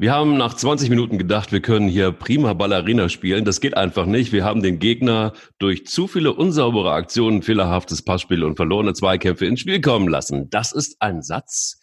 Wir 0.00 0.14
haben 0.14 0.38
nach 0.38 0.54
20 0.54 0.88
Minuten 0.88 1.18
gedacht, 1.18 1.52
wir 1.52 1.60
können 1.60 1.86
hier 1.86 2.10
prima 2.10 2.54
Ballerina 2.54 3.10
spielen. 3.10 3.44
Das 3.44 3.60
geht 3.60 3.76
einfach 3.76 4.06
nicht. 4.06 4.32
Wir 4.32 4.44
haben 4.44 4.62
den 4.62 4.78
Gegner 4.78 5.34
durch 5.58 5.86
zu 5.86 6.06
viele 6.06 6.32
unsaubere 6.32 6.92
Aktionen, 6.92 7.42
fehlerhaftes 7.42 8.00
Passspiel 8.00 8.42
und 8.42 8.56
verlorene 8.56 8.94
Zweikämpfe 8.94 9.44
ins 9.44 9.60
Spiel 9.60 9.82
kommen 9.82 10.08
lassen. 10.08 10.48
Das 10.48 10.72
ist 10.72 11.02
ein 11.02 11.20
Satz, 11.20 11.78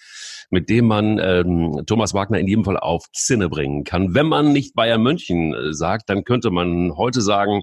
mit 0.50 0.68
dem 0.68 0.88
man 0.88 1.20
ähm, 1.20 1.84
Thomas 1.86 2.16
Wagner 2.16 2.40
in 2.40 2.48
jedem 2.48 2.64
Fall 2.64 2.78
auf 2.78 3.06
Zinne 3.14 3.50
bringen 3.50 3.84
kann. 3.84 4.16
Wenn 4.16 4.26
man 4.26 4.52
nicht 4.52 4.74
Bayern 4.74 5.04
München 5.04 5.54
äh, 5.54 5.74
sagt, 5.76 6.10
dann 6.10 6.24
könnte 6.24 6.50
man 6.50 6.98
heute 6.98 7.22
sagen, 7.22 7.62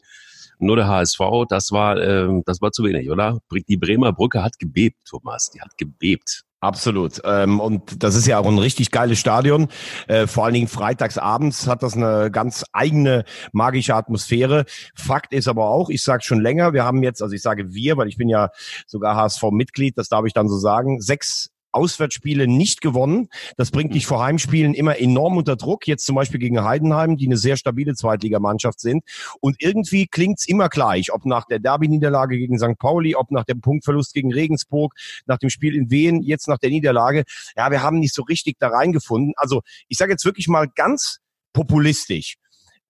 nur 0.61 0.77
der 0.77 0.86
HSV, 0.86 1.18
das 1.48 1.73
war, 1.73 1.96
äh, 1.96 2.29
das 2.46 2.62
war 2.62 2.71
zu 2.71 2.84
wenig, 2.84 3.11
oder? 3.11 3.41
Die 3.50 3.77
Bremer 3.77 4.12
Brücke 4.12 4.45
hat 4.45 4.61
gebebt, 4.61 4.98
Thomas, 5.05 5.50
die 5.50 5.61
hat 5.61 5.77
gebebt. 5.79 6.45
Absolut. 6.65 7.21
Ähm, 7.25 7.61
und 7.61 8.03
das 8.03 8.15
ist 8.15 8.27
ja 8.27 8.39
auch 8.39 8.46
ein 8.46 8.59
richtig 8.59 8.91
geiles 8.91 9.19
Stadion. 9.19 9.69
Äh, 10.09 10.27
vor 10.27 10.46
allen 10.46 10.55
Dingen 10.55 10.67
freitags 10.67 11.19
abends 11.19 11.67
hat 11.67 11.83
das 11.83 11.95
eine 11.95 12.31
ganz 12.31 12.64
eigene 12.73 13.25
magische 13.53 13.95
Atmosphäre. 13.95 14.64
Fakt 14.95 15.35
ist 15.35 15.46
aber 15.46 15.68
auch, 15.68 15.90
ich 15.90 16.03
sage 16.03 16.23
schon 16.23 16.40
länger, 16.40 16.73
wir 16.73 16.82
haben 16.85 17.03
jetzt, 17.03 17.21
also 17.21 17.35
ich 17.35 17.43
sage 17.43 17.75
wir, 17.75 17.99
weil 17.99 18.09
ich 18.09 18.17
bin 18.17 18.31
ja 18.31 18.49
sogar 18.87 19.14
HSV-Mitglied, 19.14 19.99
das 19.99 20.09
darf 20.09 20.25
ich 20.25 20.32
dann 20.32 20.49
so 20.49 20.57
sagen, 20.57 21.03
sechs 21.03 21.50
Auswärtsspiele 21.75 22.46
nicht 22.46 22.81
gewonnen. 22.81 23.29
Das 23.57 23.71
bringt 23.71 23.95
dich 23.95 24.07
vor 24.07 24.23
Heimspielen 24.23 24.75
immer 24.75 24.99
enorm 24.99 25.37
unter 25.37 25.57
Druck. 25.57 25.87
Jetzt 25.87 26.07
zum 26.07 26.17
Beispiel 26.17 26.41
gegen 26.41 26.63
Heidenheim, 26.63 27.17
die 27.17 27.27
eine 27.27 27.37
sehr 27.37 27.57
stabile 27.57 27.95
Zweitligamannschaft 27.95 28.81
sind. 28.81 29.05
Und 29.41 29.57
irgendwie 29.59 30.07
klingt's 30.07 30.46
immer 30.46 30.68
gleich, 30.68 31.13
ob 31.13 31.27
nach 31.27 31.46
der 31.46 31.59
Derby-Niederlage 31.59 32.39
gegen 32.39 32.59
St. 32.59 32.79
Pauli, 32.79 33.15
ob 33.15 33.31
nach 33.31 33.45
dem 33.45 33.61
Punktverlust 33.61 34.15
gegen 34.15 34.33
Regensburg, 34.33 34.95
nach 35.27 35.39
dem 35.39 35.51
Spiel 35.51 35.75
in 35.75 35.91
Wien, 35.91 36.23
jetzt 36.23 36.48
nach 36.48 36.59
der 36.59 36.70
Niederlage. 36.70 37.25
Ja, 37.56 37.70
wir 37.70 37.83
haben 37.83 37.98
nicht 37.98 38.15
so 38.15 38.23
richtig 38.23 38.59
da 38.59 38.69
reingefunden. 38.69 39.34
Also 39.37 39.62
ich 39.89 39.98
sage 39.98 40.12
jetzt 40.12 40.25
wirklich 40.25 40.48
mal 40.48 40.69
ganz 40.75 41.20
populistisch 41.53 42.37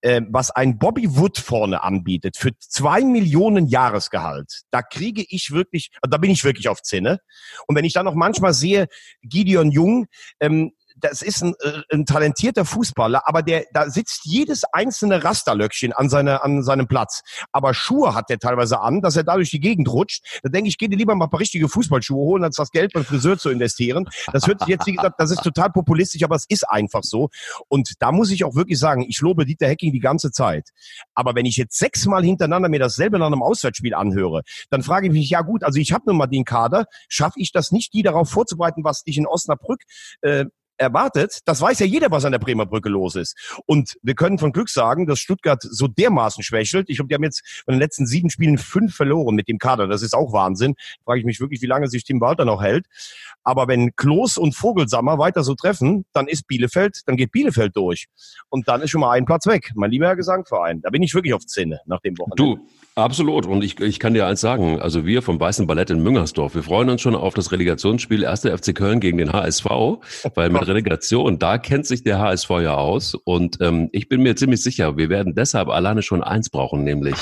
äh, 0.04 0.20
was 0.28 0.50
ein 0.50 0.78
Bobby 0.78 1.16
Wood 1.16 1.38
vorne 1.38 1.83
anbietet 1.83 2.36
für 2.36 2.50
zwei 2.58 3.00
Millionen 3.00 3.66
Jahresgehalt, 3.66 4.62
da 4.70 4.83
kriege 4.83 5.24
ich 5.28 5.50
wirklich, 5.50 5.91
da 6.02 6.19
bin 6.19 6.30
ich 6.30 6.44
wirklich 6.44 6.69
auf 6.69 6.83
Zinne. 6.83 7.20
Und 7.66 7.74
wenn 7.74 7.86
ich 7.86 7.94
dann 7.94 8.05
noch 8.05 8.14
manchmal 8.14 8.52
sehe, 8.52 8.86
Gideon 9.22 9.70
Jung, 9.70 10.06
ähm, 10.41 10.72
das 11.05 11.20
ist 11.20 11.42
ein, 11.42 11.55
äh, 11.60 11.83
ein 11.92 12.06
talentierter 12.06 12.64
Fußballer, 12.64 13.28
aber 13.28 13.42
der, 13.42 13.66
da 13.72 13.91
sitzt 13.91 14.24
jedes 14.24 14.64
einzelne 14.72 15.22
Rasterlöckchen 15.22 15.92
an, 15.92 16.08
seine, 16.08 16.42
an 16.42 16.62
seinem 16.62 16.86
Platz. 16.88 17.22
Aber 17.52 17.74
Schuhe 17.74 18.14
hat 18.14 18.30
der 18.30 18.38
teilweise 18.38 18.80
an, 18.80 19.02
dass 19.02 19.16
er 19.16 19.24
da 19.24 19.34
durch 19.34 19.50
die 19.50 19.61
Gegend 19.61 19.88
rutscht. 19.88 20.41
Da 20.42 20.48
denke 20.48 20.69
ich, 20.69 20.78
geh 20.78 20.88
dir 20.88 20.96
lieber 20.96 21.14
mal 21.14 21.27
ein 21.27 21.30
paar 21.30 21.41
richtige 21.41 21.69
Fußballschuhe 21.69 22.16
holen, 22.16 22.44
als 22.44 22.56
das 22.56 22.70
Geld 22.70 22.94
beim 22.94 23.05
Friseur 23.05 23.36
zu 23.36 23.50
investieren. 23.50 24.08
Das 24.33 24.46
hört 24.46 24.61
sich 24.61 24.69
jetzt, 24.69 24.86
wie 24.86 24.94
gesagt, 24.94 25.20
das 25.20 25.30
ist 25.30 25.42
total 25.42 25.70
populistisch, 25.70 26.22
aber 26.22 26.36
es 26.36 26.46
ist 26.48 26.69
einfach 26.69 27.02
so. 27.02 27.28
Und 27.68 27.92
da 28.00 28.11
muss 28.11 28.30
ich 28.30 28.44
auch 28.44 28.55
wirklich 28.55 28.78
sagen, 28.78 29.05
ich 29.06 29.20
lobe 29.20 29.44
Dieter 29.44 29.66
Hecking 29.66 29.92
die 29.92 30.00
ganze 30.00 30.33
Zeit. 30.33 30.70
Aber 31.14 31.34
wenn 31.34 31.44
ich 31.44 31.58
jetzt 31.58 31.78
sechsmal 31.78 32.24
hintereinander 32.24 32.70
mir 32.70 32.80
dasselbe 32.80 33.18
nach 33.18 33.27
einem 33.27 33.42
Auswärtsspiel 33.42 33.94
anhöre, 33.94 34.42
dann 34.70 34.83
frage 34.83 35.08
ich 35.08 35.12
mich, 35.12 35.28
ja 35.28 35.42
gut, 35.42 35.64
also 35.64 35.78
ich 35.78 35.92
habe 35.92 36.05
nun 36.06 36.16
mal 36.16 36.27
den 36.27 36.44
Kader, 36.44 36.86
schaffe 37.08 37.41
ich 37.41 37.52
das 37.52 37.72
nicht, 37.72 37.92
die 37.92 38.02
darauf 38.02 38.30
vorzubereiten, 38.30 38.84
was 38.84 39.02
dich 39.02 39.18
in 39.18 39.27
Osnabrück 39.27 39.83
äh, 40.22 40.46
erwartet, 40.77 41.41
das 41.44 41.61
weiß 41.61 41.78
ja 41.80 41.86
jeder, 41.86 42.11
was 42.11 42.25
an 42.25 42.33
der 42.33 42.39
Bremer 42.39 42.67
Brücke 42.67 42.89
los 42.89 43.14
ist. 43.14 43.36
Und 43.67 43.97
wir 44.03 44.14
können 44.14 44.39
von 44.39 44.53
Glück 44.53 44.69
sagen, 44.69 45.06
dass 45.06 45.20
Stuttgart 45.20 45.62
so 45.62 45.86
dermaßen 45.89 46.42
schwächelt. 46.42 46.89
Ich 46.89 46.97
glaube, 46.97 47.08
die 47.08 47.14
haben 47.14 47.22
jetzt 47.22 47.42
von 47.64 47.75
den 47.75 47.80
letzten 47.80 48.06
sieben 48.06 48.30
Spielen 48.30 48.58
fünf 48.58 48.95
verloren 48.95 49.34
mit 49.34 49.48
dem 49.48 49.58
Kader. 49.58 49.86
Das 49.86 50.02
ist 50.02 50.14
auch 50.14 50.33
Wahnsinn. 50.33 50.75
Frage 51.05 51.20
ich 51.20 51.27
mich 51.27 51.41
wirklich, 51.41 51.62
wie 51.62 51.67
lange 51.67 51.89
sich 51.89 52.05
Tim 52.05 52.20
Walter 52.20 52.45
noch 52.45 52.62
hält. 52.62 52.86
Aber 53.42 53.69
wenn 53.69 53.95
Klos 53.97 54.39
und 54.39 54.55
Vogelsammer 54.55 55.19
weiter 55.19 55.45
so 55.45 55.55
treffen, 55.55 56.05
dann 56.12 56.27
ist 56.27 56.47
Bielefeld, 56.47 57.02
dann 57.06 57.17
geht 57.17 57.33
Bielefeld 57.33 57.77
durch. 57.77 58.06
Und 58.48 58.69
dann 58.69 58.83
ist 58.83 58.91
schon 58.91 59.00
mal 59.00 59.12
ein 59.12 59.27
Platz 59.27 59.47
weg. 59.47 59.72
Mein 59.75 59.91
lieber 59.91 60.06
Herr 60.06 60.17
Gesangverein. 60.17 60.80
Da 60.80 60.91
bin 60.91 61.02
ich 61.02 61.14
wirklich 61.14 61.34
auf 61.34 61.47
Zähne 61.47 61.80
nach 61.86 62.00
dem 62.00 62.19
Wochenende. 62.19 62.36
Du, 62.36 62.69
Absolut. 62.97 63.47
Und 63.47 63.64
ich, 63.64 63.80
ich 63.80 63.98
kann 63.98 64.14
dir 64.14 64.27
eins 64.27 64.41
sagen. 64.41 64.80
Also 64.80 65.05
wir 65.05 65.20
vom 65.20 65.41
Weißen 65.41 65.67
Ballett 65.67 65.91
in 65.91 66.01
Müngersdorf, 66.01 66.55
wir 66.55 66.62
freuen 66.62 66.89
uns 66.91 67.01
schon 67.01 67.17
auf 67.17 67.35
das 67.35 67.51
Relegationsspiel 67.51 68.24
1. 68.24 68.42
FC 68.42 68.73
Köln 68.73 69.01
gegen 69.01 69.18
den 69.18 69.33
HSV, 69.33 69.67
weil 70.35 70.51
mit 70.51 70.64
Relegation, 70.67 71.39
da 71.39 71.58
kennt 71.58 71.86
sich 71.86 72.02
der 72.02 72.19
HSV 72.19 72.51
ja 72.63 72.75
aus. 72.75 73.14
Und 73.14 73.58
ähm, 73.61 73.89
ich 73.92 74.08
bin 74.08 74.23
mir 74.23 74.36
ziemlich 74.36 74.63
sicher, 74.63 74.97
wir 74.97 75.08
werden 75.08 75.35
deshalb 75.35 75.69
alleine 75.69 76.02
schon 76.02 76.23
eins 76.23 76.51
brauchen, 76.51 76.85
nämlich 76.85 77.17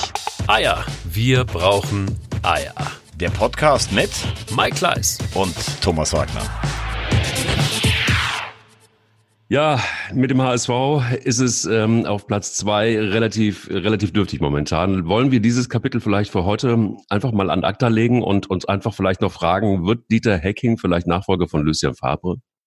Eier. 0.47 0.83
Wir 1.05 1.43
brauchen 1.43 2.05
Eier. 2.41 2.73
Der 3.19 3.29
Podcast 3.29 3.91
mit 3.91 4.09
Mike 4.55 4.75
Kleiss 4.75 5.19
und 5.35 5.53
Thomas 5.81 6.13
Wagner. 6.13 6.41
Ja, 9.53 9.79
mit 10.11 10.31
dem 10.31 10.41
HSV 10.41 10.69
ist 11.23 11.39
es 11.39 11.65
ähm, 11.65 12.07
auf 12.07 12.25
Platz 12.25 12.55
zwei 12.55 12.97
relativ, 12.99 13.69
relativ 13.69 14.11
dürftig 14.11 14.41
momentan. 14.41 15.07
Wollen 15.07 15.29
wir 15.29 15.41
dieses 15.41 15.69
Kapitel 15.69 16.01
vielleicht 16.01 16.31
für 16.31 16.43
heute 16.43 16.95
einfach 17.09 17.31
mal 17.31 17.51
an 17.51 17.63
ACTA 17.63 17.89
legen 17.89 18.23
und 18.23 18.49
uns 18.49 18.65
einfach 18.65 18.95
vielleicht 18.95 19.21
noch 19.21 19.31
fragen, 19.31 19.85
wird 19.85 20.09
Dieter 20.09 20.37
Hecking 20.37 20.79
vielleicht 20.79 21.05
Nachfolger 21.05 21.47
von 21.47 21.61
Lucien 21.61 21.93
Fabre? 21.93 22.37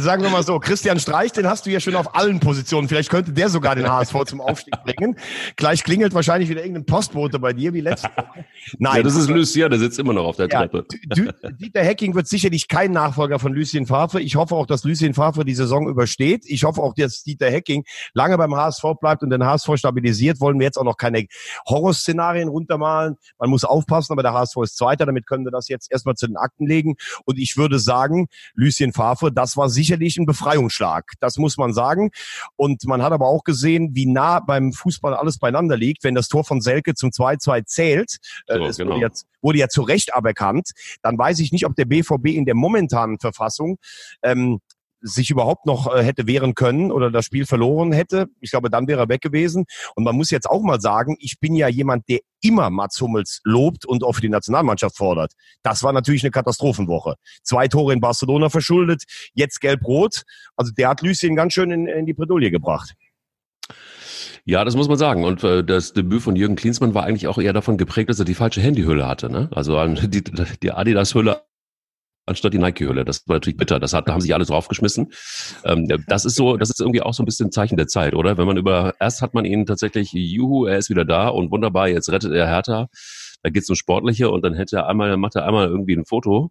sagen 0.00 0.22
wir 0.22 0.30
mal 0.30 0.42
so, 0.42 0.58
Christian 0.58 0.98
Streich, 0.98 1.32
den 1.32 1.46
hast 1.46 1.66
du 1.66 1.70
ja 1.70 1.80
schon 1.80 1.94
auf 1.94 2.14
allen 2.14 2.40
Positionen. 2.40 2.88
Vielleicht 2.88 3.10
könnte 3.10 3.32
der 3.32 3.48
sogar 3.48 3.74
den 3.74 3.90
HSV 3.90 4.24
zum 4.26 4.40
Aufstieg 4.40 4.74
bringen. 4.84 5.16
Gleich 5.56 5.84
klingelt 5.84 6.14
wahrscheinlich 6.14 6.48
wieder 6.48 6.60
irgendein 6.60 6.86
Postbote 6.86 7.38
bei 7.38 7.52
dir 7.52 7.72
wie 7.74 7.80
letzte 7.80 8.08
Woche. 8.08 8.44
Nein. 8.78 8.96
Ja, 8.96 9.02
das 9.02 9.16
ist 9.16 9.28
Lucien, 9.28 9.70
der 9.70 9.78
sitzt 9.78 9.98
immer 9.98 10.12
noch 10.12 10.24
auf 10.24 10.36
der 10.36 10.48
ja, 10.48 10.60
Treppe. 10.60 10.86
Dieter 11.60 11.82
Hecking 11.82 12.14
wird 12.14 12.26
sicherlich 12.28 12.68
kein 12.68 12.92
Nachfolger 12.92 13.38
von 13.38 13.52
Lucien 13.52 13.86
Favre. 13.86 14.20
Ich 14.20 14.36
hoffe 14.36 14.54
auch, 14.54 14.66
dass 14.66 14.84
Lucien 14.84 15.14
Favre 15.14 15.44
die 15.44 15.54
Saison 15.54 15.88
übersteht. 15.88 16.44
Ich 16.46 16.64
hoffe 16.64 16.82
auch, 16.82 16.94
dass 16.94 17.22
Dieter 17.22 17.50
Hecking 17.50 17.84
lange 18.14 18.38
beim 18.38 18.54
HSV 18.54 18.84
bleibt 19.00 19.22
und 19.22 19.30
den 19.30 19.44
HSV 19.44 19.76
stabilisiert. 19.76 20.40
Wollen 20.40 20.58
wir 20.58 20.64
jetzt 20.64 20.78
auch 20.78 20.84
noch 20.84 20.96
keine 20.96 21.26
Horrorszenarien 21.68 22.48
runtermalen. 22.48 23.16
Man 23.38 23.50
muss 23.50 23.64
aufpassen, 23.64 24.12
aber 24.12 24.22
der 24.22 24.32
HSV 24.32 24.56
ist 24.62 24.76
Zweiter. 24.76 25.06
Damit 25.06 25.26
können 25.26 25.44
wir 25.44 25.52
das 25.52 25.68
jetzt 25.68 25.90
erstmal 25.90 26.14
zu 26.14 26.26
den 26.26 26.36
Akten 26.36 26.66
legen. 26.66 26.96
Und 27.24 27.38
ich 27.38 27.56
würde 27.56 27.78
sagen, 27.78 28.28
Lucien 28.54 28.92
Favre, 28.92 29.32
das 29.32 29.56
war 29.56 29.68
sicherlich 29.82 30.16
ein 30.16 30.26
Befreiungsschlag. 30.26 31.12
Das 31.20 31.36
muss 31.36 31.56
man 31.56 31.72
sagen. 31.72 32.10
Und 32.56 32.84
man 32.84 33.02
hat 33.02 33.12
aber 33.12 33.26
auch 33.26 33.44
gesehen, 33.44 33.90
wie 33.94 34.06
nah 34.06 34.40
beim 34.40 34.72
Fußball 34.72 35.14
alles 35.14 35.38
beieinander 35.38 35.76
liegt, 35.76 36.04
wenn 36.04 36.14
das 36.14 36.28
Tor 36.28 36.44
von 36.44 36.60
Selke 36.60 36.94
zum 36.94 37.10
2-2 37.10 37.64
zählt. 37.66 38.16
Äh, 38.46 38.58
so, 38.58 38.64
es 38.64 38.76
genau. 38.76 38.92
wurde, 38.92 39.00
jetzt, 39.00 39.26
wurde 39.40 39.58
ja 39.58 39.68
zu 39.68 39.82
Recht 39.82 40.14
aberkannt. 40.14 40.70
Dann 41.02 41.18
weiß 41.18 41.40
ich 41.40 41.52
nicht, 41.52 41.66
ob 41.66 41.74
der 41.74 41.84
BVB 41.84 42.28
in 42.28 42.44
der 42.44 42.54
momentanen 42.54 43.18
Verfassung 43.18 43.78
ähm, 44.22 44.60
sich 45.02 45.30
überhaupt 45.30 45.66
noch 45.66 45.94
äh, 45.94 46.02
hätte 46.02 46.26
wehren 46.26 46.54
können 46.54 46.90
oder 46.90 47.10
das 47.10 47.26
Spiel 47.26 47.46
verloren 47.46 47.92
hätte. 47.92 48.26
Ich 48.40 48.50
glaube, 48.50 48.70
dann 48.70 48.86
wäre 48.86 49.00
er 49.00 49.08
weg 49.08 49.20
gewesen. 49.20 49.64
Und 49.94 50.04
man 50.04 50.16
muss 50.16 50.30
jetzt 50.30 50.48
auch 50.48 50.62
mal 50.62 50.80
sagen, 50.80 51.16
ich 51.18 51.38
bin 51.40 51.54
ja 51.54 51.68
jemand, 51.68 52.08
der 52.08 52.20
immer 52.40 52.70
Mats 52.70 53.00
Hummels 53.00 53.40
lobt 53.44 53.84
und 53.84 54.04
auch 54.04 54.12
für 54.14 54.20
die 54.20 54.28
Nationalmannschaft 54.28 54.96
fordert. 54.96 55.32
Das 55.62 55.82
war 55.82 55.92
natürlich 55.92 56.22
eine 56.22 56.30
Katastrophenwoche. 56.30 57.14
Zwei 57.42 57.68
Tore 57.68 57.92
in 57.92 58.00
Barcelona 58.00 58.48
verschuldet, 58.48 59.04
jetzt 59.34 59.60
gelb-rot. 59.60 60.22
Also 60.56 60.72
der 60.72 60.88
hat 60.88 61.02
Lucien 61.02 61.36
ganz 61.36 61.52
schön 61.52 61.70
in, 61.70 61.86
in 61.86 62.06
die 62.06 62.14
Bredouille 62.14 62.50
gebracht. 62.50 62.94
Ja, 64.44 64.64
das 64.64 64.74
muss 64.74 64.88
man 64.88 64.98
sagen. 64.98 65.24
Und 65.24 65.44
äh, 65.44 65.62
das 65.62 65.92
Debüt 65.92 66.22
von 66.22 66.34
Jürgen 66.34 66.56
Klinsmann 66.56 66.94
war 66.94 67.04
eigentlich 67.04 67.28
auch 67.28 67.38
eher 67.38 67.52
davon 67.52 67.76
geprägt, 67.76 68.10
dass 68.10 68.18
er 68.18 68.24
die 68.24 68.34
falsche 68.34 68.60
Handyhülle 68.60 69.06
hatte. 69.06 69.30
Ne? 69.30 69.48
Also 69.54 69.84
die, 69.86 70.24
die 70.62 70.72
Adidas-Hülle 70.72 71.42
anstatt 72.26 72.52
die 72.52 72.58
Nike-Hülle. 72.58 73.04
Das 73.04 73.26
war 73.26 73.36
natürlich 73.36 73.56
bitter. 73.56 73.80
Das 73.80 73.92
hat, 73.92 74.08
da 74.08 74.12
haben 74.12 74.20
sich 74.20 74.34
alle 74.34 74.44
draufgeschmissen. 74.44 75.12
Ähm, 75.64 75.88
das 76.06 76.24
ist 76.24 76.36
so, 76.36 76.56
das 76.56 76.70
ist 76.70 76.80
irgendwie 76.80 77.02
auch 77.02 77.14
so 77.14 77.22
ein 77.22 77.26
bisschen 77.26 77.48
ein 77.48 77.52
Zeichen 77.52 77.76
der 77.76 77.86
Zeit, 77.86 78.14
oder? 78.14 78.38
Wenn 78.38 78.46
man 78.46 78.56
über, 78.56 78.94
erst 79.00 79.22
hat 79.22 79.34
man 79.34 79.44
ihn 79.44 79.66
tatsächlich, 79.66 80.12
juhu, 80.12 80.66
er 80.66 80.78
ist 80.78 80.90
wieder 80.90 81.04
da 81.04 81.28
und 81.28 81.50
wunderbar, 81.50 81.88
jetzt 81.88 82.10
rettet 82.10 82.32
er 82.32 82.46
Hertha. 82.46 82.88
Da 83.42 83.50
geht's 83.50 83.68
um 83.68 83.74
Sportliche 83.74 84.30
und 84.30 84.44
dann 84.44 84.54
hätte 84.54 84.76
er 84.76 84.88
einmal, 84.88 85.16
macht 85.16 85.34
er 85.34 85.46
einmal 85.46 85.66
irgendwie 85.66 85.96
ein 85.96 86.04
Foto 86.04 86.50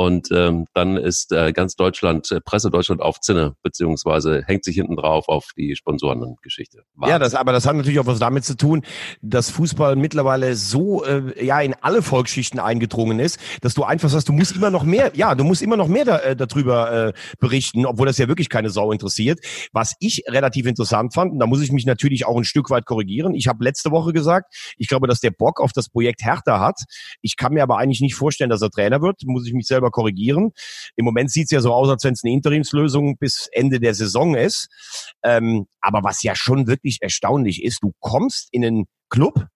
und 0.00 0.30
ähm, 0.32 0.64
dann 0.72 0.96
ist 0.96 1.30
äh, 1.30 1.52
ganz 1.52 1.76
Deutschland, 1.76 2.32
äh, 2.32 2.40
Presse 2.40 2.70
Deutschland 2.70 3.02
auf 3.02 3.20
Zinne, 3.20 3.54
beziehungsweise 3.62 4.42
hängt 4.46 4.64
sich 4.64 4.76
hinten 4.76 4.96
drauf 4.96 5.28
auf 5.28 5.48
die 5.58 5.76
Sponsorengeschichte. 5.76 6.84
Ja, 7.06 7.18
das, 7.18 7.34
aber 7.34 7.52
das 7.52 7.66
hat 7.66 7.76
natürlich 7.76 8.00
auch 8.00 8.06
was 8.06 8.18
damit 8.18 8.46
zu 8.46 8.56
tun, 8.56 8.82
dass 9.20 9.50
Fußball 9.50 9.96
mittlerweile 9.96 10.56
so 10.56 11.04
äh, 11.04 11.44
ja 11.44 11.60
in 11.60 11.74
alle 11.82 12.00
Volksschichten 12.00 12.58
eingedrungen 12.58 13.18
ist, 13.18 13.38
dass 13.60 13.74
du 13.74 13.84
einfach 13.84 14.08
sagst, 14.08 14.30
du 14.30 14.32
musst 14.32 14.56
immer 14.56 14.70
noch 14.70 14.84
mehr, 14.84 15.12
ja, 15.16 15.34
du 15.34 15.44
musst 15.44 15.60
immer 15.60 15.76
noch 15.76 15.88
mehr 15.88 16.06
da, 16.06 16.18
äh, 16.20 16.34
darüber 16.34 17.08
äh, 17.08 17.12
berichten, 17.38 17.84
obwohl 17.84 18.06
das 18.06 18.16
ja 18.16 18.26
wirklich 18.26 18.48
keine 18.48 18.70
Sau 18.70 18.92
interessiert. 18.92 19.40
Was 19.72 19.96
ich 20.00 20.22
relativ 20.28 20.64
interessant 20.64 21.12
fand, 21.12 21.32
und 21.32 21.40
da 21.40 21.46
muss 21.46 21.60
ich 21.60 21.72
mich 21.72 21.84
natürlich 21.84 22.24
auch 22.24 22.38
ein 22.38 22.44
Stück 22.44 22.70
weit 22.70 22.86
korrigieren. 22.86 23.34
Ich 23.34 23.48
habe 23.48 23.62
letzte 23.62 23.90
Woche 23.90 24.14
gesagt, 24.14 24.54
ich 24.78 24.88
glaube, 24.88 25.08
dass 25.08 25.20
der 25.20 25.30
Bock 25.30 25.60
auf 25.60 25.72
das 25.74 25.90
Projekt 25.90 26.24
Hertha 26.24 26.58
hat. 26.58 26.80
Ich 27.20 27.36
kann 27.36 27.52
mir 27.52 27.62
aber 27.62 27.76
eigentlich 27.76 28.00
nicht 28.00 28.14
vorstellen, 28.14 28.48
dass 28.48 28.62
er 28.62 28.70
Trainer 28.70 29.02
wird. 29.02 29.20
Muss 29.26 29.46
ich 29.46 29.52
mich 29.52 29.66
selber 29.66 29.89
selber 29.90 30.00
korrigieren. 30.00 30.52
Im 30.96 31.04
Moment 31.04 31.30
sieht 31.30 31.46
es 31.46 31.50
ja 31.50 31.60
so 31.60 31.72
aus, 31.72 31.88
als 31.88 32.04
wenn 32.04 32.14
es 32.14 32.24
eine 32.24 32.32
Interimslösung 32.32 33.16
bis 33.18 33.48
Ende 33.52 33.80
der 33.80 33.94
Saison 33.94 34.34
ist. 34.34 34.68
Ähm, 35.22 35.66
aber 35.80 36.02
was 36.02 36.22
ja 36.22 36.34
schon 36.34 36.66
wirklich 36.66 36.98
erstaunlich 37.00 37.62
ist, 37.62 37.82
du 37.82 37.92
kommst 38.00 38.48
in 38.52 38.64
einen 38.64 38.84
Club 39.10 39.46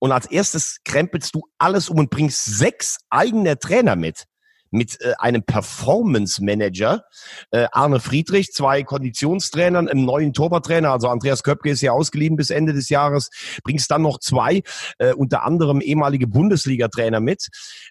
und 0.00 0.12
als 0.12 0.26
erstes 0.26 0.78
krempelst 0.84 1.34
du 1.34 1.42
alles 1.58 1.88
um 1.88 1.98
und 1.98 2.10
bringst 2.10 2.44
sechs 2.44 2.98
eigene 3.10 3.58
Trainer 3.58 3.96
mit. 3.96 4.24
Mit 4.70 5.00
äh, 5.00 5.14
einem 5.18 5.42
Performance 5.42 6.42
Manager, 6.42 7.04
äh, 7.50 7.66
Arne 7.72 8.00
Friedrich, 8.00 8.52
zwei 8.52 8.82
Konditionstrainern, 8.82 9.88
einem 9.88 10.04
neuen 10.04 10.32
Torwarttrainer, 10.32 10.92
also 10.92 11.08
Andreas 11.08 11.42
Köpke 11.42 11.70
ist 11.70 11.80
ja 11.80 11.92
ausgeliehen 11.92 12.36
bis 12.36 12.50
Ende 12.50 12.72
des 12.72 12.88
Jahres, 12.88 13.30
bringst 13.64 13.90
dann 13.90 14.02
noch 14.02 14.18
zwei, 14.18 14.62
äh, 14.98 15.12
unter 15.12 15.44
anderem 15.44 15.80
ehemalige 15.80 16.26
Bundesliga-Trainer 16.26 17.20
mit. 17.20 17.48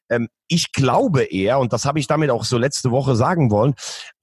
Ähm, 0.09 0.29
ich 0.47 0.71
glaube 0.71 1.23
eher, 1.23 1.59
und 1.59 1.73
das 1.73 1.85
habe 1.85 1.99
ich 1.99 2.07
damit 2.07 2.29
auch 2.29 2.45
so 2.45 2.57
letzte 2.57 2.91
Woche 2.91 3.15
sagen 3.15 3.51
wollen, 3.51 3.73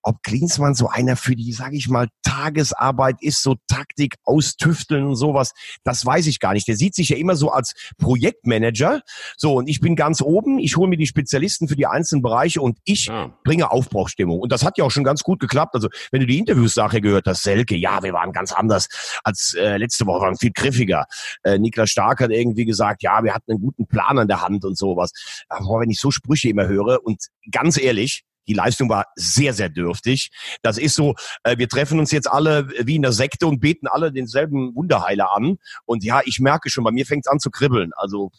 ob 0.05 0.23
Klinsmann 0.23 0.75
so 0.75 0.89
einer 0.89 1.17
für 1.17 1.35
die, 1.35 1.53
sage 1.53 1.77
ich 1.77 1.89
mal, 1.89 2.09
Tagesarbeit 2.23 3.17
ist, 3.21 3.43
so 3.43 3.57
Taktik 3.69 4.17
austüfteln 4.25 5.07
und 5.07 5.17
sowas, 5.17 5.53
das 5.83 6.05
weiß 6.05 6.27
ich 6.27 6.41
gar 6.41 6.53
nicht. 6.53 6.69
Der 6.69 6.77
sieht 6.77 6.95
sich 6.95 7.09
ja 7.09 7.17
immer 7.17 7.37
so 7.37 7.51
als 7.51 7.75
Projektmanager. 7.99 9.01
So, 9.37 9.55
und 9.55 9.69
ich 9.69 9.81
bin 9.81 9.97
ganz 9.97 10.21
oben, 10.21 10.59
ich 10.59 10.77
hole 10.77 10.89
mir 10.89 10.97
die 10.97 11.07
Spezialisten 11.07 11.69
für 11.69 11.77
die 11.77 11.87
einzelnen 11.87 12.23
Bereiche 12.23 12.61
und 12.61 12.79
ich 12.85 13.07
ja. 13.07 13.33
bringe 13.45 13.71
Aufbruchstimmung. 13.71 14.41
Und 14.41 14.53
das 14.53 14.65
hat 14.65 14.79
ja 14.79 14.85
auch 14.85 14.91
schon 14.91 15.05
ganz 15.05 15.23
gut 15.23 15.41
geklappt. 15.41 15.75
Also, 15.75 15.89
wenn 16.11 16.21
du 16.21 16.27
die 16.27 16.39
Interviews 16.39 16.77
nachher 16.77 17.01
gehört 17.01 17.27
hast, 17.27 17.43
Selke, 17.43 17.77
ja, 17.77 18.03
wir 18.03 18.13
waren 18.13 18.33
ganz 18.33 18.53
anders 18.53 18.89
als 19.25 19.55
äh, 19.55 19.79
letzte 19.79 20.07
Woche, 20.07 20.21
waren 20.21 20.37
viel 20.37 20.53
griffiger. 20.53 21.07
Äh, 21.43 21.59
Niklas 21.59 21.91
Stark 21.91 22.21
hat 22.21 22.31
irgendwie 22.31 22.67
gesagt, 22.67 23.03
ja, 23.03 23.25
wir 23.25 23.35
hatten 23.35 23.53
einen 23.53 23.61
guten 23.61 23.87
Plan 23.87 24.19
an 24.19 24.29
der 24.29 24.43
Hand 24.43 24.65
und 24.65 24.77
sowas. 24.77 25.13
Aber 25.49 25.81
wenn 25.81 25.91
ich 25.91 26.01
so 26.01 26.11
Sprüche 26.11 26.51
immer 26.51 26.67
höre 26.67 27.05
und 27.05 27.29
ganz 27.51 27.79
ehrlich, 27.79 28.25
die 28.47 28.55
Leistung 28.55 28.89
war 28.89 29.07
sehr, 29.17 29.53
sehr 29.55 29.69
dürftig. 29.69 30.31
Das 30.63 30.79
ist 30.79 30.95
so, 30.95 31.15
äh, 31.43 31.57
wir 31.59 31.69
treffen 31.69 31.99
uns 31.99 32.11
jetzt 32.11 32.31
alle 32.31 32.69
wie 32.85 32.97
in 32.97 33.03
der 33.03 33.13
Sekte 33.13 33.47
und 33.47 33.61
beten 33.61 33.87
alle 33.87 34.13
denselben 34.13 34.75
Wunderheiler 34.75 35.35
an. 35.35 35.57
Und 35.85 36.05
ja, 36.05 36.21
ich 36.25 36.41
merke 36.41 36.71
schon, 36.71 36.85
bei 36.85 36.93
mir 36.93 37.07
fängt 37.07 37.27
es 37.27 37.31
an 37.31 37.39
zu 37.39 37.51
kribbeln. 37.51 37.93
Also 37.97 38.31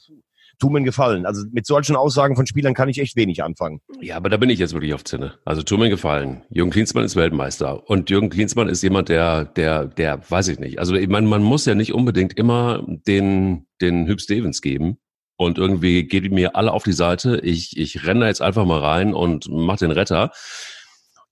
tu 0.59 0.69
mir 0.69 0.77
einen 0.77 0.85
Gefallen. 0.85 1.25
Also 1.25 1.45
mit 1.51 1.65
solchen 1.65 1.95
Aussagen 1.95 2.35
von 2.35 2.45
Spielern 2.45 2.73
kann 2.73 2.89
ich 2.89 2.99
echt 2.99 3.15
wenig 3.15 3.43
anfangen. 3.43 3.81
Ja, 4.01 4.15
aber 4.17 4.29
da 4.29 4.37
bin 4.37 4.49
ich 4.49 4.59
jetzt 4.59 4.73
wirklich 4.73 4.93
auf 4.93 5.03
Zinne. 5.03 5.33
Also 5.45 5.63
tu 5.63 5.77
mir 5.77 5.85
einen 5.85 5.91
Gefallen. 5.91 6.43
Jürgen 6.49 6.71
Klinsmann 6.71 7.03
ist 7.03 7.15
Weltmeister. 7.15 7.89
Und 7.89 8.09
Jürgen 8.09 8.29
Klinsmann 8.29 8.69
ist 8.69 8.81
jemand, 8.81 9.09
der, 9.09 9.45
der, 9.45 9.85
der, 9.85 10.29
weiß 10.29 10.47
ich 10.49 10.59
nicht. 10.59 10.79
Also 10.79 10.95
ich 10.95 11.09
meine, 11.09 11.27
man 11.27 11.43
muss 11.43 11.65
ja 11.65 11.75
nicht 11.75 11.93
unbedingt 11.93 12.33
immer 12.33 12.85
den, 12.87 13.67
den 13.81 14.07
Hüb 14.07 14.21
Stevens 14.21 14.61
geben 14.61 14.97
und 15.37 15.57
irgendwie 15.57 16.03
geht 16.03 16.31
mir 16.31 16.55
alle 16.55 16.71
auf 16.71 16.83
die 16.83 16.93
Seite. 16.93 17.39
Ich, 17.43 17.77
ich 17.77 18.05
renne 18.05 18.21
da 18.21 18.27
jetzt 18.27 18.41
einfach 18.41 18.65
mal 18.65 18.79
rein 18.79 19.13
und 19.13 19.47
mach 19.49 19.77
den 19.77 19.91
Retter. 19.91 20.31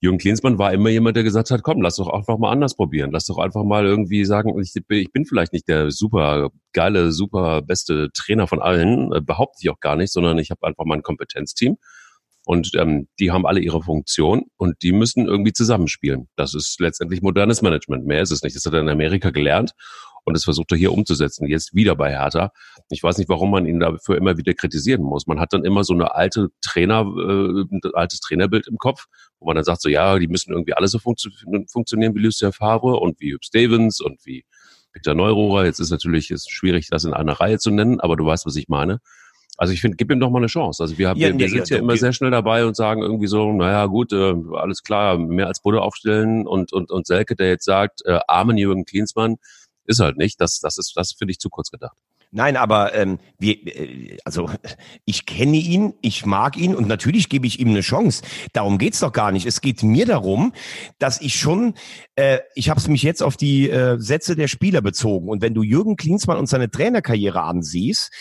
Jürgen 0.02 0.18
Klinsmann 0.18 0.58
war 0.58 0.74
immer 0.74 0.90
jemand, 0.90 1.16
der 1.16 1.24
gesagt 1.24 1.50
hat, 1.50 1.64
komm, 1.64 1.82
lass 1.82 1.96
doch 1.96 2.10
einfach 2.10 2.38
mal 2.38 2.52
anders 2.52 2.76
probieren. 2.76 3.12
Lass 3.12 3.26
doch 3.26 3.38
einfach 3.38 3.64
mal 3.64 3.86
irgendwie 3.86 4.26
sagen, 4.26 4.60
ich, 4.60 4.74
ich 4.76 5.12
bin 5.14 5.26
vielleicht 5.26 5.54
nicht 5.54 5.70
der 5.70 5.92
super 5.92 6.50
geile, 6.74 7.14
super 7.14 7.62
beste 7.62 8.10
Trainer 8.12 8.48
von 8.48 8.62
allen, 8.62 9.14
äh, 9.14 9.22
behaupte 9.22 9.60
ich 9.62 9.70
auch 9.70 9.80
gar 9.80 9.96
nicht, 9.96 10.12
sondern 10.12 10.38
ich 10.40 10.52
habe 10.52 10.68
einfach 10.68 10.84
mal 10.84 10.96
ein 10.96 11.04
Kompetenzteam. 11.04 11.78
Und 12.46 12.72
ähm, 12.76 13.08
die 13.20 13.32
haben 13.32 13.46
alle 13.46 13.62
ihre 13.62 13.82
Funktion 13.82 14.44
und 14.58 14.76
die 14.82 14.92
müssen 14.92 15.28
irgendwie 15.28 15.54
zusammenspielen. 15.54 16.28
Das 16.36 16.54
ist 16.54 16.82
letztendlich 16.82 17.22
modernes 17.22 17.62
Management. 17.62 18.06
Mehr 18.06 18.22
ist 18.22 18.32
es 18.32 18.44
nicht. 18.44 18.58
Das 18.58 18.66
hat 18.66 18.74
er 18.74 18.82
in 18.82 18.90
Amerika 18.90 19.30
gelernt 19.30 19.74
und 20.26 20.36
das 20.36 20.44
versucht 20.44 20.72
er 20.72 20.78
hier 20.78 20.94
umzusetzen. 20.94 21.48
Jetzt 21.48 21.74
wieder 21.76 21.96
bei 21.96 22.12
Hertha. 22.12 22.52
Ich 22.90 23.04
weiß 23.04 23.18
nicht, 23.18 23.30
warum 23.30 23.52
man 23.52 23.66
ihn 23.66 23.80
dafür 23.80 24.18
immer 24.18 24.38
wieder 24.38 24.54
kritisieren 24.54 25.04
muss. 25.04 25.28
Man 25.28 25.40
hat 25.40 25.54
dann 25.54 25.66
immer 25.66 25.84
so 25.84 25.94
eine 25.94 26.16
alte 26.16 26.50
Trainer, 26.62 27.02
äh, 27.02 27.64
ein 27.72 27.82
altes 27.94 28.20
Trainerbild 28.22 28.68
im 28.68 28.78
Kopf, 28.78 29.06
wo 29.40 29.48
man 29.48 29.56
dann 29.56 29.66
sagt 29.66 29.82
so, 29.82 29.90
ja, 29.90 30.18
die 30.20 30.28
müssen 30.28 30.54
irgendwie 30.54 30.74
alle 30.74 30.88
so 30.88 31.00
funktio 31.00 31.32
funktionieren 31.72 32.16
wie 32.16 32.20
Lucien 32.20 32.54
Favre 32.54 32.98
und 33.00 33.20
wie 33.20 33.34
Hüb 33.34 33.44
Stevens 33.44 34.00
und 34.00 34.20
wie 34.26 34.46
Peter 34.94 35.14
Neururer. 35.14 35.66
Jetzt 35.66 35.80
ist 35.80 35.90
natürlich 35.90 36.32
ist 36.32 36.52
schwierig, 36.52 36.88
das 36.90 37.04
in 37.04 37.14
einer 37.14 37.34
Reihe 37.34 37.60
zu 37.60 37.72
nennen, 37.72 38.00
aber 38.00 38.16
du 38.16 38.26
weißt, 38.26 38.46
was 38.46 38.56
ich 38.56 38.70
meine. 38.70 39.00
Also 39.58 39.72
ich 39.72 39.82
finde, 39.82 39.98
gib 39.98 40.12
ihm 40.12 40.20
doch 40.20 40.32
mal 40.32 40.40
eine 40.40 40.48
Chance. 40.48 40.82
Also 40.82 40.98
wir, 40.98 41.10
haben, 41.10 41.20
ja, 41.20 41.28
wir, 41.28 41.38
wir 41.38 41.50
sind 41.50 41.70
ja, 41.70 41.78
ja 41.78 41.84
immer 41.84 41.96
sehr 41.96 42.12
schnell 42.12 42.32
dabei 42.32 42.66
und 42.66 42.76
sagen 42.76 43.04
irgendwie 43.04 43.28
so, 43.28 43.52
naja 43.52 43.86
gut, 43.86 44.12
äh, 44.12 44.34
alles 44.54 44.82
klar, 44.82 45.18
mehr 45.18 45.48
als 45.48 45.62
Buddha 45.62 45.80
aufstellen 45.80 46.48
und, 46.48 46.74
und, 46.74 46.90
und 46.90 47.06
Selke, 47.06 47.36
der 47.36 47.50
jetzt 47.50 47.66
sagt, 47.66 48.02
äh, 48.06 48.20
armen 48.28 48.58
Jürgen 48.58 48.86
Klinsmann, 48.86 49.38
ist 49.86 50.00
halt 50.00 50.18
nicht. 50.18 50.40
Das, 50.40 50.60
das 50.60 50.78
ist, 50.78 50.94
das 50.96 51.14
finde 51.14 51.32
ich 51.32 51.40
zu 51.40 51.50
kurz 51.50 51.70
gedacht. 51.70 51.98
Nein, 52.36 52.58
aber 52.58 52.96
ähm, 52.96 53.20
wir, 53.38 53.56
äh, 53.68 54.18
also 54.26 54.50
ich 55.06 55.28
kenne 55.28 55.58
ihn, 55.58 55.94
ich 56.02 56.26
mag 56.26 56.58
ihn 56.58 56.74
und 56.74 56.88
natürlich 56.88 57.30
gebe 57.30 57.46
ich 57.46 57.60
ihm 57.60 57.70
eine 57.70 57.82
Chance. 57.82 58.24
Darum 58.54 58.80
geht's 58.80 59.02
doch 59.02 59.12
gar 59.12 59.32
nicht. 59.32 59.46
Es 59.46 59.62
geht 59.62 59.84
mir 59.84 60.08
darum, 60.08 60.52
dass 60.98 61.22
ich 61.22 61.36
schon, 61.36 61.76
äh, 62.16 62.40
ich 62.56 62.70
habe 62.70 62.80
es 62.80 62.88
mich 62.88 63.04
jetzt 63.04 63.22
auf 63.22 63.38
die 63.38 63.70
äh, 63.70 64.00
Sätze 64.00 64.36
der 64.36 64.48
Spieler 64.48 64.82
bezogen. 64.82 65.30
Und 65.30 65.44
wenn 65.44 65.54
du 65.54 65.62
Jürgen 65.62 65.96
Klinsmann 65.96 66.38
und 66.38 66.48
seine 66.48 66.72
Trainerkarriere 66.72 67.44
ansiehst, 67.44 68.12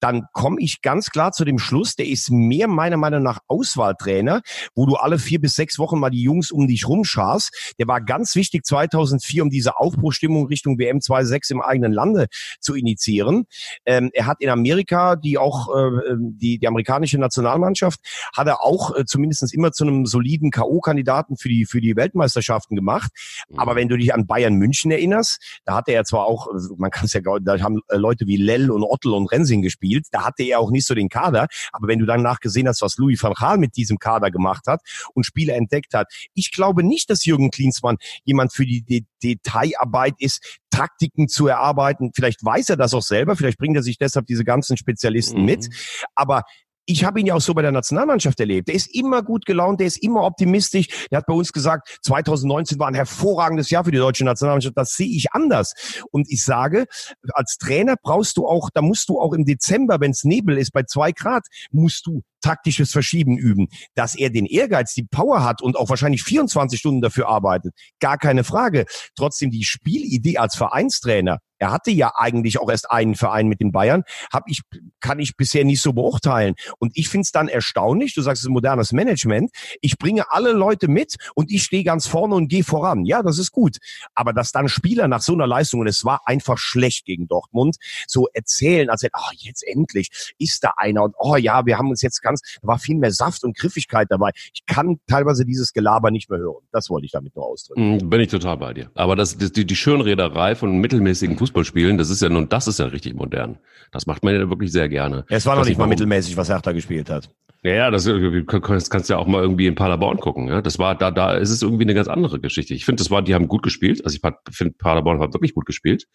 dann 0.00 0.24
komme 0.34 0.60
ich 0.60 0.82
ganz 0.82 1.08
klar 1.08 1.32
zu 1.32 1.46
dem 1.46 1.58
Schluss, 1.58 1.96
der 1.96 2.06
ist 2.06 2.30
mehr 2.30 2.68
meiner 2.68 2.98
Meinung 2.98 3.22
nach 3.22 3.38
Auswahltrainer, 3.48 4.42
wo 4.74 4.84
du 4.84 4.96
alle 4.96 5.18
vier 5.18 5.40
bis 5.40 5.54
sechs 5.54 5.78
Wochen 5.78 5.98
mal 5.98 6.10
die 6.10 6.22
Jungs 6.22 6.50
um 6.50 6.68
dich 6.68 6.86
rumscharst. 6.86 7.74
Der 7.78 7.86
war 7.86 8.02
ganz 8.02 8.34
wichtig 8.34 8.66
2004, 8.66 9.44
um 9.44 9.48
diese 9.48 9.78
Aufbruchstimmung 9.78 10.46
Richtung 10.48 10.78
WM 10.78 10.98
2.6 10.98 11.52
im 11.52 11.62
eigenen 11.62 11.92
Lande 11.92 12.26
zu 12.60 12.74
initiieren. 12.74 13.46
Ähm, 13.86 14.10
er 14.12 14.26
hat 14.26 14.40
in 14.40 14.48
Amerika 14.48 15.16
die 15.16 15.38
auch 15.38 15.68
äh, 15.74 15.90
die 16.18 16.58
die 16.58 16.66
amerikanische 16.66 17.18
Nationalmannschaft 17.18 18.00
hat 18.36 18.46
er 18.46 18.62
auch 18.62 18.96
äh, 18.96 19.04
zumindest 19.04 19.52
immer 19.54 19.72
zu 19.72 19.84
einem 19.84 20.06
soliden 20.06 20.50
KO-Kandidaten 20.50 21.36
für 21.36 21.48
die 21.48 21.66
für 21.66 21.80
die 21.80 21.96
Weltmeisterschaften 21.96 22.76
gemacht. 22.76 23.10
Mhm. 23.48 23.58
Aber 23.58 23.76
wenn 23.76 23.88
du 23.88 23.96
dich 23.96 24.14
an 24.14 24.26
Bayern 24.26 24.54
München 24.54 24.90
erinnerst, 24.90 25.60
da 25.64 25.76
hatte 25.76 25.92
er 25.92 26.04
zwar 26.04 26.26
auch, 26.26 26.48
man 26.76 26.90
kann 26.90 27.06
es 27.06 27.12
ja, 27.12 27.20
da 27.40 27.58
haben 27.60 27.80
äh, 27.88 27.96
Leute 27.96 28.26
wie 28.26 28.36
Lell 28.36 28.70
und 28.70 28.82
Ottel 28.82 29.12
und 29.12 29.30
Rensing 29.30 29.62
gespielt, 29.62 30.06
da 30.10 30.24
hatte 30.24 30.42
er 30.42 30.60
auch 30.60 30.70
nicht 30.70 30.86
so 30.86 30.94
den 30.94 31.08
Kader. 31.08 31.46
Aber 31.72 31.88
wenn 31.88 31.98
du 31.98 32.06
dann 32.06 32.22
nachgesehen 32.22 32.68
hast, 32.68 32.82
was 32.82 32.96
Louis 32.96 33.22
van 33.22 33.34
Gaal 33.34 33.58
mit 33.58 33.76
diesem 33.76 33.98
Kader 33.98 34.30
gemacht 34.30 34.66
hat 34.66 34.80
und 35.14 35.24
Spieler 35.24 35.54
entdeckt 35.54 35.94
hat, 35.94 36.12
ich 36.34 36.52
glaube 36.52 36.82
nicht, 36.82 37.10
dass 37.10 37.24
Jürgen 37.24 37.50
Klinsmann 37.50 37.96
jemand 38.24 38.52
für 38.52 38.66
die, 38.66 38.82
die 38.82 39.06
Detailarbeit 39.22 40.14
ist, 40.18 40.60
Taktiken 40.82 41.28
zu 41.28 41.46
erarbeiten. 41.46 42.10
Vielleicht 42.14 42.44
weiß 42.44 42.70
er 42.70 42.76
das 42.76 42.94
auch 42.94 43.02
selber, 43.02 43.36
vielleicht 43.36 43.58
bringt 43.58 43.76
er 43.76 43.82
sich 43.82 43.98
deshalb 43.98 44.26
diese 44.26 44.44
ganzen 44.44 44.76
Spezialisten 44.76 45.40
mhm. 45.40 45.46
mit. 45.46 45.68
Aber 46.14 46.42
ich 46.84 47.04
habe 47.04 47.20
ihn 47.20 47.26
ja 47.26 47.34
auch 47.34 47.40
so 47.40 47.54
bei 47.54 47.62
der 47.62 47.70
Nationalmannschaft 47.70 48.40
erlebt. 48.40 48.66
Der 48.66 48.74
ist 48.74 48.92
immer 48.92 49.22
gut 49.22 49.46
gelaunt, 49.46 49.78
der 49.78 49.86
ist 49.86 50.02
immer 50.02 50.24
optimistisch. 50.24 51.06
Der 51.12 51.18
hat 51.18 51.26
bei 51.26 51.34
uns 51.34 51.52
gesagt, 51.52 52.00
2019 52.02 52.78
war 52.80 52.88
ein 52.88 52.94
hervorragendes 52.94 53.70
Jahr 53.70 53.84
für 53.84 53.92
die 53.92 53.98
deutsche 53.98 54.24
Nationalmannschaft. 54.24 54.76
Das 54.76 54.94
sehe 54.94 55.06
ich 55.06 55.32
anders. 55.32 55.74
Und 56.10 56.28
ich 56.28 56.44
sage, 56.44 56.86
als 57.34 57.56
Trainer 57.58 57.94
brauchst 58.02 58.36
du 58.36 58.48
auch, 58.48 58.68
da 58.74 58.82
musst 58.82 59.08
du 59.08 59.20
auch 59.20 59.32
im 59.32 59.44
Dezember, 59.44 60.00
wenn 60.00 60.10
es 60.10 60.24
Nebel 60.24 60.58
ist, 60.58 60.72
bei 60.72 60.82
zwei 60.82 61.12
Grad, 61.12 61.46
musst 61.70 62.06
du 62.06 62.22
taktisches 62.42 62.92
Verschieben 62.92 63.38
üben. 63.38 63.68
Dass 63.94 64.14
er 64.14 64.30
den 64.30 64.46
Ehrgeiz, 64.46 64.94
die 64.94 65.04
Power 65.04 65.44
hat 65.44 65.62
und 65.62 65.76
auch 65.76 65.88
wahrscheinlich 65.88 66.22
24 66.22 66.78
Stunden 66.78 67.00
dafür 67.00 67.28
arbeitet, 67.28 67.74
gar 68.00 68.18
keine 68.18 68.44
Frage. 68.44 68.84
Trotzdem 69.16 69.50
die 69.50 69.64
Spielidee 69.64 70.38
als 70.38 70.56
Vereinstrainer, 70.56 71.38
er 71.62 71.70
hatte 71.70 71.92
ja 71.92 72.10
eigentlich 72.16 72.58
auch 72.58 72.68
erst 72.68 72.90
einen 72.90 73.14
Verein 73.14 73.46
mit 73.46 73.60
den 73.60 73.70
Bayern, 73.70 74.02
hab 74.32 74.42
ich, 74.48 74.62
kann 74.98 75.20
ich 75.20 75.36
bisher 75.36 75.64
nicht 75.64 75.80
so 75.80 75.92
beurteilen. 75.92 76.56
Und 76.80 76.90
ich 76.96 77.08
finde 77.08 77.22
es 77.22 77.30
dann 77.30 77.46
erstaunlich, 77.46 78.14
du 78.14 78.20
sagst, 78.20 78.42
es 78.42 78.46
ist 78.46 78.50
modernes 78.50 78.90
Management, 78.90 79.52
ich 79.80 79.96
bringe 79.96 80.24
alle 80.32 80.50
Leute 80.50 80.88
mit 80.88 81.14
und 81.36 81.52
ich 81.52 81.62
stehe 81.62 81.84
ganz 81.84 82.08
vorne 82.08 82.34
und 82.34 82.48
gehe 82.48 82.64
voran. 82.64 83.04
Ja, 83.04 83.22
das 83.22 83.38
ist 83.38 83.52
gut. 83.52 83.76
Aber 84.16 84.32
dass 84.32 84.50
dann 84.50 84.68
Spieler 84.68 85.06
nach 85.06 85.22
so 85.22 85.34
einer 85.34 85.46
Leistung, 85.46 85.78
und 85.78 85.86
es 85.86 86.04
war 86.04 86.22
einfach 86.24 86.58
schlecht 86.58 87.04
gegen 87.04 87.28
Dortmund, 87.28 87.76
so 88.08 88.26
erzählen, 88.34 88.90
als 88.90 89.04
hätte, 89.04 89.14
oh, 89.16 89.32
jetzt 89.36 89.64
endlich 89.64 90.32
ist 90.38 90.64
da 90.64 90.72
einer 90.76 91.04
und 91.04 91.14
oh 91.16 91.36
ja, 91.36 91.64
wir 91.64 91.78
haben 91.78 91.90
uns 91.90 92.02
jetzt 92.02 92.22
ganz, 92.22 92.31
da 92.40 92.68
war 92.68 92.78
viel 92.78 92.96
mehr 92.96 93.12
Saft 93.12 93.44
und 93.44 93.56
Griffigkeit 93.56 94.08
dabei. 94.10 94.30
Ich 94.52 94.66
kann 94.66 94.98
teilweise 95.06 95.44
dieses 95.44 95.72
Gelaber 95.72 96.10
nicht 96.10 96.28
mehr 96.28 96.40
hören. 96.40 96.64
Das 96.72 96.90
wollte 96.90 97.06
ich 97.06 97.12
damit 97.12 97.36
nur 97.36 97.46
ausdrücken. 97.46 97.94
Mhm, 97.94 98.10
bin 98.10 98.20
ich 98.20 98.28
total 98.28 98.56
bei 98.56 98.74
dir. 98.74 98.90
Aber 98.94 99.16
das, 99.16 99.38
das 99.38 99.52
die, 99.52 99.64
die 99.64 99.76
Schönrederei 99.76 100.54
von 100.54 100.78
mittelmäßigen 100.78 101.38
Fußball 101.38 101.52
Fußball 101.52 101.64
spielen, 101.64 101.98
das 101.98 102.10
ist 102.10 102.22
ja 102.22 102.28
nun, 102.28 102.48
das 102.48 102.66
ist 102.66 102.78
ja 102.78 102.86
richtig 102.86 103.14
modern. 103.14 103.58
Das 103.90 104.06
macht 104.06 104.24
man 104.24 104.34
ja 104.34 104.48
wirklich 104.48 104.72
sehr 104.72 104.88
gerne. 104.88 105.24
Es 105.28 105.46
war 105.46 105.56
noch 105.56 105.64
nicht 105.64 105.78
mal 105.78 105.86
mittelmäßig, 105.86 106.36
was 106.36 106.48
Hertha 106.48 106.72
gespielt 106.72 107.10
hat. 107.10 107.30
Ja, 107.62 107.74
ja, 107.74 107.90
das, 107.90 108.04
das 108.04 108.90
kannst 108.90 109.08
du 109.08 109.14
ja 109.14 109.18
auch 109.18 109.26
mal 109.26 109.40
irgendwie 109.40 109.66
in 109.66 109.74
Paderborn 109.74 110.18
gucken. 110.18 110.48
Ja? 110.48 110.62
Das 110.62 110.78
war, 110.78 110.96
da, 110.96 111.10
da 111.10 111.34
ist 111.34 111.50
es 111.50 111.62
irgendwie 111.62 111.84
eine 111.84 111.94
ganz 111.94 112.08
andere 112.08 112.40
Geschichte. 112.40 112.74
Ich 112.74 112.84
finde, 112.84 113.02
das 113.02 113.10
war, 113.10 113.22
die 113.22 113.34
haben 113.34 113.46
gut 113.48 113.62
gespielt. 113.62 114.04
Also 114.04 114.16
ich 114.16 114.32
finde, 114.50 114.74
Paderborn 114.78 115.20
hat 115.20 115.34
wirklich 115.34 115.54
gut 115.54 115.66
gespielt. 115.66 116.06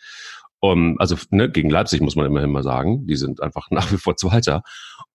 Um, 0.60 0.96
also 1.00 1.16
ne, 1.30 1.52
gegen 1.52 1.70
Leipzig 1.70 2.02
muss 2.02 2.16
man 2.16 2.26
immerhin 2.26 2.50
mal 2.50 2.64
sagen, 2.64 3.06
die 3.06 3.16
sind 3.16 3.44
einfach 3.44 3.68
nach 3.72 3.92
wie 3.92 3.98
vor 3.98 4.18
Zweiter. 4.18 4.64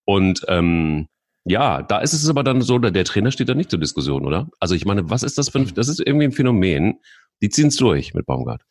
Und 0.04 0.44
ähm, 0.49 1.06
ja, 1.44 1.82
da 1.82 1.99
ist 1.99 2.12
es 2.12 2.28
aber 2.28 2.44
dann 2.44 2.62
so, 2.62 2.78
der 2.78 3.04
Trainer 3.04 3.32
steht 3.32 3.49
da 3.49 3.54
nicht 3.54 3.71
zur 3.71 3.80
Diskussion, 3.80 4.25
oder? 4.25 4.49
Also 4.61 4.75
ich 4.75 4.85
meine, 4.85 5.11
was 5.11 5.23
ist 5.23 5.38
das 5.38 5.49
für 5.49 5.59
ein, 5.59 5.73
das 5.75 5.88
ist 5.88 6.00
irgendwie 6.00 6.26
ein 6.26 6.32
Phänomen, 6.32 7.00
die 7.40 7.49
ziehen 7.50 7.68
es 7.68 7.76
durch 7.76 8.14
mit 8.14 8.26
Baumgart. 8.26 8.62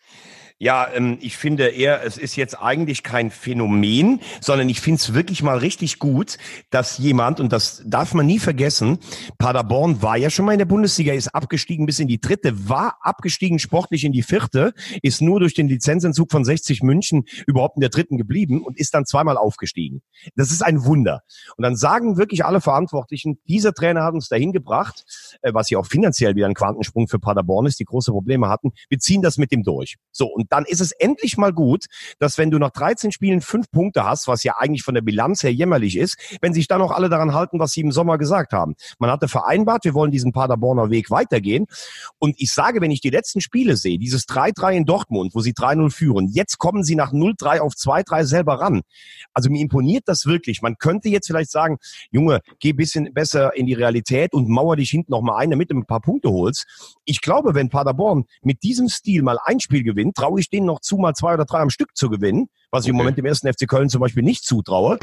Ja, 0.58 0.88
ähm, 0.94 1.18
ich 1.22 1.38
finde 1.38 1.68
eher, 1.68 2.04
es 2.04 2.18
ist 2.18 2.36
jetzt 2.36 2.60
eigentlich 2.60 3.04
kein 3.04 3.32
Phänomen, 3.32 4.20
sondern 4.40 4.70
ich 4.70 4.82
finde 4.82 5.00
es 5.00 5.14
wirklich 5.14 5.44
mal 5.44 5.58
richtig 5.58 6.00
gut, 6.00 6.38
dass 6.70 6.98
jemand, 6.98 7.40
und 7.40 7.52
das 7.52 7.84
darf 7.86 8.14
man 8.14 8.26
nie 8.26 8.40
vergessen, 8.40 9.00
Paderborn 9.38 10.02
war 10.02 10.18
ja 10.18 10.30
schon 10.30 10.46
mal 10.46 10.54
in 10.54 10.60
der 10.60 10.66
Bundesliga, 10.66 11.14
ist 11.14 11.30
abgestiegen 11.30 11.86
bis 11.86 12.00
in 12.00 12.08
die 12.08 12.22
dritte, 12.22 12.70
war 12.70 12.98
abgestiegen 13.02 13.60
sportlich 13.60 14.04
in 14.04 14.12
die 14.12 14.24
vierte, 14.24 14.74
ist 15.02 15.22
nur 15.22 15.40
durch 15.40 15.54
den 15.54 15.68
Lizenzentzug 15.68 16.32
von 16.32 16.44
60 16.44 16.84
München 16.84 17.26
überhaupt 17.48 17.78
in 17.78 17.82
der 17.82 17.90
dritten 17.90 18.18
geblieben 18.18 18.62
und 18.62 18.78
ist 18.78 18.94
dann 18.94 19.06
zweimal 19.06 19.38
aufgestiegen. 19.38 20.02
Das 20.36 20.52
ist 20.52 20.64
ein 20.64 20.86
Wunder. 20.86 21.22
Und 21.58 21.64
dann 21.64 21.76
sagen 21.76 22.18
wirklich 22.18 22.46
alle 22.46 22.62
Verantwortlichen, 22.62 23.40
dieser 23.48 23.74
Trainer 23.74 24.04
hat 24.04 24.14
uns 24.14 24.30
dahin 24.30 24.52
gebracht, 24.52 25.06
äh, 25.42 25.54
was 25.54 25.70
ja 25.70 25.80
auch 25.80 25.86
finanziell 25.86 26.36
wieder 26.36 26.48
ein 26.48 26.54
Quantensprung 26.54 27.08
für 27.08 27.20
Paderborn 27.20 27.66
ist, 27.66 27.80
die 27.80 27.86
große 27.86 28.12
Probleme 28.12 28.50
hatten. 28.50 28.72
Wir 28.90 29.00
ziehen 29.00 29.22
das 29.22 29.38
mit 29.38 29.52
dem 29.52 29.64
durch. 29.64 29.98
So, 30.12 30.36
und 30.42 30.52
dann 30.52 30.66
ist 30.66 30.82
es 30.82 30.92
endlich 30.92 31.38
mal 31.38 31.54
gut, 31.54 31.86
dass 32.18 32.40
wenn 32.40 32.50
du 32.50 32.58
nach 32.58 32.72
13 32.72 33.12
Spielen 33.12 33.42
fünf 33.42 33.70
Punkte 33.70 34.06
hast, 34.06 34.28
was 34.28 34.44
ja 34.44 34.56
eigentlich 34.58 34.82
von 34.82 34.96
der 34.96 35.04
Bilanz 35.04 35.44
her 35.44 35.54
jämmerlich 35.54 35.96
ist, 35.96 36.18
wenn 36.42 36.52
sich 36.52 36.68
dann 36.68 36.82
auch 36.82 36.90
alle 36.90 37.10
daran 37.10 37.36
halten, 37.36 37.60
was 37.60 37.74
sie 37.74 37.82
im 37.82 37.92
Sommer 37.92 38.18
gesagt 38.18 38.52
haben. 38.52 38.74
Man 38.98 39.12
hatte 39.12 39.28
vereinbart, 39.28 39.86
wir 39.86 39.94
wollen 39.94 40.10
diesen 40.10 40.32
Paderborner 40.32 40.90
Weg 40.90 41.12
weitergehen. 41.12 41.68
Und 42.18 42.34
ich 42.40 42.52
sage, 42.52 42.82
wenn 42.82 42.90
ich 42.90 43.02
die 43.02 43.12
letzten 43.12 43.40
Spiele 43.40 43.78
sehe, 43.78 44.00
dieses 44.00 44.28
3-3 44.28 44.72
in 44.72 44.86
Dortmund, 44.86 45.36
wo 45.36 45.42
sie 45.42 45.54
3-0 45.54 45.92
führen, 45.92 46.28
jetzt 46.28 46.58
kommen 46.58 46.84
sie 46.84 46.96
nach 46.96 47.14
0-3 47.14 47.60
auf 47.60 47.74
2-3 47.74 48.24
selber 48.24 48.56
ran. 48.56 48.82
Also 49.36 49.52
mir 49.52 49.62
imponiert 49.62 50.08
das 50.08 50.26
wirklich. 50.26 50.64
Man 50.64 50.78
könnte 50.80 51.10
jetzt 51.10 51.28
vielleicht 51.28 51.52
sagen, 51.52 51.78
Junge, 52.10 52.40
geh 52.60 52.74
bisschen 52.74 53.14
besser 53.14 53.56
in 53.56 53.68
die 53.68 53.74
Realität 53.74 54.34
und 54.34 54.50
mauer 54.50 54.76
dich 54.76 54.90
hinten 54.90 55.12
noch 55.12 55.22
mal 55.22 55.38
ein, 55.38 55.52
damit 55.52 55.70
du 55.70 55.76
ein 55.76 55.86
paar 55.86 56.02
Punkte 56.02 56.32
holst. 56.32 56.98
Ich 57.06 57.22
glaube, 57.22 57.54
wenn 57.54 57.70
Paderborn 57.70 58.26
mit 58.42 58.64
diesem 58.64 58.90
Stil 58.90 59.22
mal 59.22 59.38
ein 59.46 59.60
Spiel 59.60 59.84
gewinnt, 59.84 60.16
ich 60.38 60.50
denen 60.50 60.66
noch 60.66 60.80
zu, 60.80 60.98
mal 60.98 61.14
zwei 61.14 61.34
oder 61.34 61.46
drei 61.46 61.60
am 61.60 61.70
Stück 61.70 61.96
zu 61.96 62.10
gewinnen, 62.10 62.48
was 62.72 62.84
ich 62.84 62.90
okay. 62.90 62.92
im 62.92 62.98
Moment 62.98 63.18
dem 63.18 63.26
ersten 63.26 63.52
FC 63.52 63.68
Köln 63.68 63.90
zum 63.90 64.02
Beispiel 64.02 64.24
nicht 64.24 64.44
zutraue. 64.44 65.00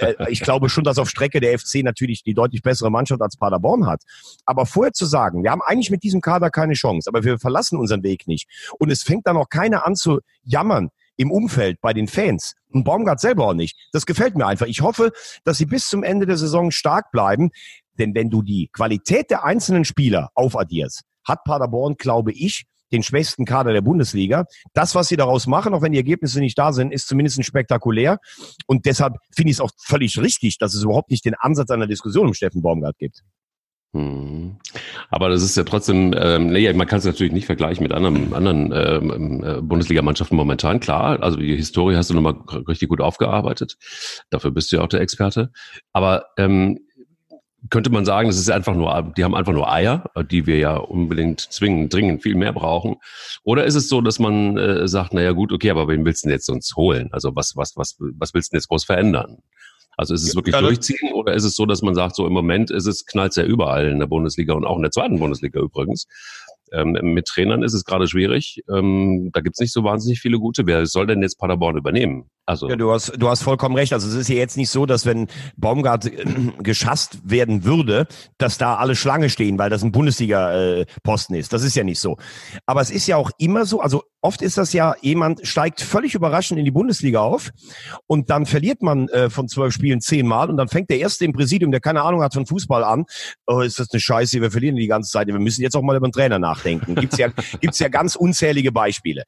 Äh, 0.00 0.30
ich 0.30 0.40
glaube 0.40 0.68
schon, 0.68 0.84
dass 0.84 0.98
auf 0.98 1.08
Strecke 1.08 1.40
der 1.40 1.58
FC 1.58 1.82
natürlich 1.84 2.22
die 2.22 2.34
deutlich 2.34 2.62
bessere 2.62 2.90
Mannschaft 2.90 3.20
als 3.20 3.36
Paderborn 3.36 3.86
hat. 3.86 4.02
Aber 4.44 4.66
vorher 4.66 4.92
zu 4.92 5.06
sagen, 5.06 5.44
wir 5.44 5.50
haben 5.50 5.62
eigentlich 5.62 5.90
mit 5.90 6.02
diesem 6.02 6.20
Kader 6.20 6.50
keine 6.50 6.74
Chance, 6.74 7.08
aber 7.08 7.22
wir 7.22 7.38
verlassen 7.38 7.78
unseren 7.78 8.02
Weg 8.02 8.26
nicht. 8.26 8.48
Und 8.78 8.90
es 8.90 9.02
fängt 9.02 9.26
dann 9.26 9.36
auch 9.36 9.48
keiner 9.48 9.86
an 9.86 9.94
zu 9.94 10.20
jammern 10.42 10.90
im 11.16 11.30
Umfeld 11.30 11.80
bei 11.80 11.92
den 11.92 12.08
Fans. 12.08 12.54
Und 12.72 12.84
Baumgart 12.84 13.20
selber 13.20 13.48
auch 13.48 13.54
nicht. 13.54 13.76
Das 13.92 14.06
gefällt 14.06 14.36
mir 14.36 14.46
einfach. 14.46 14.66
Ich 14.66 14.80
hoffe, 14.80 15.12
dass 15.44 15.58
sie 15.58 15.66
bis 15.66 15.88
zum 15.88 16.02
Ende 16.02 16.26
der 16.26 16.36
Saison 16.36 16.70
stark 16.70 17.10
bleiben. 17.12 17.50
Denn 17.98 18.14
wenn 18.14 18.30
du 18.30 18.42
die 18.42 18.68
Qualität 18.72 19.30
der 19.30 19.44
einzelnen 19.44 19.84
Spieler 19.84 20.30
aufaddierst, 20.34 21.02
hat 21.26 21.44
Paderborn, 21.44 21.94
glaube 21.96 22.32
ich, 22.32 22.64
den 22.92 23.02
schwächsten 23.02 23.44
Kader 23.44 23.72
der 23.72 23.80
Bundesliga. 23.80 24.44
Das, 24.72 24.94
was 24.94 25.08
sie 25.08 25.16
daraus 25.16 25.46
machen, 25.46 25.74
auch 25.74 25.82
wenn 25.82 25.92
die 25.92 25.98
Ergebnisse 25.98 26.40
nicht 26.40 26.58
da 26.58 26.72
sind, 26.72 26.92
ist 26.92 27.08
zumindest 27.08 27.44
spektakulär. 27.44 28.18
Und 28.66 28.86
deshalb 28.86 29.14
finde 29.34 29.50
ich 29.50 29.56
es 29.56 29.60
auch 29.60 29.70
völlig 29.78 30.18
richtig, 30.18 30.58
dass 30.58 30.74
es 30.74 30.82
überhaupt 30.82 31.10
nicht 31.10 31.24
den 31.24 31.34
Ansatz 31.34 31.70
einer 31.70 31.86
Diskussion 31.86 32.28
um 32.28 32.34
Steffen 32.34 32.62
Baumgart 32.62 32.98
gibt. 32.98 33.22
Hm. 33.94 34.56
Aber 35.08 35.28
das 35.28 35.42
ist 35.44 35.56
ja 35.56 35.62
trotzdem, 35.62 36.12
ähm, 36.18 36.48
nee, 36.48 36.72
man 36.72 36.88
kann 36.88 36.98
es 36.98 37.04
natürlich 37.04 37.32
nicht 37.32 37.46
vergleichen 37.46 37.84
mit 37.84 37.92
anderen, 37.92 38.34
anderen 38.34 38.72
ähm, 38.72 39.44
äh, 39.44 39.60
Bundesligamannschaften 39.62 40.36
momentan. 40.36 40.80
Klar, 40.80 41.22
also 41.22 41.36
die 41.36 41.54
Historie 41.54 41.94
hast 41.94 42.10
du 42.10 42.14
nochmal 42.14 42.34
richtig 42.66 42.88
gut 42.88 43.00
aufgearbeitet. 43.00 43.76
Dafür 44.30 44.50
bist 44.50 44.72
du 44.72 44.76
ja 44.76 44.82
auch 44.82 44.88
der 44.88 45.00
Experte. 45.00 45.52
Aber 45.92 46.26
ähm, 46.38 46.80
könnte 47.70 47.90
man 47.90 48.04
sagen, 48.04 48.28
das 48.28 48.38
ist 48.38 48.50
einfach 48.50 48.74
nur, 48.74 49.12
die 49.16 49.24
haben 49.24 49.34
einfach 49.34 49.52
nur 49.52 49.70
Eier, 49.70 50.10
die 50.30 50.46
wir 50.46 50.58
ja 50.58 50.76
unbedingt 50.76 51.40
zwingend, 51.40 51.92
dringend 51.92 52.22
viel 52.22 52.34
mehr 52.34 52.52
brauchen. 52.52 52.96
Oder 53.42 53.64
ist 53.64 53.74
es 53.74 53.88
so, 53.88 54.00
dass 54.00 54.18
man 54.18 54.56
äh, 54.58 54.86
sagt, 54.88 55.14
naja 55.14 55.32
gut, 55.32 55.52
okay, 55.52 55.70
aber 55.70 55.88
wen 55.88 56.04
willst 56.04 56.24
du 56.24 56.28
denn 56.28 56.36
jetzt 56.36 56.48
uns 56.50 56.76
holen? 56.76 57.08
Also 57.12 57.34
was, 57.34 57.56
was, 57.56 57.76
was, 57.76 57.96
was 57.98 58.34
willst 58.34 58.50
du 58.50 58.54
denn 58.54 58.58
jetzt 58.58 58.68
groß 58.68 58.84
verändern? 58.84 59.38
Also 59.96 60.14
ist 60.14 60.24
es 60.24 60.34
wirklich 60.34 60.54
ja, 60.54 60.60
durchziehen 60.60 61.12
oder 61.12 61.34
ist 61.34 61.44
es 61.44 61.54
so, 61.54 61.66
dass 61.66 61.82
man 61.82 61.94
sagt, 61.94 62.16
so 62.16 62.26
im 62.26 62.32
Moment 62.32 62.70
ist 62.70 62.86
es 62.86 63.06
knallt 63.06 63.36
ja 63.36 63.44
überall 63.44 63.88
in 63.88 64.00
der 64.00 64.08
Bundesliga 64.08 64.54
und 64.54 64.64
auch 64.64 64.76
in 64.76 64.82
der 64.82 64.90
zweiten 64.90 65.18
Bundesliga 65.18 65.60
übrigens. 65.60 66.06
Ähm, 66.72 66.98
mit 67.02 67.26
Trainern 67.26 67.62
ist 67.62 67.74
es 67.74 67.84
gerade 67.84 68.08
schwierig. 68.08 68.62
Ähm, 68.68 69.30
da 69.32 69.40
gibt's 69.40 69.60
nicht 69.60 69.72
so 69.72 69.84
wahnsinnig 69.84 70.20
viele 70.20 70.38
gute. 70.38 70.66
Wer 70.66 70.86
soll 70.86 71.06
denn 71.06 71.22
jetzt 71.22 71.38
Paderborn 71.38 71.76
übernehmen? 71.76 72.30
Also 72.46 72.68
ja, 72.68 72.76
du 72.76 72.92
hast 72.92 73.12
du 73.16 73.28
hast 73.28 73.42
vollkommen 73.42 73.74
recht. 73.74 73.92
Also 73.92 74.08
es 74.08 74.14
ist 74.14 74.28
ja 74.28 74.36
jetzt 74.36 74.56
nicht 74.56 74.68
so, 74.68 74.84
dass 74.84 75.06
wenn 75.06 75.28
Baumgart 75.56 76.06
äh, 76.06 76.24
geschasst 76.58 77.18
werden 77.24 77.64
würde, 77.64 78.06
dass 78.36 78.58
da 78.58 78.76
alle 78.76 78.96
Schlange 78.96 79.30
stehen, 79.30 79.58
weil 79.58 79.70
das 79.70 79.82
ein 79.82 79.92
Bundesliga-Posten 79.92 81.34
äh, 81.34 81.38
ist. 81.38 81.52
Das 81.52 81.62
ist 81.62 81.74
ja 81.74 81.84
nicht 81.84 82.00
so. 82.00 82.18
Aber 82.66 82.82
es 82.82 82.90
ist 82.90 83.06
ja 83.06 83.16
auch 83.16 83.30
immer 83.38 83.64
so. 83.64 83.80
Also 83.80 84.02
oft 84.20 84.42
ist 84.42 84.58
das 84.58 84.72
ja 84.72 84.94
jemand 85.00 85.46
steigt 85.46 85.80
völlig 85.80 86.14
überraschend 86.14 86.58
in 86.58 86.64
die 86.64 86.70
Bundesliga 86.70 87.20
auf 87.20 87.50
und 88.06 88.28
dann 88.28 88.44
verliert 88.44 88.82
man 88.82 89.08
äh, 89.08 89.30
von 89.30 89.48
zwölf 89.48 89.72
Spielen 89.72 90.00
zehnmal 90.00 90.50
und 90.50 90.56
dann 90.58 90.68
fängt 90.68 90.90
der 90.90 90.98
erste 90.98 91.24
im 91.24 91.32
Präsidium, 91.32 91.70
der 91.70 91.80
keine 91.80 92.02
Ahnung 92.02 92.22
hat 92.22 92.34
von 92.34 92.46
Fußball 92.46 92.84
an. 92.84 93.04
Oh, 93.46 93.60
ist 93.60 93.78
das 93.78 93.90
eine 93.90 94.00
Scheiße? 94.00 94.40
Wir 94.42 94.50
verlieren 94.50 94.76
die 94.76 94.86
ganze 94.86 95.10
Zeit. 95.10 95.28
Wir 95.28 95.38
müssen 95.38 95.62
jetzt 95.62 95.76
auch 95.76 95.82
mal 95.82 95.96
über 95.96 96.08
den 96.08 96.12
Trainer 96.12 96.38
nachdenken. 96.38 96.94
Gibt's 96.94 97.16
ja 97.16 97.28
gibt's 97.60 97.78
ja 97.78 97.88
ganz 97.88 98.16
unzählige 98.16 98.70
Beispiele. 98.70 99.24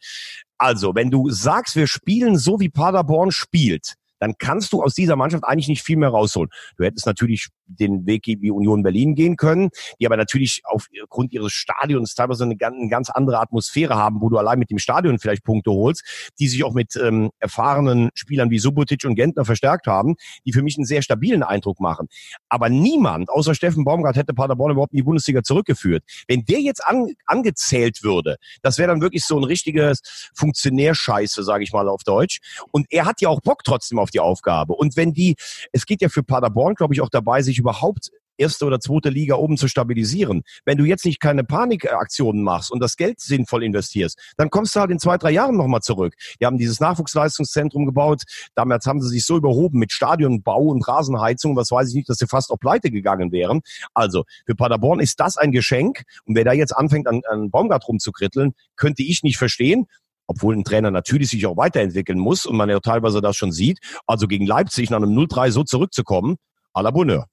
Also, 0.58 0.94
wenn 0.94 1.10
du 1.10 1.30
sagst, 1.30 1.76
wir 1.76 1.86
spielen 1.86 2.38
so 2.38 2.60
wie 2.60 2.68
Paderborn 2.68 3.30
spielt, 3.30 3.94
dann 4.18 4.34
kannst 4.38 4.72
du 4.72 4.82
aus 4.82 4.94
dieser 4.94 5.16
Mannschaft 5.16 5.44
eigentlich 5.44 5.68
nicht 5.68 5.82
viel 5.82 5.96
mehr 5.96 6.08
rausholen. 6.08 6.50
Du 6.76 6.84
hättest 6.84 7.06
natürlich 7.06 7.48
den 7.66 8.06
Weg 8.06 8.24
wie 8.26 8.50
Union 8.50 8.82
Berlin 8.82 9.14
gehen 9.14 9.36
können, 9.36 9.70
die 10.00 10.06
aber 10.06 10.16
natürlich 10.16 10.62
aufgrund 10.64 11.32
ihres 11.32 11.52
Stadions 11.52 12.14
teilweise 12.14 12.44
eine, 12.44 12.56
eine 12.60 12.88
ganz 12.88 13.10
andere 13.10 13.40
Atmosphäre 13.40 13.96
haben, 13.96 14.20
wo 14.20 14.28
du 14.28 14.38
allein 14.38 14.58
mit 14.58 14.70
dem 14.70 14.78
Stadion 14.78 15.18
vielleicht 15.18 15.44
Punkte 15.44 15.70
holst, 15.70 16.32
die 16.38 16.48
sich 16.48 16.64
auch 16.64 16.74
mit 16.74 16.96
ähm, 16.96 17.30
erfahrenen 17.38 18.10
Spielern 18.14 18.50
wie 18.50 18.58
Subotic 18.58 19.04
und 19.04 19.14
Gentner 19.14 19.44
verstärkt 19.44 19.86
haben, 19.86 20.16
die 20.44 20.52
für 20.52 20.62
mich 20.62 20.76
einen 20.76 20.86
sehr 20.86 21.02
stabilen 21.02 21.42
Eindruck 21.42 21.80
machen. 21.80 22.08
Aber 22.48 22.68
niemand 22.68 23.30
außer 23.30 23.54
Steffen 23.54 23.84
Baumgart 23.84 24.16
hätte 24.16 24.34
Paderborn 24.34 24.72
überhaupt 24.72 24.92
in 24.92 24.98
die 24.98 25.02
Bundesliga 25.02 25.42
zurückgeführt. 25.42 26.04
Wenn 26.28 26.44
der 26.44 26.60
jetzt 26.60 26.84
an, 26.86 27.08
angezählt 27.26 28.02
würde, 28.02 28.36
das 28.62 28.78
wäre 28.78 28.88
dann 28.88 29.00
wirklich 29.00 29.24
so 29.24 29.36
ein 29.36 29.44
richtiges 29.44 30.30
Funktionärscheiße, 30.34 31.42
sage 31.42 31.64
ich 31.64 31.72
mal 31.72 31.88
auf 31.88 32.02
Deutsch. 32.04 32.40
Und 32.70 32.86
er 32.90 33.06
hat 33.06 33.20
ja 33.20 33.28
auch 33.28 33.40
Bock 33.40 33.64
trotzdem 33.64 33.98
auf 33.98 34.10
die 34.10 34.20
Aufgabe. 34.20 34.74
Und 34.74 34.96
wenn 34.96 35.12
die, 35.12 35.36
es 35.72 35.86
geht 35.86 36.02
ja 36.02 36.08
für 36.08 36.22
Paderborn, 36.22 36.74
glaube 36.74 36.94
ich, 36.94 37.00
auch 37.00 37.08
dabei, 37.10 37.42
sich 37.42 37.55
überhaupt 37.58 38.10
erste 38.38 38.64
oder 38.64 38.80
zweite 38.80 39.08
Liga 39.08 39.36
oben 39.36 39.56
zu 39.56 39.68
stabilisieren. 39.68 40.42
Wenn 40.64 40.78
du 40.78 40.84
jetzt 40.84 41.04
nicht 41.04 41.20
keine 41.20 41.44
Panikaktionen 41.44 42.42
machst 42.42 42.70
und 42.70 42.80
das 42.80 42.96
Geld 42.96 43.20
sinnvoll 43.20 43.64
investierst, 43.64 44.18
dann 44.36 44.50
kommst 44.50 44.74
du 44.76 44.80
halt 44.80 44.90
in 44.90 44.98
zwei, 44.98 45.18
drei 45.18 45.30
Jahren 45.30 45.56
nochmal 45.56 45.80
zurück. 45.80 46.14
Die 46.40 46.46
haben 46.46 46.58
dieses 46.58 46.80
Nachwuchsleistungszentrum 46.80 47.86
gebaut. 47.86 48.22
Damals 48.54 48.86
haben 48.86 49.00
sie 49.00 49.08
sich 49.08 49.24
so 49.24 49.36
überhoben 49.36 49.78
mit 49.78 49.92
Stadionbau 49.92 50.64
und 50.64 50.86
Rasenheizung. 50.86 51.56
Was 51.56 51.70
weiß 51.70 51.88
ich 51.90 51.94
nicht, 51.94 52.08
dass 52.08 52.18
sie 52.18 52.26
fast 52.26 52.50
auf 52.50 52.58
Pleite 52.60 52.90
gegangen 52.90 53.32
wären. 53.32 53.60
Also 53.94 54.24
für 54.44 54.54
Paderborn 54.54 55.00
ist 55.00 55.20
das 55.20 55.36
ein 55.36 55.52
Geschenk. 55.52 56.02
Und 56.24 56.36
wer 56.36 56.44
da 56.44 56.52
jetzt 56.52 56.76
anfängt, 56.76 57.06
an, 57.06 57.22
an 57.28 57.50
Baumgart 57.50 57.86
rumzukritteln, 57.88 58.54
könnte 58.76 59.02
ich 59.02 59.22
nicht 59.22 59.38
verstehen 59.38 59.86
obwohl 60.28 60.56
ein 60.56 60.64
Trainer 60.64 60.90
natürlich 60.90 61.28
sich 61.28 61.46
auch 61.46 61.56
weiterentwickeln 61.56 62.18
muss 62.18 62.46
und 62.46 62.56
man 62.56 62.68
ja 62.68 62.80
teilweise 62.80 63.20
das 63.20 63.36
schon 63.36 63.52
sieht. 63.52 63.78
Also 64.08 64.26
gegen 64.26 64.44
Leipzig 64.44 64.90
nach 64.90 64.96
einem 64.96 65.16
0-3 65.16 65.52
so 65.52 65.62
zurückzukommen, 65.62 66.34
à 66.74 66.82
la 66.82 66.90
Bonheur. 66.90 67.28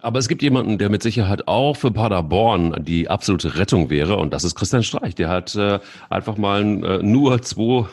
Aber 0.00 0.18
es 0.18 0.28
gibt 0.28 0.42
jemanden, 0.42 0.78
der 0.78 0.88
mit 0.88 1.02
Sicherheit 1.02 1.46
auch 1.48 1.74
für 1.76 1.90
Paderborn 1.90 2.82
die 2.84 3.08
absolute 3.08 3.58
Rettung 3.58 3.90
wäre, 3.90 4.16
und 4.16 4.32
das 4.32 4.44
ist 4.44 4.54
Christian 4.54 4.82
Streich. 4.82 5.14
Der 5.14 5.28
hat 5.28 5.54
äh, 5.54 5.80
einfach 6.08 6.36
mal 6.36 6.62
äh, 6.62 7.02
nur 7.02 7.42
zwei 7.42 7.86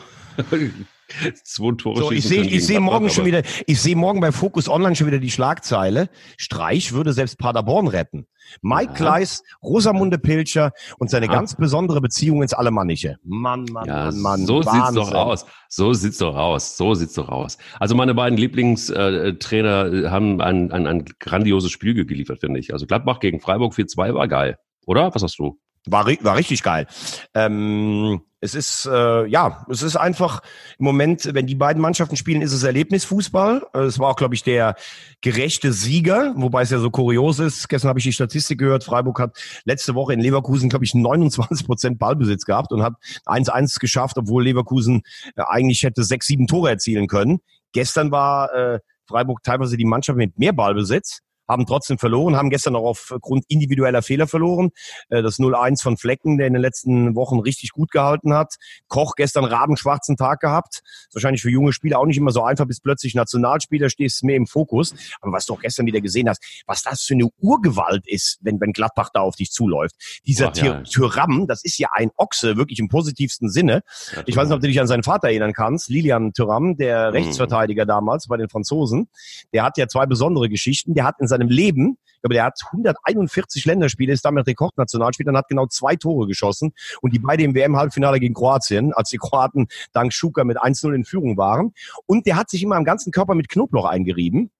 zwei 1.44 1.74
Tore 1.76 2.00
so, 2.00 2.10
ich 2.10 2.24
sehe 2.24 2.42
ich 2.42 2.66
sehe 2.66 2.80
morgen 2.80 3.10
schon 3.10 3.24
wieder 3.24 3.42
ich 3.66 3.80
sehe 3.80 3.96
morgen 3.96 4.20
bei 4.20 4.32
Focus 4.32 4.68
Online 4.68 4.96
schon 4.96 5.06
wieder 5.06 5.18
die 5.18 5.30
Schlagzeile. 5.30 6.08
Streich 6.36 6.92
würde 6.92 7.12
selbst 7.12 7.38
Paderborn 7.38 7.88
retten. 7.88 8.26
Mike 8.62 9.02
ja. 9.02 9.20
Rosamunde 9.62 10.18
Pilcher 10.18 10.72
und 10.98 11.10
seine 11.10 11.26
ja. 11.26 11.32
ganz 11.32 11.54
besondere 11.56 12.00
Beziehung 12.00 12.42
ins 12.42 12.52
Alemannische 12.52 13.16
Mann 13.22 13.64
Mann 13.64 13.86
ja, 13.86 14.04
Mann 14.06 14.20
Mann 14.20 14.46
so 14.46 14.64
Wahnsinn. 14.64 14.82
sieht's 14.82 14.94
doch 14.94 15.14
aus. 15.14 15.46
So 15.68 15.92
sieht's 15.92 16.18
doch 16.18 16.36
aus. 16.36 16.76
So 16.76 16.94
sieht's 16.94 17.14
doch 17.14 17.28
aus. 17.28 17.58
Also 17.78 17.94
meine 17.94 18.14
beiden 18.14 18.38
Lieblingstrainer 18.38 19.92
äh, 19.92 20.08
haben 20.08 20.40
ein, 20.40 20.72
ein, 20.72 20.86
ein 20.86 21.04
grandioses 21.18 21.70
Spiel 21.70 22.04
geliefert 22.04 22.40
finde 22.40 22.60
ich. 22.60 22.72
Also 22.72 22.86
Gladbach 22.86 23.20
gegen 23.20 23.40
Freiburg 23.40 23.74
4-2 23.74 24.14
war 24.14 24.28
geil. 24.28 24.58
Oder? 24.86 25.14
Was 25.14 25.22
hast 25.22 25.38
du? 25.38 25.58
War, 25.86 26.06
war 26.06 26.36
richtig 26.36 26.62
geil. 26.62 26.86
Ähm, 27.34 28.20
es 28.40 28.54
ist 28.54 28.86
äh, 28.86 29.26
ja, 29.26 29.66
es 29.68 29.82
ist 29.82 29.96
einfach 29.96 30.40
im 30.78 30.86
Moment, 30.86 31.28
wenn 31.34 31.46
die 31.46 31.54
beiden 31.54 31.82
Mannschaften 31.82 32.16
spielen, 32.16 32.40
ist 32.40 32.52
es 32.52 32.62
Erlebnisfußball. 32.62 33.66
Äh, 33.74 33.80
es 33.80 33.98
war 33.98 34.08
auch, 34.08 34.16
glaube 34.16 34.34
ich, 34.34 34.42
der 34.42 34.76
gerechte 35.20 35.72
Sieger, 35.72 36.32
wobei 36.36 36.62
es 36.62 36.70
ja 36.70 36.78
so 36.78 36.90
kurios 36.90 37.38
ist. 37.38 37.68
Gestern 37.68 37.90
habe 37.90 37.98
ich 37.98 38.04
die 38.04 38.12
Statistik 38.12 38.58
gehört. 38.58 38.84
Freiburg 38.84 39.20
hat 39.20 39.36
letzte 39.64 39.94
Woche 39.94 40.14
in 40.14 40.20
Leverkusen, 40.20 40.70
glaube 40.70 40.86
ich, 40.86 40.94
29 40.94 41.66
Prozent 41.66 41.98
Ballbesitz 41.98 42.44
gehabt 42.44 42.72
und 42.72 42.82
hat 42.82 42.94
1-1 43.26 43.78
geschafft, 43.78 44.16
obwohl 44.16 44.44
Leverkusen 44.44 45.02
äh, 45.36 45.42
eigentlich 45.46 45.82
hätte 45.82 46.02
sechs, 46.02 46.26
sieben 46.26 46.46
Tore 46.46 46.70
erzielen 46.70 47.08
können. 47.08 47.40
Gestern 47.72 48.10
war 48.10 48.52
äh, 48.54 48.80
Freiburg 49.06 49.42
teilweise 49.42 49.76
die 49.76 49.84
Mannschaft 49.84 50.16
mit 50.16 50.38
mehr 50.38 50.52
Ballbesitz 50.52 51.20
haben 51.50 51.66
trotzdem 51.66 51.98
verloren, 51.98 52.36
haben 52.36 52.50
gestern 52.50 52.76
auch 52.76 52.84
aufgrund 52.84 53.44
individueller 53.48 54.02
Fehler 54.02 54.26
verloren. 54.26 54.70
Äh, 55.08 55.22
das 55.22 55.38
0-1 55.38 55.82
von 55.82 55.96
Flecken, 55.96 56.38
der 56.38 56.46
in 56.46 56.52
den 56.52 56.62
letzten 56.62 57.14
Wochen 57.16 57.40
richtig 57.40 57.70
gut 57.70 57.90
gehalten 57.90 58.32
hat. 58.32 58.54
Koch 58.88 59.14
gestern 59.16 59.44
rabenschwarzen 59.44 60.16
Tag 60.16 60.40
gehabt. 60.40 60.82
Ist 61.08 61.14
wahrscheinlich 61.14 61.42
für 61.42 61.50
junge 61.50 61.72
Spieler 61.72 61.98
auch 61.98 62.06
nicht 62.06 62.18
immer 62.18 62.30
so 62.30 62.42
einfach, 62.42 62.66
bis 62.66 62.80
plötzlich 62.80 63.14
Nationalspieler 63.14 63.90
stehst 63.90 64.22
mehr 64.24 64.36
im 64.36 64.46
Fokus. 64.46 64.94
Aber 65.20 65.32
was 65.32 65.46
du 65.46 65.54
auch 65.54 65.60
gestern 65.60 65.86
wieder 65.86 66.00
gesehen 66.00 66.28
hast, 66.28 66.42
was 66.66 66.82
das 66.82 67.02
für 67.02 67.14
eine 67.14 67.28
Urgewalt 67.40 68.06
ist, 68.06 68.38
wenn, 68.42 68.60
wenn 68.60 68.72
Gladbach 68.72 69.10
da 69.12 69.20
auf 69.20 69.36
dich 69.36 69.50
zuläuft. 69.50 69.96
Dieser 70.26 70.48
Ach, 70.50 70.56
ja. 70.56 70.82
Tyram, 70.82 71.46
das 71.46 71.64
ist 71.64 71.78
ja 71.78 71.88
ein 71.92 72.10
Ochse, 72.16 72.56
wirklich 72.56 72.78
im 72.78 72.88
positivsten 72.88 73.50
Sinne. 73.50 73.82
Ja, 74.14 74.22
ich 74.26 74.36
weiß 74.36 74.48
nicht, 74.48 74.54
ob 74.54 74.60
du 74.60 74.68
dich 74.68 74.80
an 74.80 74.86
seinen 74.86 75.02
Vater 75.02 75.28
erinnern 75.28 75.52
kannst. 75.52 75.88
Lilian 75.88 76.32
Tyram, 76.32 76.76
der 76.76 77.08
mhm. 77.08 77.16
Rechtsverteidiger 77.16 77.86
damals 77.86 78.28
bei 78.28 78.36
den 78.36 78.48
Franzosen. 78.48 79.08
Der 79.52 79.64
hat 79.64 79.78
ja 79.78 79.88
zwei 79.88 80.06
besondere 80.06 80.48
Geschichten. 80.48 80.94
Der 80.94 81.04
hat 81.04 81.16
in 81.18 81.26
seinem 81.26 81.39
Leben 81.48 81.96
ich 82.20 82.22
glaube, 82.22 82.34
der 82.34 82.44
hat 82.44 82.60
141 82.66 83.64
Länderspiele, 83.64 84.12
ist 84.12 84.26
damit 84.26 84.46
Rekordnationalspieler 84.46 85.30
und 85.30 85.38
hat 85.38 85.48
genau 85.48 85.66
zwei 85.68 85.96
Tore 85.96 86.26
geschossen. 86.26 86.72
Und 87.00 87.14
die 87.14 87.18
beide 87.18 87.44
im 87.44 87.54
WM-Halbfinale 87.54 88.20
gegen 88.20 88.34
Kroatien, 88.34 88.92
als 88.92 89.08
die 89.08 89.16
Kroaten 89.16 89.68
dank 89.94 90.12
Schuka 90.12 90.44
mit 90.44 90.58
1-0 90.58 90.94
in 90.94 91.04
Führung 91.06 91.38
waren. 91.38 91.72
Und 92.04 92.26
der 92.26 92.36
hat 92.36 92.50
sich 92.50 92.62
immer 92.62 92.76
am 92.76 92.84
ganzen 92.84 93.10
Körper 93.10 93.34
mit 93.34 93.48
Knoblauch 93.48 93.86
eingerieben 93.86 94.50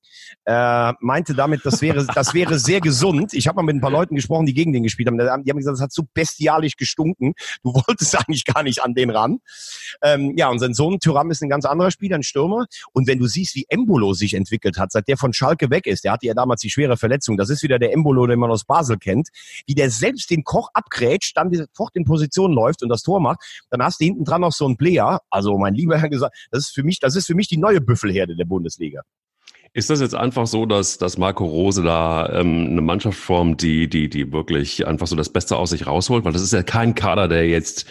äh, 0.45 0.93
meinte 1.01 1.35
damit, 1.35 1.65
das 1.65 1.81
wäre, 1.83 2.07
das 2.07 2.35
wäre 2.35 2.59
sehr 2.59 2.81
gesund. 2.81 3.33
Ich 3.35 3.47
habe 3.49 3.57
mal 3.57 3.63
mit 3.63 3.77
ein 3.77 3.81
paar 3.81 3.91
Leuten 3.91 4.15
gesprochen, 4.15 4.47
die 4.47 4.55
gegen 4.55 4.73
den 4.73 4.83
gespielt 4.83 5.09
haben. 5.09 5.19
Die 5.19 5.51
haben 5.51 5.59
gesagt, 5.59 5.77
das 5.77 5.83
hat 5.83 5.93
so 5.93 6.05
bestialisch 6.15 6.77
gestunken. 6.77 7.35
Du 7.63 7.75
wolltest 7.87 8.17
eigentlich 8.17 8.45
gar 8.45 8.63
nicht 8.63 8.83
an 8.83 8.95
den 8.95 9.11
ran. 9.11 9.39
Ähm, 10.03 10.35
ja, 10.37 10.49
und 10.49 10.59
sein 10.59 10.75
Sohn 10.75 10.99
Tyram 11.01 11.31
ist 11.31 11.43
ein 11.43 11.49
ganz 11.49 11.65
anderer 11.65 11.91
Spieler, 11.91 12.17
ein 12.17 12.23
Stürmer. 12.23 12.67
Und 12.93 13.07
wenn 13.07 13.19
du 13.19 13.27
siehst, 13.27 13.55
wie 13.55 13.67
Embolo 13.69 14.15
sich 14.15 14.35
entwickelt 14.35 14.79
hat, 14.79 14.93
seit 14.93 15.09
der 15.09 15.17
von 15.17 15.33
Schalke 15.33 15.71
weg 15.71 15.87
ist, 15.87 16.05
der 16.05 16.13
hatte 16.13 16.27
ja 16.27 16.35
damals 16.35 16.61
die 16.61 16.71
schwere 16.71 16.97
Verletzung. 16.97 17.37
Das 17.37 17.50
ist 17.51 17.63
wieder 17.63 17.79
der 17.79 17.93
Embolo, 17.93 18.27
den 18.27 18.39
man 18.39 18.51
aus 18.51 18.65
Basel 18.65 18.99
kennt. 18.99 19.29
Wie 19.67 19.75
der 19.75 19.91
selbst 19.91 20.31
den 20.31 20.45
Koch 20.45 20.71
abgrätscht, 20.75 21.37
dann 21.37 21.53
sofort 21.53 21.95
in 21.97 22.05
Position 22.05 22.53
läuft 22.53 22.83
und 22.83 22.89
das 22.89 23.03
Tor 23.03 23.21
macht. 23.21 23.41
Dann 23.71 23.83
hast 23.83 24.01
du 24.01 24.05
hinten 24.05 24.25
dran 24.25 24.41
noch 24.41 24.53
so 24.53 24.67
einen 24.67 24.77
Player. 24.77 25.21
Also 25.31 25.59
mein 25.59 25.75
lieber 25.75 25.99
Herr 25.99 26.09
gesagt, 26.09 26.37
das 26.51 26.69
ist 26.69 26.75
für 26.75 26.83
mich, 26.83 26.99
das 27.01 27.17
ist 27.17 27.27
für 27.27 27.35
mich 27.35 27.49
die 27.49 27.59
neue 27.59 27.81
Büffelherde 27.81 28.37
der 28.37 28.45
Bundesliga. 28.45 29.03
Ist 29.73 29.89
das 29.89 30.01
jetzt 30.01 30.17
einfach 30.17 30.49
so, 30.49 30.67
dass, 30.67 30.99
dass 30.99 31.17
Marco 31.17 31.45
Rose 31.45 31.85
da 31.85 32.29
ähm, 32.33 32.67
eine 32.71 32.81
Mannschaft 32.81 33.17
formt, 33.17 33.63
die, 33.63 33.89
die, 33.89 34.09
die 34.09 34.33
wirklich 34.33 34.85
einfach 34.85 35.07
so 35.07 35.15
das 35.15 35.29
Beste 35.29 35.57
aus 35.57 35.71
sich 35.71 35.87
rausholt? 35.87 36.25
Weil 36.25 36.33
das 36.33 36.43
ist 36.43 36.53
ja 36.53 36.65
kein 36.65 36.97
Kader, 36.97 37.29
der 37.29 37.49
jetzt, 37.49 37.87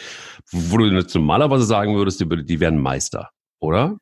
wo 0.52 0.78
du 0.78 0.88
jetzt 0.88 1.16
normalerweise 1.16 1.64
sagen 1.64 1.96
würdest, 1.96 2.20
die, 2.20 2.46
die 2.46 2.60
werden 2.60 2.82
Meister, 2.82 3.30
oder? 3.60 3.98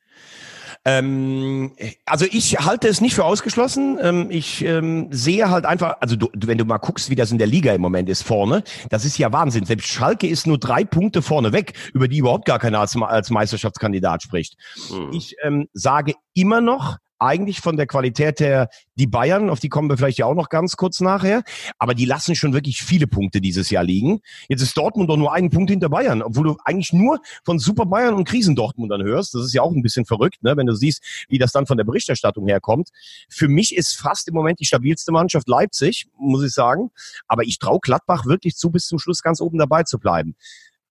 Ähm, 0.86 1.74
also 2.06 2.26
ich 2.30 2.60
halte 2.60 2.88
es 2.88 3.02
nicht 3.02 3.16
für 3.16 3.26
ausgeschlossen. 3.26 3.98
Ähm, 4.02 4.28
ich 4.30 4.64
ähm, 4.64 5.08
sehe 5.12 5.50
halt 5.50 5.66
einfach, 5.66 5.98
also 6.00 6.16
du, 6.16 6.30
wenn 6.34 6.58
du 6.58 6.66
mal 6.66 6.78
guckst, 6.78 7.10
wie 7.10 7.16
das 7.16 7.32
in 7.32 7.38
der 7.38 7.48
Liga 7.48 7.74
im 7.74 7.82
Moment 7.82 8.10
ist 8.10 8.24
vorne, 8.24 8.64
das 8.90 9.06
ist 9.06 9.18
ja 9.18 9.32
Wahnsinn. 9.32 9.66
Selbst 9.66 9.88
Schalke 9.88 10.28
ist 10.28 10.48
nur 10.48 10.58
drei 10.58 10.84
Punkte 10.84 11.22
vorne 11.22 11.52
weg, 11.52 11.74
über 11.94 12.08
die 12.08 12.18
überhaupt 12.18 12.46
gar 12.46 12.60
keiner 12.60 12.80
als, 12.80 12.96
als 12.96 13.30
Meisterschaftskandidat 13.30 14.24
spricht. 14.24 14.58
Hm. 14.90 15.12
Ich 15.12 15.36
ähm, 15.44 15.68
sage 15.74 16.14
immer 16.34 16.62
noch, 16.62 16.98
eigentlich 17.20 17.62
von 17.62 17.78
der 17.78 17.88
Qualität 17.88 18.40
her 18.40 18.70
die 18.96 19.08
Bayern, 19.08 19.50
auf 19.50 19.60
die 19.60 19.70
kommen 19.70 19.90
wir 19.90 19.98
vielleicht 19.98 20.18
ja 20.18 20.26
auch 20.26 20.36
noch 20.36 20.50
ganz 20.50 20.76
kurz 20.76 21.02
nachher, 21.02 21.44
aber 21.78 21.94
die 21.94 22.06
lassen 22.06 22.36
schon 22.36 22.54
wirklich 22.54 22.82
viele 22.82 23.08
Punkte 23.08 23.42
dieses 23.42 23.70
Jahr 23.70 23.84
liegen. 23.84 24.20
Jetzt 24.50 24.62
ist 24.62 24.78
Dortmund 24.78 25.10
doch 25.10 25.18
nur 25.18 25.34
einen 25.34 25.50
Punkt 25.50 25.70
hinter 25.70 25.90
Bayern, 25.90 26.22
obwohl 26.22 26.44
du 26.46 26.58
eigentlich 26.64 26.94
nur 26.94 27.20
von 27.44 27.60
Super 27.60 27.86
Bayern 27.86 28.16
und 28.16 28.28
Krisen 28.28 28.56
Dortmundern 28.56 29.04
hörst. 29.04 29.34
Das 29.34 29.44
ist 29.44 29.54
ja 29.54 29.62
auch 29.62 29.72
ein 29.72 29.82
bisschen 29.82 30.06
verrückt, 30.06 30.44
ne? 30.44 30.56
wenn 30.58 30.68
du 30.68 30.76
siehst, 30.76 31.26
wie 31.30 31.38
das 31.38 31.52
dann 31.52 31.68
von 31.68 31.78
der 31.78 31.86
Berichterstattung 31.86 32.48
herkommt. 32.48 32.90
Für 33.30 33.48
mich 33.48 33.76
ist 33.76 33.96
fast 33.96 34.28
im 34.28 34.34
Moment 34.34 34.60
die 34.60 34.66
stabilste 34.66 35.12
Mannschaft 35.12 35.48
Leipzig, 35.48 36.08
muss 36.18 36.44
ich 36.44 36.54
sagen, 36.54 36.90
aber 37.28 37.44
ich 37.44 37.60
traue 37.60 37.80
Gladbach 37.80 38.26
wirklich 38.26 38.56
zu, 38.56 38.72
bis 38.72 38.88
zum 38.88 39.00
Schluss 39.00 39.22
ganz 39.22 39.42
oben 39.42 39.58
dabei 39.58 39.84
zu 39.84 40.00
bleiben. 40.00 40.36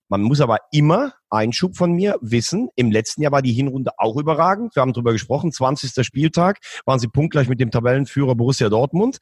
Man 0.09 0.23
muss 0.23 0.41
aber 0.41 0.59
immer, 0.71 1.15
Einschub 1.31 1.77
von 1.77 1.93
mir, 1.93 2.17
wissen, 2.21 2.69
im 2.77 2.93
letzten 2.93 3.23
Jahr 3.23 3.33
war 3.33 3.43
die 3.43 3.53
Hinrunde 3.53 3.91
auch 3.99 4.17
überragend. 4.17 4.77
Wir 4.77 4.83
haben 4.83 4.93
drüber 4.93 5.13
gesprochen, 5.13 5.53
20. 5.53 6.07
Spieltag 6.07 6.61
waren 6.85 7.01
sie 7.01 7.09
punktgleich 7.09 7.49
mit 7.49 7.61
dem 7.61 7.71
Tabellenführer 7.71 8.37
Borussia 8.37 8.69
Dortmund. 8.69 9.19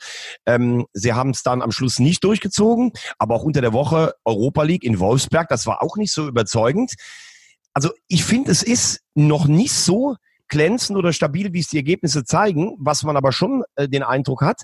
Ähm, 0.47 0.87
sie 0.93 1.15
haben 1.15 1.31
es 1.31 1.43
dann 1.43 1.63
am 1.63 1.73
Schluss 1.73 1.99
nicht 1.99 2.23
durchgezogen, 2.23 2.93
aber 3.19 3.35
auch 3.35 3.45
unter 3.45 3.63
der 3.63 3.73
Woche 3.73 4.15
Europa 4.25 4.63
League 4.63 4.85
in 4.85 5.01
Wolfsberg, 5.01 5.49
das 5.49 5.67
war 5.67 5.83
auch 5.83 5.97
nicht 5.97 6.13
so 6.13 6.29
überzeugend. 6.29 6.95
Also 7.73 7.91
ich 8.09 8.25
finde, 8.25 8.53
es 8.53 8.63
ist 8.63 9.01
noch 9.15 9.47
nicht 9.47 9.73
so 9.73 10.17
glänzend 10.49 10.99
oder 10.99 11.13
stabil, 11.13 11.53
wie 11.53 11.61
es 11.61 11.69
die 11.69 11.79
Ergebnisse 11.79 12.25
zeigen. 12.25 12.77
Was 12.79 13.03
man 13.03 13.17
aber 13.17 13.33
schon 13.33 13.65
äh, 13.77 13.89
den 13.89 14.03
Eindruck 14.03 14.43
hat, 14.43 14.63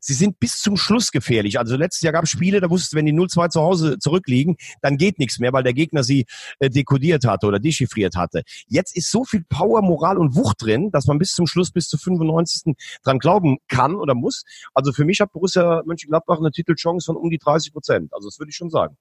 sie 0.00 0.14
sind 0.14 0.38
bis 0.38 0.60
zum 0.60 0.76
Schluss 0.76 1.10
gefährlich. 1.10 1.58
Also 1.58 1.76
letztes 1.76 2.02
Jahr 2.02 2.12
gab 2.12 2.24
es 2.24 2.30
Spiele, 2.30 2.60
da 2.60 2.70
wusstest 2.70 2.92
du, 2.92 2.96
wenn 2.96 3.06
die 3.06 3.12
0-2 3.12 3.50
zu 3.50 3.60
Hause 3.60 3.98
zurückliegen, 3.98 4.56
dann 4.82 4.96
geht 4.96 5.18
nichts 5.18 5.38
mehr, 5.38 5.52
weil 5.52 5.62
der 5.62 5.74
Gegner 5.74 6.02
sie 6.02 6.26
äh, 6.58 6.70
dekodiert 6.70 7.24
hatte 7.24 7.46
oder 7.46 7.58
dechiffriert 7.58 8.16
hatte. 8.16 8.42
Jetzt 8.66 8.96
ist 8.96 9.10
so 9.10 9.24
viel 9.24 9.44
Power, 9.48 9.82
Moral 9.82 10.18
und 10.18 10.34
Wucht 10.34 10.62
drin, 10.62 10.90
dass 10.90 11.06
man 11.06 11.18
bis 11.18 11.32
zum 11.32 11.46
Schluss, 11.46 11.70
bis 11.70 11.88
zu 11.88 11.98
95. 11.98 12.74
dran 13.02 13.18
glauben 13.18 13.58
kann 13.68 13.94
oder 13.94 14.14
muss. 14.14 14.44
Also 14.74 14.92
für 14.92 15.04
mich 15.04 15.20
hat 15.20 15.32
Borussia 15.32 15.82
Mönchengladbach 15.84 16.38
eine 16.38 16.50
Titelchance 16.50 17.06
von 17.06 17.16
um 17.16 17.30
die 17.30 17.38
30 17.38 17.72
Prozent. 17.72 18.12
Also 18.12 18.28
das 18.28 18.38
würde 18.38 18.50
ich 18.50 18.56
schon 18.56 18.70
sagen. 18.70 18.96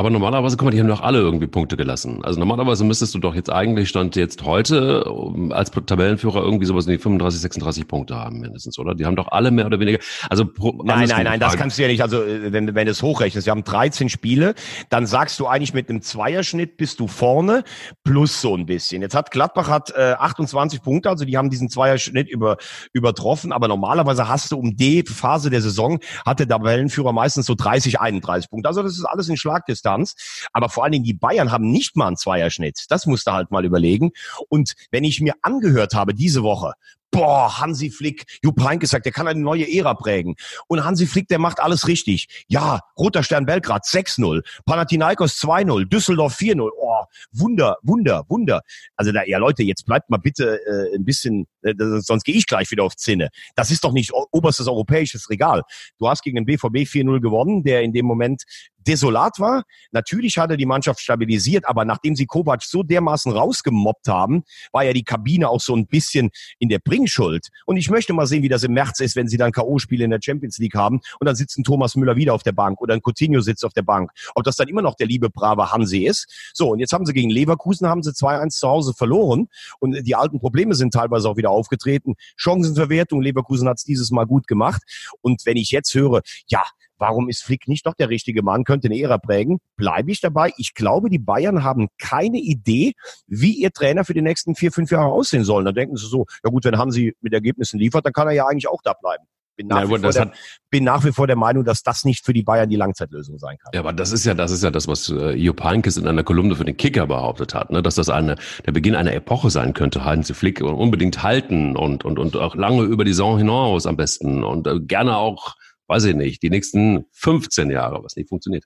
Aber 0.00 0.08
normalerweise, 0.08 0.56
guck 0.56 0.64
mal, 0.64 0.70
die 0.70 0.80
haben 0.80 0.88
doch 0.88 1.02
alle 1.02 1.18
irgendwie 1.18 1.46
Punkte 1.46 1.76
gelassen. 1.76 2.24
Also 2.24 2.40
normalerweise 2.40 2.84
müsstest 2.84 3.14
du 3.14 3.18
doch 3.18 3.34
jetzt 3.34 3.50
eigentlich, 3.50 3.90
stand 3.90 4.16
jetzt 4.16 4.42
heute, 4.46 5.04
als 5.50 5.70
Tabellenführer 5.72 6.42
irgendwie 6.42 6.64
sowas 6.64 6.86
in 6.86 6.92
die 6.92 6.98
35, 6.98 7.38
36 7.42 7.86
Punkte 7.86 8.14
haben 8.14 8.40
mindestens, 8.40 8.78
oder? 8.78 8.94
Die 8.94 9.04
haben 9.04 9.14
doch 9.14 9.28
alle 9.28 9.50
mehr 9.50 9.66
oder 9.66 9.78
weniger, 9.78 9.98
also 10.30 10.44
Nein, 10.84 11.06
nein, 11.06 11.24
nein, 11.24 11.38
das 11.38 11.58
kannst 11.58 11.76
du 11.76 11.82
ja 11.82 11.88
nicht, 11.88 12.00
also 12.00 12.22
äh, 12.22 12.50
wenn, 12.50 12.74
wenn 12.74 12.86
du 12.86 12.92
es 12.92 13.02
hochrechnest, 13.02 13.46
wir 13.46 13.50
haben 13.50 13.62
13 13.62 14.08
Spiele, 14.08 14.54
dann 14.88 15.04
sagst 15.04 15.38
du 15.38 15.46
eigentlich 15.46 15.74
mit 15.74 15.90
einem 15.90 16.00
Zweierschnitt 16.00 16.78
bist 16.78 16.98
du 16.98 17.06
vorne, 17.06 17.62
plus 18.02 18.40
so 18.40 18.56
ein 18.56 18.64
bisschen. 18.64 19.02
Jetzt 19.02 19.14
hat 19.14 19.30
Gladbach 19.30 19.68
hat 19.68 19.90
äh, 19.94 20.14
28 20.18 20.80
Punkte, 20.80 21.10
also 21.10 21.26
die 21.26 21.36
haben 21.36 21.50
diesen 21.50 21.68
Zweierschnitt 21.68 22.30
über, 22.30 22.56
übertroffen, 22.94 23.52
aber 23.52 23.68
normalerweise 23.68 24.28
hast 24.28 24.50
du 24.52 24.56
um 24.56 24.76
die 24.76 25.02
Phase 25.02 25.50
der 25.50 25.60
Saison, 25.60 25.98
hat 26.24 26.40
der 26.40 26.48
Tabellenführer 26.48 27.12
meistens 27.12 27.44
so 27.44 27.54
30, 27.54 28.00
31 28.00 28.48
Punkte. 28.48 28.66
Also 28.66 28.82
das 28.82 28.92
ist 28.92 29.04
alles 29.04 29.28
in 29.28 29.36
Schlagdistanz. 29.36 29.89
Distanz. 29.90 30.48
Aber 30.52 30.68
vor 30.68 30.84
allen 30.84 30.92
Dingen 30.92 31.04
die 31.04 31.14
Bayern 31.14 31.50
haben 31.50 31.70
nicht 31.70 31.96
mal 31.96 32.08
einen 32.08 32.16
Zweierschnitt. 32.16 32.86
Das 32.88 33.06
musst 33.06 33.26
du 33.26 33.32
halt 33.32 33.50
mal 33.50 33.64
überlegen. 33.64 34.10
Und 34.48 34.74
wenn 34.90 35.04
ich 35.04 35.20
mir 35.20 35.34
angehört 35.42 35.94
habe 35.94 36.14
diese 36.14 36.42
Woche, 36.42 36.74
boah, 37.10 37.58
Hansi 37.58 37.90
Flick, 37.90 38.24
Jupp 38.42 38.62
Heynckes 38.62 38.90
sagt, 38.90 39.04
der 39.04 39.12
kann 39.12 39.26
eine 39.26 39.40
neue 39.40 39.66
Ära 39.68 39.94
prägen. 39.94 40.36
Und 40.68 40.84
Hansi 40.84 41.06
Flick, 41.06 41.28
der 41.28 41.38
macht 41.38 41.60
alles 41.60 41.88
richtig. 41.88 42.44
Ja, 42.48 42.80
Roter 42.98 43.22
Stern 43.22 43.46
Belgrad 43.46 43.84
6-0, 43.84 44.42
Panathinaikos 44.64 45.40
2-0, 45.40 45.86
Düsseldorf 45.88 46.36
4-0. 46.38 46.68
Oh, 46.76 47.04
Wunder, 47.32 47.76
Wunder, 47.82 48.24
Wunder. 48.28 48.62
Also 48.96 49.12
da, 49.12 49.24
ja 49.24 49.38
Leute, 49.38 49.62
jetzt 49.62 49.86
bleibt 49.86 50.10
mal 50.10 50.18
bitte 50.18 50.60
äh, 50.64 50.96
ein 50.96 51.04
bisschen, 51.04 51.46
äh, 51.62 51.74
sonst 51.98 52.24
gehe 52.24 52.36
ich 52.36 52.46
gleich 52.46 52.70
wieder 52.70 52.84
auf 52.84 52.96
Zinne. 52.96 53.30
Das 53.56 53.70
ist 53.70 53.84
doch 53.84 53.92
nicht 53.92 54.12
oberstes 54.12 54.68
europäisches 54.68 55.30
Regal. 55.30 55.62
Du 55.98 56.08
hast 56.08 56.22
gegen 56.22 56.36
den 56.36 56.46
BVB 56.46 56.88
4-0 56.88 57.20
gewonnen, 57.20 57.62
der 57.62 57.82
in 57.82 57.92
dem 57.92 58.06
Moment 58.06 58.44
desolat 58.86 59.38
war. 59.38 59.64
Natürlich 59.92 60.38
hat 60.38 60.50
er 60.50 60.56
die 60.56 60.66
Mannschaft 60.66 61.00
stabilisiert, 61.00 61.68
aber 61.68 61.84
nachdem 61.84 62.14
sie 62.16 62.26
Kovac 62.26 62.62
so 62.62 62.82
dermaßen 62.82 63.32
rausgemobbt 63.32 64.08
haben, 64.08 64.44
war 64.72 64.84
ja 64.84 64.92
die 64.92 65.04
Kabine 65.04 65.48
auch 65.48 65.60
so 65.60 65.74
ein 65.74 65.86
bisschen 65.86 66.30
in 66.58 66.68
der 66.68 66.78
Bringschuld. 66.78 67.48
Und 67.66 67.76
ich 67.76 67.90
möchte 67.90 68.12
mal 68.12 68.26
sehen, 68.26 68.42
wie 68.42 68.48
das 68.48 68.62
im 68.62 68.72
März 68.72 69.00
ist, 69.00 69.16
wenn 69.16 69.28
sie 69.28 69.36
dann 69.36 69.52
K.O.-Spiele 69.52 70.04
in 70.04 70.10
der 70.10 70.20
Champions 70.22 70.58
League 70.58 70.74
haben 70.74 71.00
und 71.18 71.26
dann 71.26 71.36
sitzt 71.36 71.58
ein 71.58 71.64
Thomas 71.64 71.96
Müller 71.96 72.16
wieder 72.16 72.34
auf 72.34 72.42
der 72.42 72.52
Bank 72.52 72.80
oder 72.80 72.94
ein 72.94 73.00
Coutinho 73.02 73.40
sitzt 73.40 73.64
auf 73.64 73.72
der 73.72 73.82
Bank. 73.82 74.10
Ob 74.34 74.44
das 74.44 74.56
dann 74.56 74.68
immer 74.68 74.82
noch 74.82 74.94
der 74.94 75.06
liebe, 75.06 75.30
brave 75.30 75.72
Hansi 75.72 76.04
ist. 76.06 76.52
So, 76.54 76.70
und 76.70 76.78
jetzt 76.78 76.92
haben 76.92 77.06
sie 77.06 77.12
gegen 77.12 77.30
Leverkusen, 77.30 77.88
haben 77.88 78.02
sie 78.02 78.10
2-1 78.10 78.50
zu 78.50 78.68
Hause 78.68 78.94
verloren 78.94 79.48
und 79.78 80.06
die 80.06 80.14
alten 80.14 80.40
Probleme 80.40 80.74
sind 80.74 80.92
teilweise 80.92 81.28
auch 81.28 81.36
wieder 81.36 81.50
aufgetreten. 81.50 82.14
Chancenverwertung, 82.36 83.20
Leverkusen 83.22 83.68
hat 83.68 83.78
es 83.78 83.84
dieses 83.84 84.10
Mal 84.10 84.26
gut 84.26 84.46
gemacht. 84.46 84.82
Und 85.20 85.44
wenn 85.46 85.56
ich 85.56 85.70
jetzt 85.70 85.94
höre, 85.94 86.22
ja, 86.48 86.62
warum 87.00 87.28
ist 87.28 87.42
Flick 87.42 87.66
nicht 87.66 87.86
doch 87.86 87.94
der 87.94 88.08
richtige 88.08 88.42
Mann, 88.42 88.64
könnte 88.64 88.86
eine 88.88 89.00
Ära 89.00 89.18
prägen, 89.18 89.58
bleibe 89.76 90.12
ich 90.12 90.20
dabei. 90.20 90.52
Ich 90.58 90.74
glaube, 90.74 91.08
die 91.10 91.18
Bayern 91.18 91.64
haben 91.64 91.88
keine 91.98 92.38
Idee, 92.38 92.92
wie 93.26 93.54
ihr 93.54 93.72
Trainer 93.72 94.04
für 94.04 94.14
die 94.14 94.22
nächsten 94.22 94.54
vier, 94.54 94.70
fünf 94.70 94.90
Jahre 94.90 95.06
aussehen 95.06 95.44
soll. 95.44 95.64
Da 95.64 95.72
denken 95.72 95.96
sie 95.96 96.06
so, 96.06 96.26
ja 96.44 96.50
gut, 96.50 96.64
wenn 96.64 96.78
Hansi 96.78 97.14
mit 97.20 97.32
Ergebnissen 97.32 97.80
liefert, 97.80 98.06
dann 98.06 98.12
kann 98.12 98.28
er 98.28 98.34
ja 98.34 98.46
eigentlich 98.46 98.68
auch 98.68 98.82
da 98.84 98.92
bleiben. 98.92 99.24
Bin 99.60 99.66
nach, 99.66 99.80
ja, 99.80 99.84
gut, 99.84 100.02
der, 100.02 100.32
bin 100.70 100.84
nach, 100.84 101.04
wie 101.04 101.12
vor 101.12 101.26
der 101.26 101.36
Meinung, 101.36 101.64
dass 101.64 101.82
das 101.82 102.04
nicht 102.04 102.24
für 102.24 102.32
die 102.32 102.42
Bayern 102.42 102.70
die 102.70 102.76
Langzeitlösung 102.76 103.38
sein 103.38 103.58
kann. 103.58 103.72
Ja, 103.74 103.80
aber 103.80 103.92
das 103.92 104.10
ist 104.10 104.24
ja, 104.24 104.32
das 104.32 104.52
ist 104.52 104.62
ja 104.62 104.70
das, 104.70 104.88
was 104.88 105.10
äh, 105.10 105.32
Jupp 105.32 105.62
Heynckes 105.62 105.98
in 105.98 106.08
einer 106.08 106.22
Kolumne 106.22 106.56
für 106.56 106.64
den 106.64 106.78
Kicker 106.78 107.06
behauptet 107.06 107.54
hat, 107.54 107.70
ne? 107.70 107.82
dass 107.82 107.96
das 107.96 108.08
eine, 108.08 108.36
der 108.64 108.72
Beginn 108.72 108.94
einer 108.94 109.12
Epoche 109.12 109.50
sein 109.50 109.74
könnte, 109.74 110.02
Hansi 110.02 110.32
Flick 110.32 110.62
unbedingt 110.62 111.22
halten 111.22 111.76
und, 111.76 112.06
und, 112.06 112.18
und 112.18 112.36
auch 112.36 112.54
lange 112.54 112.84
über 112.84 113.04
die 113.04 113.12
Saison 113.12 113.36
hinaus 113.36 113.84
am 113.84 113.98
besten 113.98 114.44
und 114.44 114.66
äh, 114.66 114.80
gerne 114.80 115.18
auch 115.18 115.56
weiß 115.90 116.04
ich 116.04 116.14
nicht, 116.14 116.42
die 116.42 116.50
nächsten 116.50 117.04
15 117.12 117.70
Jahre, 117.70 118.02
was 118.04 118.16
nicht 118.16 118.28
funktioniert. 118.28 118.64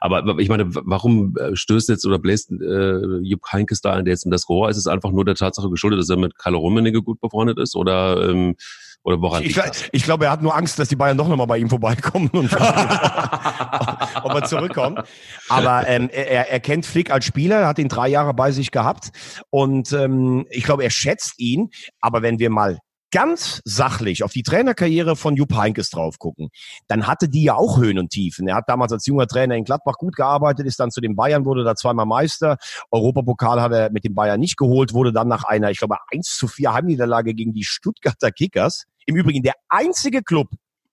Aber 0.00 0.38
ich 0.38 0.48
meine, 0.48 0.66
warum 0.68 1.36
äh, 1.36 1.54
stößt 1.54 1.88
jetzt 1.88 2.04
oder 2.04 2.18
bläst 2.18 2.50
äh, 2.50 3.18
Jupp 3.22 3.42
Heynckes 3.52 3.80
da 3.80 3.98
jetzt 4.00 4.24
in 4.24 4.32
das 4.32 4.48
Rohr? 4.48 4.68
Ist 4.68 4.76
es 4.76 4.88
einfach 4.88 5.12
nur 5.12 5.24
der 5.24 5.36
Tatsache 5.36 5.70
geschuldet, 5.70 6.00
dass 6.00 6.10
er 6.10 6.16
mit 6.16 6.36
Carlo 6.36 6.58
Rummenigge 6.58 7.02
gut 7.02 7.20
befreundet 7.20 7.58
ist? 7.58 7.76
Oder 7.76 8.28
ähm, 8.28 8.56
Oder 9.04 9.22
woran 9.22 9.44
ich, 9.44 9.56
ich, 9.56 9.88
ich 9.92 10.02
glaube, 10.02 10.24
er 10.24 10.32
hat 10.32 10.42
nur 10.42 10.56
Angst, 10.56 10.80
dass 10.80 10.88
die 10.88 10.96
Bayern 10.96 11.16
doch 11.16 11.28
nochmal 11.28 11.46
bei 11.46 11.58
ihm 11.58 11.70
vorbeikommen 11.70 12.28
und 12.30 12.52
ob 14.24 14.34
er 14.34 14.42
zurückkommt. 14.44 15.02
Aber 15.48 15.86
ähm, 15.86 16.10
er, 16.12 16.50
er 16.50 16.60
kennt 16.60 16.84
Flick 16.84 17.12
als 17.12 17.24
Spieler, 17.24 17.68
hat 17.68 17.78
ihn 17.78 17.88
drei 17.88 18.08
Jahre 18.08 18.34
bei 18.34 18.50
sich 18.50 18.72
gehabt 18.72 19.10
und 19.50 19.92
ähm, 19.92 20.46
ich 20.50 20.64
glaube, 20.64 20.82
er 20.82 20.90
schätzt 20.90 21.38
ihn. 21.38 21.70
Aber 22.00 22.22
wenn 22.22 22.40
wir 22.40 22.50
mal 22.50 22.78
ganz 23.10 23.60
sachlich 23.64 24.22
auf 24.22 24.32
die 24.32 24.42
Trainerkarriere 24.42 25.16
von 25.16 25.36
Jupp 25.36 25.56
Heynckes 25.56 25.90
drauf 25.90 26.18
gucken, 26.18 26.48
dann 26.88 27.06
hatte 27.06 27.28
die 27.28 27.44
ja 27.44 27.54
auch 27.54 27.78
Höhen 27.78 27.98
und 27.98 28.10
Tiefen. 28.10 28.48
Er 28.48 28.56
hat 28.56 28.64
damals 28.68 28.92
als 28.92 29.06
junger 29.06 29.26
Trainer 29.26 29.56
in 29.56 29.64
Gladbach 29.64 29.96
gut 29.98 30.16
gearbeitet, 30.16 30.66
ist 30.66 30.80
dann 30.80 30.90
zu 30.90 31.00
den 31.00 31.16
Bayern, 31.16 31.44
wurde 31.44 31.64
da 31.64 31.74
zweimal 31.74 32.06
Meister. 32.06 32.58
Europapokal 32.90 33.60
hat 33.60 33.72
er 33.72 33.90
mit 33.90 34.04
den 34.04 34.14
Bayern 34.14 34.40
nicht 34.40 34.56
geholt, 34.56 34.92
wurde 34.92 35.12
dann 35.12 35.28
nach 35.28 35.44
einer, 35.44 35.70
ich 35.70 35.78
glaube, 35.78 35.96
1 36.12 36.36
zu 36.36 36.48
4 36.48 36.72
Heimniederlage 36.72 37.34
gegen 37.34 37.52
die 37.52 37.64
Stuttgarter 37.64 38.30
Kickers. 38.32 38.84
Im 39.06 39.16
Übrigen 39.16 39.42
der 39.42 39.54
einzige 39.68 40.22
Club 40.22 40.48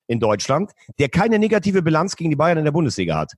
in 0.07 0.19
Deutschland, 0.19 0.71
der 0.99 1.09
keine 1.09 1.39
negative 1.39 1.81
Bilanz 1.81 2.15
gegen 2.15 2.29
die 2.29 2.35
Bayern 2.35 2.57
in 2.57 2.65
der 2.65 2.71
Bundesliga 2.71 3.17
hat. 3.17 3.33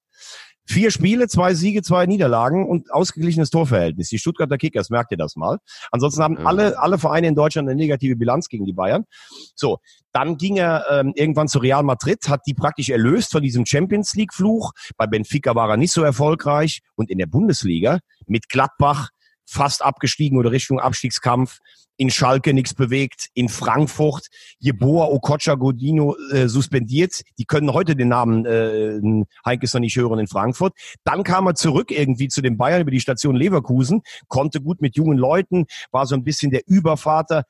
Vier 0.67 0.89
Spiele, 0.89 1.27
zwei 1.27 1.53
Siege, 1.53 1.83
zwei 1.83 2.05
Niederlagen 2.05 2.67
und 2.67 2.91
ausgeglichenes 2.91 3.49
Torverhältnis. 3.51 4.09
Die 4.09 4.17
Stuttgarter 4.17 4.57
Kickers, 4.57 4.89
merkt 4.89 5.11
ihr 5.11 5.17
das 5.17 5.35
mal. 5.35 5.59
Ansonsten 5.91 6.23
haben 6.23 6.37
alle, 6.45 6.79
alle 6.79 6.97
Vereine 6.97 7.27
in 7.27 7.35
Deutschland 7.35 7.69
eine 7.69 7.75
negative 7.75 8.15
Bilanz 8.15 8.49
gegen 8.49 8.65
die 8.65 8.73
Bayern. 8.73 9.05
So, 9.53 9.77
dann 10.11 10.37
ging 10.37 10.57
er 10.57 10.85
ähm, 10.89 11.13
irgendwann 11.15 11.47
zu 11.47 11.59
Real 11.59 11.83
Madrid, 11.83 12.27
hat 12.29 12.41
die 12.47 12.53
praktisch 12.53 12.89
erlöst 12.89 13.31
von 13.31 13.43
diesem 13.43 13.65
Champions 13.65 14.15
League-Fluch. 14.15 14.71
Bei 14.97 15.05
Benfica 15.07 15.53
war 15.55 15.69
er 15.69 15.77
nicht 15.77 15.91
so 15.91 16.03
erfolgreich. 16.03 16.81
Und 16.95 17.11
in 17.11 17.17
der 17.17 17.27
Bundesliga 17.27 17.99
mit 18.25 18.49
Gladbach 18.49 19.09
fast 19.45 19.83
abgestiegen 19.83 20.37
oder 20.37 20.51
Richtung 20.51 20.79
Abstiegskampf 20.79 21.59
in 21.97 22.09
Schalke 22.09 22.53
nichts 22.53 22.73
bewegt, 22.73 23.29
in 23.33 23.49
Frankfurt 23.49 24.27
Jeboa 24.59 25.05
Okocha 25.05 25.55
Godino 25.55 26.15
äh, 26.31 26.47
suspendiert. 26.47 27.21
Die 27.37 27.45
können 27.45 27.73
heute 27.73 27.95
den 27.95 28.09
Namen 28.09 28.45
äh, 28.45 29.25
Heinkes 29.45 29.73
noch 29.73 29.81
nicht 29.81 29.95
hören 29.95 30.19
in 30.19 30.27
Frankfurt. 30.27 30.73
Dann 31.03 31.23
kam 31.23 31.47
er 31.47 31.55
zurück 31.55 31.91
irgendwie 31.91 32.27
zu 32.27 32.41
den 32.41 32.57
Bayern 32.57 32.81
über 32.81 32.91
die 32.91 32.99
Station 32.99 33.35
Leverkusen, 33.35 34.01
konnte 34.27 34.61
gut 34.61 34.81
mit 34.81 34.97
jungen 34.97 35.17
Leuten, 35.17 35.65
war 35.91 36.05
so 36.05 36.15
ein 36.15 36.23
bisschen 36.23 36.51
der 36.51 36.67
Übervater, 36.67 37.45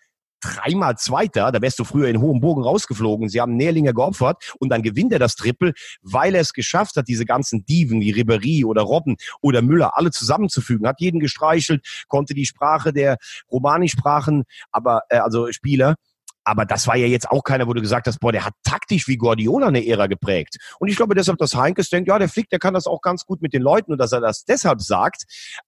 dreimal 0.54 0.98
Zweiter, 0.98 1.52
da 1.52 1.62
wärst 1.62 1.80
du 1.80 1.84
früher 1.84 2.08
in 2.08 2.20
hohem 2.22 2.40
Bogen 2.40 2.64
rausgeflogen. 2.64 3.30
Sie 3.30 3.42
haben 3.42 3.56
Nährlinge 3.56 3.94
geopfert 3.94 4.54
und 4.60 4.70
dann 4.70 4.82
gewinnt 4.82 5.14
er 5.14 5.20
das 5.20 5.36
Triple, 5.36 5.74
weil 6.02 6.36
er 6.36 6.42
es 6.42 6.54
geschafft 6.54 6.96
hat, 6.96 7.08
diese 7.08 7.26
ganzen 7.26 7.66
Diven 7.66 8.02
wie 8.02 8.12
Ribery 8.12 8.66
oder 8.66 8.84
Robben 8.84 9.18
oder 9.42 9.62
Müller 9.62 9.98
alle 9.98 10.12
zusammenzufügen. 10.12 10.88
Hat 10.88 11.00
jeden 11.00 11.20
gestreichelt, 11.20 11.86
konnte 12.08 12.34
die 12.34 12.46
Sprache 12.46 12.94
der 12.94 13.18
Romani-Sprachen, 13.52 14.44
aber 14.72 15.02
äh, 15.10 15.18
also 15.18 15.52
Spieler 15.52 15.96
aber 16.46 16.66
das 16.66 16.88
war 16.88 16.96
ja 16.96 17.08
jetzt 17.08 17.30
auch 17.32 17.44
keiner, 17.44 17.68
wo 17.68 17.74
du 17.74 17.82
gesagt 17.82 18.08
hast, 18.08 18.20
boah, 18.20 18.32
der 18.32 18.46
hat 18.46 18.54
taktisch 18.64 19.08
wie 19.08 19.18
Guardiola 19.18 19.68
eine 19.68 19.86
Ära 19.86 20.06
geprägt. 20.06 20.58
Und 20.80 20.88
ich 20.88 20.96
glaube 20.96 21.16
deshalb, 21.16 21.40
dass 21.40 21.56
Heinkes 21.56 21.90
denkt, 21.90 22.08
ja, 22.08 22.20
der 22.20 22.30
Flick, 22.30 22.50
der 22.50 22.60
kann 22.60 22.76
das 22.76 22.86
auch 22.86 23.02
ganz 23.02 23.26
gut 23.26 23.42
mit 23.42 23.52
den 23.52 23.64
Leuten 23.64 23.92
und 23.92 23.98
dass 23.98 24.12
er 24.12 24.22
das 24.22 24.46
deshalb 24.46 24.82
sagt. 24.82 25.24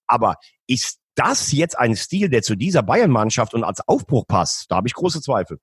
Aber 0.06 0.36
ist 0.68 1.00
das 1.18 1.52
jetzt 1.52 1.78
ein 1.78 1.96
Stil, 1.96 2.30
der 2.30 2.42
zu 2.42 2.56
dieser 2.56 2.84
Bayern-Mannschaft 2.84 3.54
und 3.54 3.64
als 3.64 3.82
Aufbruch 3.88 4.26
passt? 4.28 4.72
Da 4.72 4.78
habe 4.78 4.88
ich 4.88 4.94
große 4.94 5.22
Zweifel. 5.22 5.60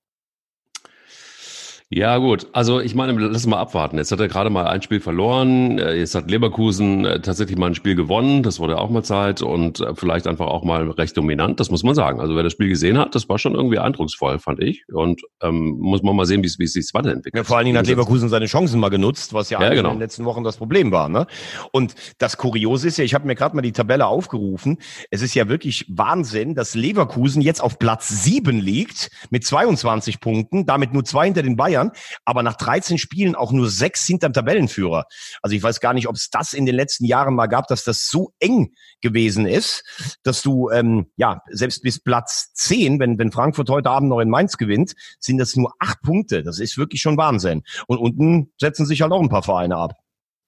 Ja, 1.95 2.17
gut. 2.17 2.47
Also 2.51 2.81
ich 2.81 2.93
meine, 2.93 3.13
lass 3.13 3.47
mal 3.47 3.57
abwarten. 3.57 3.97
Jetzt 3.97 4.11
hat 4.11 4.19
er 4.19 4.27
gerade 4.27 4.49
mal 4.49 4.67
ein 4.67 4.81
Spiel 4.81 4.99
verloren. 4.99 5.79
Äh, 5.79 5.93
jetzt 5.93 6.13
hat 6.13 6.29
Leverkusen 6.29 7.05
äh, 7.05 7.21
tatsächlich 7.21 7.57
mal 7.57 7.67
ein 7.67 7.75
Spiel 7.75 7.95
gewonnen. 7.95 8.43
Das 8.43 8.59
wurde 8.59 8.77
auch 8.79 8.89
mal 8.89 9.01
Zeit 9.01 9.41
und 9.41 9.79
äh, 9.79 9.95
vielleicht 9.95 10.27
einfach 10.27 10.47
auch 10.47 10.65
mal 10.65 10.91
recht 10.91 11.15
dominant. 11.15 11.61
Das 11.61 11.71
muss 11.71 11.83
man 11.83 11.95
sagen. 11.95 12.19
Also 12.19 12.35
wer 12.35 12.43
das 12.43 12.51
Spiel 12.51 12.67
gesehen 12.67 12.97
hat, 12.97 13.15
das 13.15 13.29
war 13.29 13.39
schon 13.39 13.55
irgendwie 13.55 13.79
eindrucksvoll, 13.79 14.39
fand 14.39 14.61
ich. 14.61 14.83
Und 14.93 15.21
ähm, 15.41 15.77
muss 15.79 16.03
man 16.03 16.17
mal 16.17 16.25
sehen, 16.25 16.43
wie 16.43 16.47
es 16.47 16.73
sich 16.73 16.93
weiterentwickelt. 16.93 17.33
Ja, 17.37 17.45
vor 17.45 17.55
allen 17.55 17.65
Dingen 17.65 17.77
hat 17.77 17.87
Leverkusen 17.87 18.27
seine 18.27 18.47
Chancen 18.47 18.81
mal 18.81 18.89
genutzt, 18.89 19.33
was 19.33 19.49
ja, 19.49 19.61
ja 19.61 19.69
genau. 19.69 19.91
in 19.91 19.95
den 19.95 20.01
letzten 20.01 20.25
Wochen 20.25 20.43
das 20.43 20.57
Problem 20.57 20.91
war. 20.91 21.07
Ne? 21.07 21.27
Und 21.71 21.95
das 22.17 22.35
Kuriose 22.35 22.89
ist 22.89 22.97
ja, 22.97 23.05
ich 23.05 23.13
habe 23.13 23.25
mir 23.25 23.35
gerade 23.35 23.55
mal 23.55 23.61
die 23.61 23.71
Tabelle 23.71 24.07
aufgerufen. 24.07 24.79
Es 25.11 25.21
ist 25.21 25.33
ja 25.33 25.47
wirklich 25.47 25.85
Wahnsinn, 25.87 26.55
dass 26.55 26.75
Leverkusen 26.75 27.41
jetzt 27.41 27.63
auf 27.63 27.79
Platz 27.79 28.09
sieben 28.09 28.59
liegt 28.59 29.11
mit 29.29 29.45
22 29.45 30.19
Punkten, 30.19 30.65
damit 30.65 30.91
nur 30.91 31.05
zwei 31.05 31.23
hinter 31.23 31.41
den 31.41 31.55
Bayern. 31.55 31.84
Bayern, 31.85 31.91
aber 32.25 32.43
nach 32.43 32.55
13 32.55 32.97
Spielen 32.97 33.35
auch 33.35 33.51
nur 33.51 33.69
sechs 33.69 34.05
hinterm 34.05 34.33
Tabellenführer. 34.33 35.05
Also 35.41 35.55
ich 35.55 35.63
weiß 35.63 35.79
gar 35.79 35.93
nicht, 35.93 36.07
ob 36.07 36.15
es 36.15 36.29
das 36.29 36.53
in 36.53 36.65
den 36.65 36.75
letzten 36.75 37.05
Jahren 37.05 37.35
mal 37.35 37.47
gab, 37.47 37.67
dass 37.67 37.83
das 37.83 38.07
so 38.07 38.31
eng 38.39 38.73
gewesen 39.01 39.45
ist, 39.45 39.83
dass 40.23 40.41
du 40.41 40.69
ähm, 40.69 41.07
ja 41.17 41.41
selbst 41.49 41.81
bis 41.81 42.01
Platz 42.01 42.53
10, 42.53 42.99
wenn, 42.99 43.17
wenn 43.17 43.31
Frankfurt 43.31 43.69
heute 43.69 43.89
Abend 43.89 44.09
noch 44.09 44.19
in 44.19 44.29
Mainz 44.29 44.57
gewinnt, 44.57 44.93
sind 45.19 45.37
das 45.37 45.55
nur 45.55 45.73
acht 45.79 46.01
Punkte. 46.01 46.43
Das 46.43 46.59
ist 46.59 46.77
wirklich 46.77 47.01
schon 47.01 47.17
Wahnsinn. 47.17 47.63
Und 47.87 47.97
unten 47.97 48.51
setzen 48.59 48.85
sich 48.85 49.01
halt 49.01 49.11
auch 49.11 49.21
ein 49.21 49.29
paar 49.29 49.43
Vereine 49.43 49.77
ab. 49.77 49.93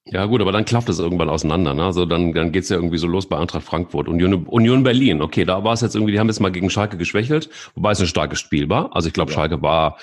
Ja 0.10 0.26
gut, 0.26 0.40
aber 0.40 0.54
dann 0.54 0.64
klafft 0.64 0.88
es 0.88 1.00
irgendwann 1.00 1.30
auseinander. 1.30 1.74
Ne? 1.74 1.84
Also 1.84 2.06
dann, 2.06 2.32
dann 2.34 2.54
geht's 2.54 2.70
ja 2.70 2.78
irgendwie 2.78 2.98
so 2.98 3.08
los 3.08 3.28
bei 3.28 3.38
Eintracht 3.38 3.64
Frankfurt. 3.64 4.08
Union, 4.08 4.46
Union 4.46 4.84
Berlin, 4.84 5.22
okay, 5.22 5.44
da 5.44 5.66
war 5.66 5.74
es 5.74 5.82
jetzt 5.82 5.96
irgendwie, 5.96 6.14
die 6.14 6.20
haben 6.20 6.28
jetzt 6.28 6.40
mal 6.40 6.52
gegen 6.52 6.70
Schalke 6.70 6.98
geschwächelt, 6.98 7.50
wobei 7.76 7.92
es 7.92 8.00
ein 8.00 8.08
starkes 8.08 8.40
Spiel 8.40 8.70
war. 8.70 8.96
Also 8.96 9.10
ich 9.10 9.14
glaube, 9.14 9.32
ja. 9.32 9.36
Schalke 9.36 9.62
war, 9.62 9.98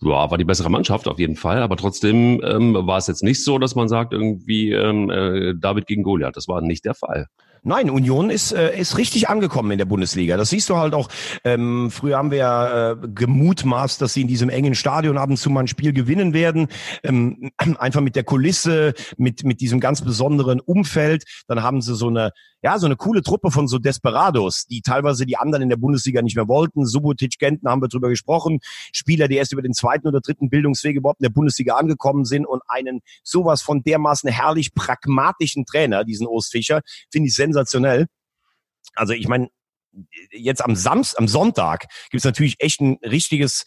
ja, 0.00 0.30
war 0.30 0.38
die 0.38 0.44
bessere 0.44 0.70
Mannschaft 0.70 1.08
auf 1.08 1.18
jeden 1.18 1.36
Fall, 1.36 1.62
aber 1.62 1.76
trotzdem 1.76 2.40
ähm, 2.44 2.74
war 2.74 2.98
es 2.98 3.06
jetzt 3.06 3.22
nicht 3.22 3.42
so, 3.42 3.58
dass 3.58 3.74
man 3.74 3.88
sagt, 3.88 4.12
irgendwie 4.12 4.72
ähm, 4.72 5.10
äh, 5.10 5.54
David 5.54 5.86
gegen 5.86 6.02
Goliath. 6.02 6.36
Das 6.36 6.48
war 6.48 6.60
nicht 6.60 6.84
der 6.84 6.94
Fall. 6.94 7.26
Nein, 7.62 7.90
Union 7.90 8.30
ist, 8.30 8.52
äh, 8.52 8.78
ist 8.78 8.96
richtig 8.96 9.28
angekommen 9.28 9.72
in 9.72 9.78
der 9.78 9.86
Bundesliga. 9.86 10.36
Das 10.36 10.50
siehst 10.50 10.70
du 10.70 10.76
halt 10.76 10.94
auch. 10.94 11.08
Ähm, 11.42 11.90
früher 11.90 12.16
haben 12.16 12.30
wir 12.30 12.38
ja 12.38 12.92
äh, 12.92 12.96
gemutmaßt, 13.12 14.00
dass 14.00 14.14
sie 14.14 14.20
in 14.20 14.28
diesem 14.28 14.50
engen 14.50 14.76
Stadion 14.76 15.18
ab 15.18 15.30
und 15.30 15.36
zu 15.36 15.50
mal 15.50 15.60
ein 15.60 15.66
Spiel 15.66 15.92
gewinnen 15.92 16.32
werden. 16.32 16.68
Ähm, 17.02 17.50
einfach 17.78 18.02
mit 18.02 18.14
der 18.14 18.22
Kulisse, 18.22 18.94
mit, 19.16 19.42
mit 19.42 19.60
diesem 19.60 19.80
ganz 19.80 20.00
besonderen 20.02 20.60
Umfeld. 20.60 21.24
Dann 21.48 21.64
haben 21.64 21.80
sie 21.80 21.96
so 21.96 22.06
eine 22.06 22.30
ja, 22.66 22.80
so 22.80 22.86
eine 22.86 22.96
coole 22.96 23.22
Truppe 23.22 23.52
von 23.52 23.68
so 23.68 23.78
Desperados, 23.78 24.66
die 24.66 24.80
teilweise 24.80 25.24
die 25.24 25.36
anderen 25.36 25.62
in 25.62 25.68
der 25.68 25.76
Bundesliga 25.76 26.20
nicht 26.20 26.34
mehr 26.34 26.48
wollten. 26.48 26.84
Subotic, 26.84 27.38
Genten 27.38 27.68
haben 27.68 27.80
wir 27.80 27.86
drüber 27.86 28.08
gesprochen. 28.08 28.58
Spieler, 28.92 29.28
die 29.28 29.36
erst 29.36 29.52
über 29.52 29.62
den 29.62 29.72
zweiten 29.72 30.08
oder 30.08 30.20
dritten 30.20 30.50
Bildungsweg 30.50 30.96
überhaupt 30.96 31.20
in 31.20 31.26
der 31.26 31.30
Bundesliga 31.30 31.76
angekommen 31.76 32.24
sind 32.24 32.44
und 32.44 32.62
einen 32.66 33.02
sowas 33.22 33.62
von 33.62 33.84
dermaßen 33.84 34.28
herrlich 34.28 34.74
pragmatischen 34.74 35.64
Trainer, 35.64 36.02
diesen 36.02 36.26
Ostfischer, 36.26 36.80
finde 37.08 37.28
ich 37.28 37.36
sensationell. 37.36 38.06
Also 38.96 39.12
ich 39.12 39.28
meine, 39.28 39.48
jetzt 40.32 40.64
am 40.64 40.74
Samstag, 40.74 41.20
am 41.20 41.28
Sonntag 41.28 41.86
gibt 42.10 42.18
es 42.18 42.24
natürlich 42.24 42.56
echt 42.58 42.80
ein 42.80 42.98
richtiges 43.04 43.64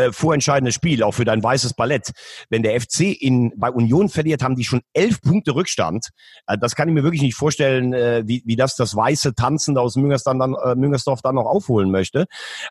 äh, 0.00 0.12
vorentscheidendes 0.12 0.74
Spiel, 0.74 1.02
auch 1.02 1.12
für 1.12 1.24
dein 1.24 1.42
weißes 1.42 1.74
Ballett. 1.74 2.10
Wenn 2.48 2.62
der 2.62 2.80
FC 2.80 3.00
in, 3.20 3.52
bei 3.56 3.70
Union 3.70 4.08
verliert, 4.08 4.42
haben 4.42 4.56
die 4.56 4.64
schon 4.64 4.80
elf 4.92 5.20
Punkte 5.20 5.54
Rückstand. 5.54 6.08
Äh, 6.46 6.58
das 6.58 6.74
kann 6.74 6.88
ich 6.88 6.94
mir 6.94 7.02
wirklich 7.02 7.22
nicht 7.22 7.34
vorstellen, 7.34 7.92
äh, 7.92 8.22
wie, 8.26 8.42
wie 8.44 8.56
das 8.56 8.76
das 8.76 8.94
weiße 8.96 9.34
Tanzen 9.34 9.76
aus 9.78 9.96
Müngersdorf 9.96 10.38
dann, 10.38 10.54
äh, 10.54 10.74
Müngersdorf 10.74 11.22
dann 11.22 11.34
noch 11.34 11.46
aufholen 11.46 11.90
möchte. 11.90 12.26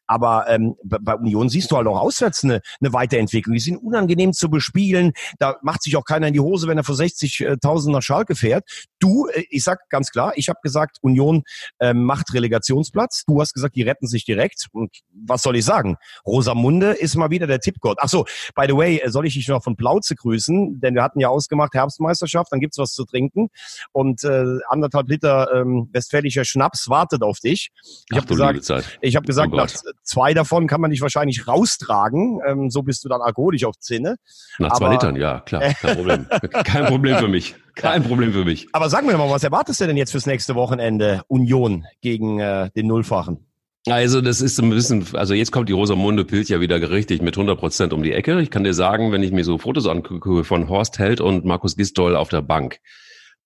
Aber 0.08 0.46
ähm, 0.50 0.76
bei 0.84 1.16
Union 1.16 1.50
siehst 1.50 1.72
du 1.72 1.78
halt 1.78 1.88
auch 1.88 2.00
auswärts 2.00 2.44
eine, 2.44 2.62
eine 2.82 2.94
Weiterentwicklung. 2.94 3.54
Die 3.54 3.60
sind 3.60 3.78
unangenehm 3.78 4.34
zu 4.34 4.50
bespielen. 4.50 5.14
Da 5.38 5.58
macht 5.62 5.84
sich 5.84 5.96
auch 5.96 6.06
keiner 6.06 6.28
in 6.28 6.34
die 6.34 6.40
Hose, 6.40 6.68
wenn 6.68 6.78
er 6.78 6.84
vor 6.84 6.96
60.000 6.96 7.92
nach 7.92 8.02
Schalke 8.02 8.36
fährt. 8.36 8.64
Du, 9.00 9.28
äh, 9.28 9.44
ich 9.50 9.64
sag 9.64 9.90
ganz 9.90 10.12
klar, 10.12 10.34
ich 10.36 10.50
habe 10.50 10.60
gesagt, 10.64 10.98
Union 11.02 11.44
äh, 11.80 11.94
macht 11.94 12.34
Relegationsplatz. 12.34 13.24
Du 13.26 13.42
hast 13.42 13.54
gesagt, 13.54 13.76
die 13.76 13.84
retten 13.84 14.08
sich 14.08 14.26
direkt. 14.26 14.68
Und 14.72 14.92
was 15.12 15.42
soll 15.42 15.56
ich 15.56 15.66
sagen? 15.66 15.98
Rosamunde 16.26 16.92
ist 16.92 17.16
mal 17.20 17.30
wieder 17.30 17.48
der 17.48 17.60
Tippgott. 17.60 17.98
Ach 18.02 18.10
so, 18.10 18.26
by 18.56 18.66
the 18.68 18.76
way, 18.76 19.02
soll 19.08 19.26
ich 19.26 19.34
dich 19.34 19.48
noch 19.48 19.64
von 19.64 19.76
Plauze 19.76 20.16
grüßen? 20.16 20.80
Denn 20.80 20.96
wir 20.96 21.04
hatten 21.04 21.20
ja 21.20 21.30
ausgemacht 21.30 21.74
Herbstmeisterschaft, 21.74 22.52
dann 22.52 22.60
gibt's 22.60 22.78
was 22.78 22.94
zu 22.94 23.06
trinken. 23.06 23.50
Und 23.92 24.24
äh, 24.24 24.46
anderthalb 24.70 25.10
Liter 25.10 25.50
ähm, 25.54 25.90
westfälischer 25.92 26.46
Schnaps 26.46 26.90
wartet 26.90 27.22
auf 27.22 27.40
dich. 27.40 27.72
Ich 28.10 28.18
habe 28.18 28.28
gesagt, 28.28 28.72
ich 29.02 29.16
habe 29.16 29.26
gesagt, 29.26 29.54
oh 29.54 29.58
nach 29.58 29.70
zwei 30.04 30.34
davon 30.34 30.68
kann 30.68 30.82
man 30.82 30.92
dich 30.92 31.02
wahrscheinlich 31.02 31.48
raustragen. 31.48 32.40
Ähm, 32.48 32.70
so 32.70 32.82
bist 32.84 33.04
du 33.04 33.10
dann 33.10 33.22
alkoholisch 33.22 33.66
auf 33.66 33.78
Zinne. 33.80 34.16
Nach 34.58 34.74
zwei 34.74 34.92
Litern, 34.92 35.16
ja, 35.16 35.42
klar, 35.42 35.62
kein 35.82 35.96
Problem. 35.96 36.28
kein 36.64 36.86
Problem 36.86 37.18
für 37.18 37.28
mich. 37.28 37.56
Kein 37.76 38.04
Problem 38.04 38.34
für 38.34 38.44
mich. 38.44 38.68
Aber 38.74 38.90
sag 38.90 39.06
mir 39.06 39.18
mal, 39.18 39.30
was 39.30 39.44
erwartest 39.44 39.80
du 39.80 39.88
denn 39.88 39.96
jetzt 39.96 40.12
fürs 40.12 40.26
nächste 40.26 40.56
Wochenende 40.56 41.22
Union 41.28 41.86
gegen 42.02 42.40
äh, 42.40 42.70
den 42.72 42.88
Nullfachen? 42.88 43.49
Also 43.88 44.20
das 44.22 44.42
ist 44.42 44.60
ein 44.60 44.70
bisschen, 44.70 45.06
also 45.14 45.34
jetzt 45.34 45.52
kommt 45.52 45.70
die 45.70 45.74
Rosamunde 45.74 46.26
Pilz 46.26 46.50
ja 46.50 46.60
wieder 46.60 46.92
richtig 46.92 47.22
mit 47.22 47.38
100 47.38 47.58
Prozent 47.58 47.94
um 47.94 48.04
die 48.04 48.12
Ecke. 48.12 48.42
Ich 48.42 48.52
kann 48.52 48.66
dir 48.66 48.74
sagen, 48.74 49.12
wenn 49.12 49.24
ich 49.24 49.32
mir 49.32 49.46
so 49.46 49.58
Fotos 49.58 49.88
angucke 49.88 50.44
von 50.44 50.68
Horst 50.68 51.00
Held 51.00 51.22
und 51.22 51.46
Markus 51.46 51.78
Gistol 51.78 52.16
auf 52.16 52.28
der 52.28 52.42
Bank, 52.42 52.80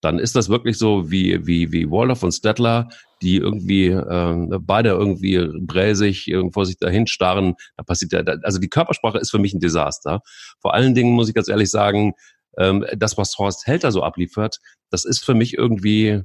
dann 0.01 0.19
ist 0.19 0.35
das 0.35 0.49
wirklich 0.49 0.77
so 0.77 1.09
wie 1.11 1.45
wie 1.45 1.71
wie 1.71 1.89
Waldorf 1.89 2.23
und 2.23 2.31
Stettler, 2.31 2.89
die 3.21 3.37
irgendwie 3.37 3.87
äh, 3.87 4.47
beide 4.59 4.89
irgendwie 4.89 5.47
bräsig 5.61 6.27
irgendwo 6.27 6.63
sich 6.63 6.77
dahin 6.77 7.05
starren. 7.07 7.53
Da 7.77 7.83
passiert 7.83 8.11
ja, 8.11 8.21
also 8.41 8.59
die 8.59 8.69
Körpersprache 8.69 9.19
ist 9.19 9.29
für 9.29 9.39
mich 9.39 9.53
ein 9.53 9.59
Desaster. 9.59 10.21
Vor 10.59 10.73
allen 10.73 10.95
Dingen 10.95 11.13
muss 11.13 11.29
ich 11.29 11.35
ganz 11.35 11.47
ehrlich 11.47 11.69
sagen, 11.69 12.13
ähm, 12.57 12.85
das 12.97 13.17
was 13.17 13.37
Horst 13.37 13.67
Held 13.67 13.83
da 13.83 13.91
so 13.91 14.01
abliefert, 14.03 14.57
das 14.89 15.05
ist 15.05 15.23
für 15.23 15.35
mich 15.35 15.57
irgendwie 15.57 16.23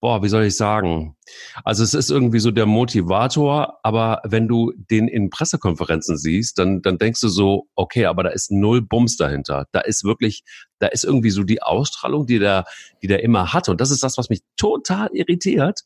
boah, 0.00 0.22
wie 0.22 0.28
soll 0.28 0.44
ich 0.44 0.56
sagen? 0.56 1.16
Also 1.64 1.82
es 1.82 1.94
ist 1.94 2.10
irgendwie 2.10 2.38
so 2.38 2.50
der 2.50 2.66
Motivator, 2.66 3.78
aber 3.82 4.20
wenn 4.24 4.46
du 4.46 4.72
den 4.76 5.08
in 5.08 5.30
Pressekonferenzen 5.30 6.16
siehst, 6.16 6.58
dann, 6.58 6.82
dann 6.82 6.98
denkst 6.98 7.20
du 7.20 7.28
so, 7.28 7.66
okay, 7.74 8.06
aber 8.06 8.22
da 8.22 8.30
ist 8.30 8.50
null 8.50 8.82
Bums 8.82 9.16
dahinter. 9.16 9.66
Da 9.72 9.80
ist 9.80 10.04
wirklich, 10.04 10.44
da 10.78 10.88
ist 10.88 11.04
irgendwie 11.04 11.30
so 11.30 11.42
die 11.42 11.62
Ausstrahlung, 11.62 12.26
die 12.26 12.38
der, 12.38 12.64
die 13.02 13.06
der 13.06 13.22
immer 13.22 13.52
hat. 13.52 13.68
Und 13.68 13.80
das 13.80 13.90
ist 13.90 14.02
das, 14.02 14.18
was 14.18 14.28
mich 14.28 14.42
total 14.56 15.08
irritiert. 15.12 15.80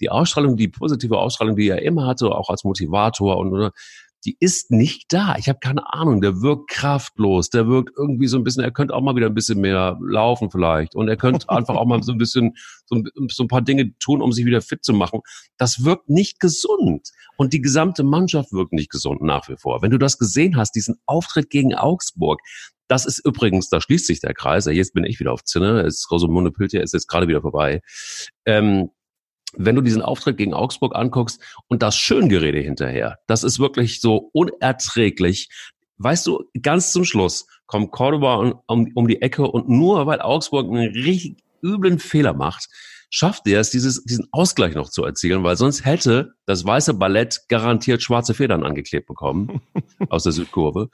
Die 0.00 0.10
Ausstrahlung, 0.10 0.56
die 0.56 0.68
positive 0.68 1.18
Ausstrahlung, 1.18 1.54
die 1.54 1.68
er 1.68 1.82
immer 1.82 2.06
hatte, 2.06 2.32
auch 2.32 2.48
als 2.48 2.64
Motivator 2.64 3.36
und, 3.36 3.52
oder, 3.52 3.72
die 4.24 4.36
ist 4.38 4.70
nicht 4.70 5.12
da. 5.12 5.36
Ich 5.36 5.48
habe 5.48 5.58
keine 5.58 5.92
Ahnung. 5.92 6.20
Der 6.20 6.40
wirkt 6.42 6.68
kraftlos. 6.68 7.50
Der 7.50 7.66
wirkt 7.66 7.90
irgendwie 7.96 8.28
so 8.28 8.36
ein 8.36 8.44
bisschen, 8.44 8.62
er 8.62 8.70
könnte 8.70 8.94
auch 8.94 9.00
mal 9.00 9.16
wieder 9.16 9.26
ein 9.26 9.34
bisschen 9.34 9.60
mehr 9.60 9.98
laufen 10.00 10.50
vielleicht. 10.50 10.94
Und 10.94 11.08
er 11.08 11.16
könnte 11.16 11.48
einfach 11.48 11.74
auch 11.74 11.86
mal 11.86 12.02
so 12.02 12.12
ein 12.12 12.18
bisschen, 12.18 12.54
so, 12.86 13.02
so 13.28 13.44
ein 13.44 13.48
paar 13.48 13.62
Dinge 13.62 13.96
tun, 13.98 14.22
um 14.22 14.32
sich 14.32 14.44
wieder 14.44 14.62
fit 14.62 14.84
zu 14.84 14.92
machen. 14.92 15.20
Das 15.56 15.84
wirkt 15.84 16.08
nicht 16.08 16.40
gesund. 16.40 17.10
Und 17.36 17.52
die 17.52 17.60
gesamte 17.60 18.04
Mannschaft 18.04 18.52
wirkt 18.52 18.72
nicht 18.72 18.90
gesund 18.90 19.22
nach 19.22 19.48
wie 19.48 19.56
vor. 19.56 19.82
Wenn 19.82 19.90
du 19.90 19.98
das 19.98 20.18
gesehen 20.18 20.56
hast, 20.56 20.72
diesen 20.72 20.96
Auftritt 21.06 21.50
gegen 21.50 21.74
Augsburg, 21.74 22.40
das 22.88 23.06
ist 23.06 23.24
übrigens, 23.24 23.70
da 23.70 23.80
schließt 23.80 24.06
sich 24.06 24.20
der 24.20 24.34
Kreis. 24.34 24.66
Jetzt 24.66 24.92
bin 24.92 25.04
ich 25.04 25.18
wieder 25.18 25.32
auf 25.32 25.44
Zinne. 25.44 25.88
Rosamunde 26.10 26.50
Piltier 26.50 26.82
ist 26.82 26.92
jetzt 26.92 27.08
gerade 27.08 27.26
wieder 27.26 27.40
vorbei. 27.40 27.80
Ähm, 28.44 28.90
wenn 29.56 29.76
du 29.76 29.82
diesen 29.82 30.02
Auftritt 30.02 30.36
gegen 30.36 30.54
Augsburg 30.54 30.94
anguckst 30.94 31.40
und 31.68 31.82
das 31.82 31.96
Schöngerede 31.96 32.60
hinterher, 32.60 33.18
das 33.26 33.44
ist 33.44 33.58
wirklich 33.58 34.00
so 34.00 34.30
unerträglich. 34.32 35.48
Weißt 35.98 36.26
du, 36.26 36.44
ganz 36.60 36.92
zum 36.92 37.04
Schluss 37.04 37.46
kommt 37.66 37.92
Cordoba 37.92 38.36
um, 38.36 38.54
um, 38.66 38.90
um 38.94 39.08
die 39.08 39.22
Ecke 39.22 39.42
und 39.42 39.68
nur 39.68 40.06
weil 40.06 40.20
Augsburg 40.20 40.66
einen 40.66 40.92
richtig 40.92 41.36
üblen 41.62 41.98
Fehler 41.98 42.34
macht, 42.34 42.68
schafft 43.10 43.46
er 43.46 43.60
es, 43.60 43.70
dieses, 43.70 44.02
diesen 44.04 44.26
Ausgleich 44.32 44.74
noch 44.74 44.88
zu 44.88 45.04
erzielen, 45.04 45.44
weil 45.44 45.56
sonst 45.56 45.84
hätte 45.84 46.32
das 46.46 46.64
weiße 46.64 46.94
Ballett 46.94 47.42
garantiert 47.48 48.02
schwarze 48.02 48.34
Federn 48.34 48.64
angeklebt 48.64 49.06
bekommen 49.06 49.60
aus 50.08 50.24
der 50.24 50.32
Südkurve. 50.32 50.88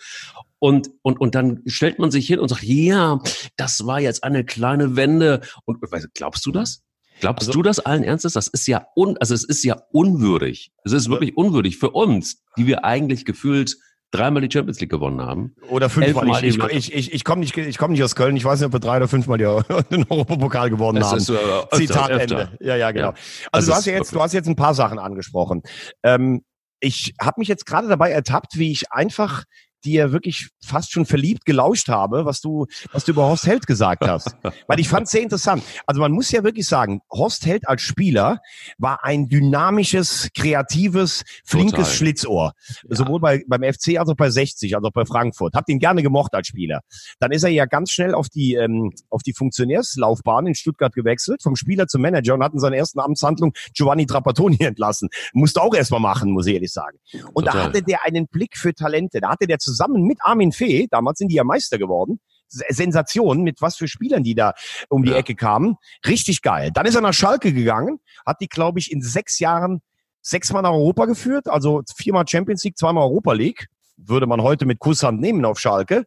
Und, 0.59 0.91
und, 1.03 1.21
und 1.21 1.37
dann 1.37 1.63
stellt 1.67 2.01
man 2.01 2.11
sich 2.11 2.27
hin 2.27 2.41
und 2.41 2.49
sagt, 2.49 2.65
ja, 2.65 3.21
das 3.57 3.87
war 3.87 4.01
jetzt 4.01 4.25
eine 4.25 4.45
kleine 4.45 4.97
Wende. 4.97 5.41
Und 5.65 5.79
glaubst 6.15 6.45
du 6.45 6.51
das? 6.51 6.83
Glaubst 7.21 7.49
also, 7.49 7.53
du 7.53 7.63
das 7.63 7.81
allen 7.81 8.03
Ernstes? 8.03 8.33
Das 8.33 8.49
ist 8.49 8.67
ja 8.67 8.87
un, 8.95 9.17
also 9.19 9.35
es 9.35 9.45
ist 9.45 9.65
ja 9.65 9.77
unwürdig. 9.93 10.73
Es 10.85 10.93
ist 10.93 11.09
wirklich 11.09 11.37
unwürdig 11.37 11.79
für 11.79 11.91
uns, 11.91 12.43
die 12.57 12.67
wir 12.67 12.85
eigentlich 12.85 13.25
gefühlt 13.25 13.77
dreimal 14.11 14.41
die 14.43 14.53
Champions 14.53 14.81
League 14.81 14.91
gewonnen 14.91 15.21
haben. 15.21 15.55
Oder 15.69 15.91
fünfmal. 15.91 16.45
Ich, 16.45 16.59
ich, 16.59 16.95
ich, 16.95 17.13
ich, 17.13 17.25
komme 17.25 17.41
nicht, 17.41 17.57
ich 17.57 17.79
komm 17.79 17.93
nicht 17.93 18.03
aus 18.03 18.15
Köln. 18.15 18.37
Ich 18.37 18.45
weiß 18.45 18.61
nicht, 18.61 18.67
ob 18.67 18.73
wir 18.73 18.81
drei 18.81 18.97
oder 18.97 19.09
fünfmal 19.09 19.39
den 19.91 20.07
Europapokal 20.09 20.71
gewonnen 20.71 21.05
haben. 21.05 21.19
Ist, 21.19 21.29
äh, 21.29 21.35
öfter, 21.35 21.77
Zitat 21.77 22.11
öfter. 22.11 22.41
Ende. 22.41 22.59
Ja, 22.61 22.77
ja, 22.77 22.91
genau. 22.91 23.09
Ja. 23.09 23.15
Also, 23.53 23.53
also 23.53 23.71
du 23.71 23.77
hast 23.77 23.87
ja 23.87 23.93
jetzt, 23.95 24.15
du 24.15 24.23
hast 24.23 24.33
jetzt 24.33 24.49
ein 24.49 24.57
paar 24.57 24.75
Sachen 24.75 24.99
angesprochen. 24.99 25.63
Ähm, 26.03 26.43
ich 26.81 27.15
habe 27.21 27.41
mich 27.41 27.49
jetzt 27.49 27.67
gerade 27.67 27.89
dabei 27.89 28.11
ertappt, 28.11 28.57
wie 28.59 28.71
ich 28.71 28.93
einfach 28.93 29.45
die 29.85 29.93
ja 29.93 30.13
wirklich 30.13 30.49
fast 30.65 30.93
schon 30.93 31.07
verliebt 31.07 31.45
gelauscht 31.45 31.89
habe, 31.89 32.25
was 32.25 32.41
du, 32.41 32.67
was 32.93 33.05
du 33.05 33.13
über 33.13 33.25
Horst 33.25 33.47
Held 33.47 33.67
gesagt 33.67 34.07
hast. 34.07 34.37
Weil 34.67 34.81
ich 34.81 34.89
fand 34.89 35.07
es 35.07 35.13
sehr 35.13 35.23
interessant. 35.23 35.63
Also 35.87 36.01
man 36.01 36.13
muss 36.13 36.31
ja 36.31 36.45
wirklich 36.45 36.67
sagen, 36.67 37.01
Horst 37.11 37.47
Held 37.47 37.69
als 37.69 37.83
Spieler 37.83 38.41
war 38.77 39.05
ein 39.05 39.29
dynamisches, 39.29 40.29
kreatives, 40.35 41.25
flinkes 41.45 41.73
Total. 41.79 41.95
Schlitzohr. 41.95 42.53
Ja. 42.89 42.97
Sowohl 42.97 43.21
bei, 43.21 43.45
beim 43.47 43.63
FC 43.63 43.99
als 43.99 44.09
auch 44.09 44.17
bei 44.17 44.31
60, 44.31 44.77
als 44.77 44.85
auch 44.85 44.93
bei 44.93 45.05
Frankfurt. 45.05 45.55
Hab 45.55 45.69
ihn 45.69 45.79
gerne 45.79 46.03
gemocht 46.03 46.35
als 46.35 46.49
Spieler. 46.49 46.81
Dann 47.21 47.33
ist 47.33 47.45
er 47.45 47.51
ja 47.51 47.67
ganz 47.67 47.91
schnell 47.91 48.15
auf 48.15 48.29
die, 48.29 48.55
ähm, 48.55 48.93
auf 49.11 49.23
die 49.23 49.33
Funktionärslaufbahn 49.33 50.47
in 50.47 50.55
Stuttgart 50.55 50.95
gewechselt, 50.95 51.43
vom 51.43 51.57
Spieler 51.57 51.87
zum 51.87 52.03
Manager 52.03 52.35
und 52.35 52.43
hat 52.43 52.53
in 52.53 52.61
seiner 52.61 52.77
ersten 52.77 53.01
Amtshandlung 53.01 53.53
Giovanni 53.75 54.07
Trapattoni 54.07 54.59
entlassen. 54.61 55.09
Musste 55.33 55.63
auch 55.63 55.75
erstmal 55.75 56.01
machen, 56.01 56.33
muss 56.33 56.47
ich 56.47 56.55
ehrlich 56.55 56.73
sagen. 56.73 56.99
Und 57.33 57.47
Total. 57.47 57.61
da 57.61 57.67
hatte 57.67 57.83
der 57.83 58.05
einen 58.05 58.27
Blick 58.27 58.57
für 58.57 58.75
Talente. 58.75 59.21
Da 59.21 59.31
hatte 59.31 59.47
der 59.47 59.59
zusammen 59.69 60.05
mit 60.05 60.19
Armin 60.23 60.53
Fee, 60.53 60.89
damals 60.91 61.19
sind 61.19 61.29
die 61.29 61.37
ja 61.37 61.45
Meister 61.45 61.79
geworden, 61.79 62.21
Sensation, 62.49 63.43
mit 63.43 63.61
was 63.61 63.77
für 63.77 63.89
Spielern 63.89 64.23
die 64.23 64.35
da 64.35 64.55
um 64.89 65.03
die 65.05 65.11
ja. 65.11 65.17
Ecke 65.19 65.35
kamen. 65.35 65.77
Richtig 66.07 66.43
geil. 66.43 66.71
Dann 66.73 66.87
ist 66.87 66.95
er 66.95 67.03
nach 67.03 67.13
Schalke 67.13 67.53
gegangen, 67.53 68.01
hat 68.25 68.41
die, 68.41 68.49
glaube 68.49 68.79
ich, 68.79 68.91
in 68.91 69.03
sechs 69.03 69.39
Jahren 69.39 69.83
sechsmal 70.23 70.63
nach 70.63 70.73
Europa 70.73 71.05
geführt, 71.07 71.49
also 71.49 71.83
viermal 71.97 72.27
Champions 72.27 72.65
League, 72.65 72.79
zweimal 72.79 73.05
Europa 73.05 73.33
League. 73.33 73.67
Würde 73.97 74.27
man 74.27 74.43
heute 74.43 74.65
mit 74.65 74.79
Kusshand 74.79 75.21
nehmen 75.21 75.45
auf 75.45 75.59
Schalke. 75.59 76.05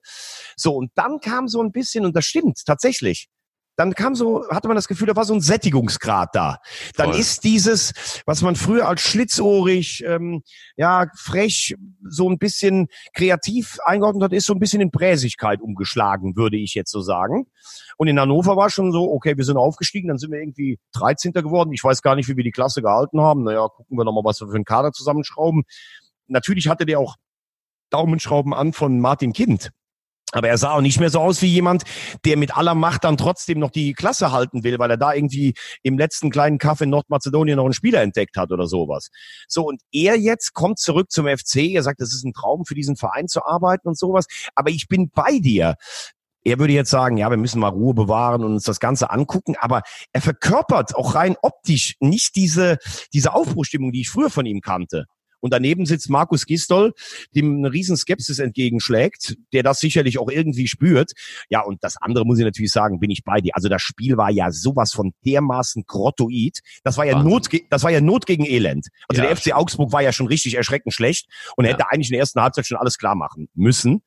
So, 0.55 0.75
und 0.75 0.91
dann 0.95 1.19
kam 1.19 1.47
so 1.47 1.61
ein 1.61 1.71
bisschen, 1.71 2.05
und 2.05 2.15
das 2.15 2.25
stimmt 2.25 2.61
tatsächlich, 2.65 3.27
dann 3.81 3.95
kam 3.95 4.13
so, 4.13 4.47
hatte 4.49 4.67
man 4.67 4.75
das 4.75 4.87
Gefühl, 4.87 5.07
da 5.07 5.15
war 5.15 5.25
so 5.25 5.33
ein 5.33 5.41
Sättigungsgrad 5.41 6.35
da. 6.35 6.59
Dann 6.97 7.09
Voll. 7.09 7.19
ist 7.19 7.43
dieses, 7.43 8.21
was 8.27 8.43
man 8.43 8.55
früher 8.55 8.87
als 8.87 9.01
schlitzohrig, 9.01 10.03
ähm, 10.05 10.43
ja, 10.77 11.07
frech, 11.17 11.75
so 12.07 12.29
ein 12.29 12.37
bisschen 12.37 12.89
kreativ 13.15 13.79
eingeordnet 13.83 14.23
hat, 14.23 14.33
ist 14.33 14.45
so 14.45 14.53
ein 14.53 14.59
bisschen 14.59 14.81
in 14.81 14.91
Präsigkeit 14.91 15.61
umgeschlagen, 15.61 16.35
würde 16.35 16.57
ich 16.57 16.75
jetzt 16.75 16.91
so 16.91 17.01
sagen. 17.01 17.47
Und 17.97 18.07
in 18.07 18.19
Hannover 18.19 18.55
war 18.55 18.69
schon 18.69 18.91
so, 18.91 19.11
okay, 19.11 19.35
wir 19.35 19.45
sind 19.45 19.57
aufgestiegen, 19.57 20.09
dann 20.09 20.19
sind 20.19 20.31
wir 20.31 20.39
irgendwie 20.39 20.77
13. 20.93 21.33
geworden. 21.33 21.73
Ich 21.73 21.83
weiß 21.83 22.03
gar 22.03 22.15
nicht, 22.15 22.29
wie 22.29 22.37
wir 22.37 22.43
die 22.43 22.51
Klasse 22.51 22.83
gehalten 22.83 23.19
haben. 23.19 23.43
Naja, 23.43 23.67
gucken 23.67 23.97
wir 23.97 24.05
nochmal, 24.05 24.23
was 24.23 24.39
wir 24.41 24.47
für 24.47 24.55
einen 24.55 24.65
Kader 24.65 24.91
zusammenschrauben. 24.91 25.63
Natürlich 26.27 26.67
hatte 26.67 26.85
der 26.85 26.99
auch 26.99 27.15
Daumenschrauben 27.89 28.53
an 28.53 28.73
von 28.73 28.99
Martin 28.99 29.33
Kind. 29.33 29.71
Aber 30.31 30.47
er 30.47 30.57
sah 30.57 30.71
auch 30.71 30.81
nicht 30.81 30.99
mehr 30.99 31.09
so 31.09 31.19
aus 31.19 31.41
wie 31.41 31.47
jemand, 31.47 31.83
der 32.25 32.37
mit 32.37 32.55
aller 32.55 32.75
Macht 32.75 33.03
dann 33.03 33.17
trotzdem 33.17 33.59
noch 33.59 33.71
die 33.71 33.93
Klasse 33.93 34.31
halten 34.31 34.63
will, 34.63 34.79
weil 34.79 34.91
er 34.91 34.97
da 34.97 35.13
irgendwie 35.13 35.53
im 35.83 35.97
letzten 35.97 36.29
kleinen 36.29 36.57
Kaff 36.57 36.81
in 36.81 36.89
Nordmazedonien 36.89 37.57
noch 37.57 37.65
einen 37.65 37.73
Spieler 37.73 38.01
entdeckt 38.01 38.37
hat 38.37 38.51
oder 38.51 38.67
sowas. 38.67 39.09
So, 39.47 39.65
und 39.65 39.81
er 39.91 40.17
jetzt 40.17 40.53
kommt 40.53 40.79
zurück 40.79 41.11
zum 41.11 41.27
FC. 41.27 41.57
Er 41.73 41.83
sagt, 41.83 42.01
es 42.01 42.13
ist 42.13 42.23
ein 42.23 42.33
Traum 42.33 42.65
für 42.65 42.75
diesen 42.75 42.95
Verein 42.95 43.27
zu 43.27 43.43
arbeiten 43.45 43.87
und 43.87 43.97
sowas. 43.97 44.25
Aber 44.55 44.69
ich 44.69 44.87
bin 44.87 45.09
bei 45.13 45.39
dir. 45.39 45.75
Er 46.43 46.57
würde 46.57 46.73
jetzt 46.73 46.89
sagen, 46.89 47.17
ja, 47.17 47.29
wir 47.29 47.37
müssen 47.37 47.59
mal 47.59 47.69
Ruhe 47.69 47.93
bewahren 47.93 48.43
und 48.43 48.53
uns 48.53 48.63
das 48.63 48.79
Ganze 48.79 49.11
angucken, 49.11 49.55
aber 49.59 49.83
er 50.11 50.21
verkörpert 50.21 50.95
auch 50.95 51.13
rein 51.13 51.35
optisch 51.43 51.95
nicht 51.99 52.35
diese, 52.35 52.77
diese 53.13 53.33
Aufbruchstimmung, 53.33 53.91
die 53.91 54.01
ich 54.01 54.09
früher 54.09 54.31
von 54.31 54.47
ihm 54.47 54.61
kannte. 54.61 55.05
Und 55.41 55.51
daneben 55.51 55.85
sitzt 55.85 56.09
Markus 56.09 56.45
Gistol, 56.45 56.93
dem 57.35 57.57
eine 57.57 57.73
riesen 57.73 57.97
Skepsis 57.97 58.39
entgegenschlägt, 58.39 59.35
der 59.53 59.63
das 59.63 59.79
sicherlich 59.79 60.17
auch 60.19 60.29
irgendwie 60.29 60.67
spürt. 60.67 61.11
Ja, 61.49 61.61
und 61.61 61.83
das 61.83 61.97
andere 61.97 62.25
muss 62.25 62.39
ich 62.39 62.45
natürlich 62.45 62.71
sagen, 62.71 62.99
bin 62.99 63.11
ich 63.11 63.23
bei 63.23 63.41
dir. 63.41 63.55
Also 63.55 63.67
das 63.67 63.81
Spiel 63.81 64.17
war 64.17 64.31
ja 64.31 64.51
sowas 64.51 64.93
von 64.93 65.13
dermaßen 65.25 65.83
grottoid. 65.85 66.59
Das 66.83 66.97
war 66.97 67.05
ja 67.05 67.21
Not, 67.21 67.49
das 67.69 67.83
war 67.83 67.91
ja 67.91 68.01
Not 68.01 68.25
gegen 68.25 68.45
Elend. 68.45 68.87
Also 69.07 69.21
ja, 69.21 69.27
der 69.27 69.37
FC 69.37 69.53
Augsburg 69.53 69.91
war 69.91 70.01
ja 70.01 70.13
schon 70.13 70.27
richtig 70.27 70.55
erschreckend 70.55 70.93
schlecht 70.93 71.27
und 71.57 71.65
ja. 71.65 71.71
hätte 71.71 71.89
eigentlich 71.89 72.09
in 72.09 72.13
der 72.13 72.21
ersten 72.21 72.41
Halbzeit 72.41 72.67
schon 72.67 72.77
alles 72.77 72.97
klar 72.97 73.15
machen 73.15 73.49
müssen. 73.53 74.03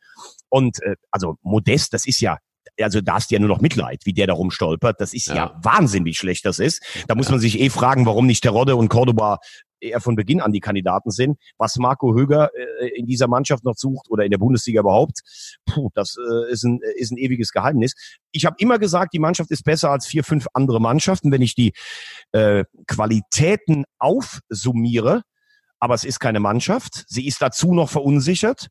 Und 0.48 0.82
äh, 0.82 0.96
also 1.10 1.36
Modest, 1.42 1.92
das 1.92 2.06
ist 2.06 2.20
ja 2.20 2.38
also 2.80 3.00
da 3.00 3.14
hast 3.14 3.30
du 3.30 3.34
ja 3.34 3.40
nur 3.40 3.48
noch 3.48 3.60
Mitleid, 3.60 4.00
wie 4.04 4.12
der 4.12 4.26
da 4.26 4.32
rumstolpert. 4.32 5.00
Das 5.00 5.14
ist 5.14 5.28
ja, 5.28 5.34
ja 5.34 5.60
Wahnsinn, 5.62 6.04
wie 6.04 6.14
schlecht 6.14 6.44
das 6.44 6.58
ist. 6.58 6.82
Da 7.06 7.14
muss 7.14 7.30
man 7.30 7.38
sich 7.38 7.60
eh 7.60 7.70
fragen, 7.70 8.06
warum 8.06 8.26
nicht 8.26 8.42
Terodde 8.42 8.74
und 8.76 8.88
Cordoba 8.88 9.38
eher 9.84 10.00
von 10.00 10.16
Beginn 10.16 10.40
an 10.40 10.52
die 10.52 10.60
Kandidaten 10.60 11.10
sind. 11.10 11.38
Was 11.58 11.76
Marco 11.76 12.14
Höger 12.14 12.50
äh, 12.54 12.88
in 12.96 13.06
dieser 13.06 13.28
Mannschaft 13.28 13.64
noch 13.64 13.76
sucht 13.76 14.10
oder 14.10 14.24
in 14.24 14.30
der 14.30 14.38
Bundesliga 14.38 14.80
überhaupt, 14.80 15.20
puh, 15.66 15.90
das 15.94 16.16
äh, 16.18 16.52
ist, 16.52 16.64
ein, 16.64 16.80
ist 16.96 17.12
ein 17.12 17.18
ewiges 17.18 17.52
Geheimnis. 17.52 17.94
Ich 18.32 18.46
habe 18.46 18.56
immer 18.58 18.78
gesagt, 18.78 19.12
die 19.12 19.18
Mannschaft 19.18 19.50
ist 19.50 19.64
besser 19.64 19.90
als 19.90 20.06
vier, 20.06 20.24
fünf 20.24 20.46
andere 20.52 20.80
Mannschaften, 20.80 21.30
wenn 21.30 21.42
ich 21.42 21.54
die 21.54 21.72
äh, 22.32 22.64
Qualitäten 22.86 23.84
aufsummiere. 23.98 25.22
Aber 25.78 25.94
es 25.94 26.04
ist 26.04 26.18
keine 26.18 26.40
Mannschaft. 26.40 27.04
Sie 27.08 27.26
ist 27.26 27.42
dazu 27.42 27.74
noch 27.74 27.90
verunsichert 27.90 28.68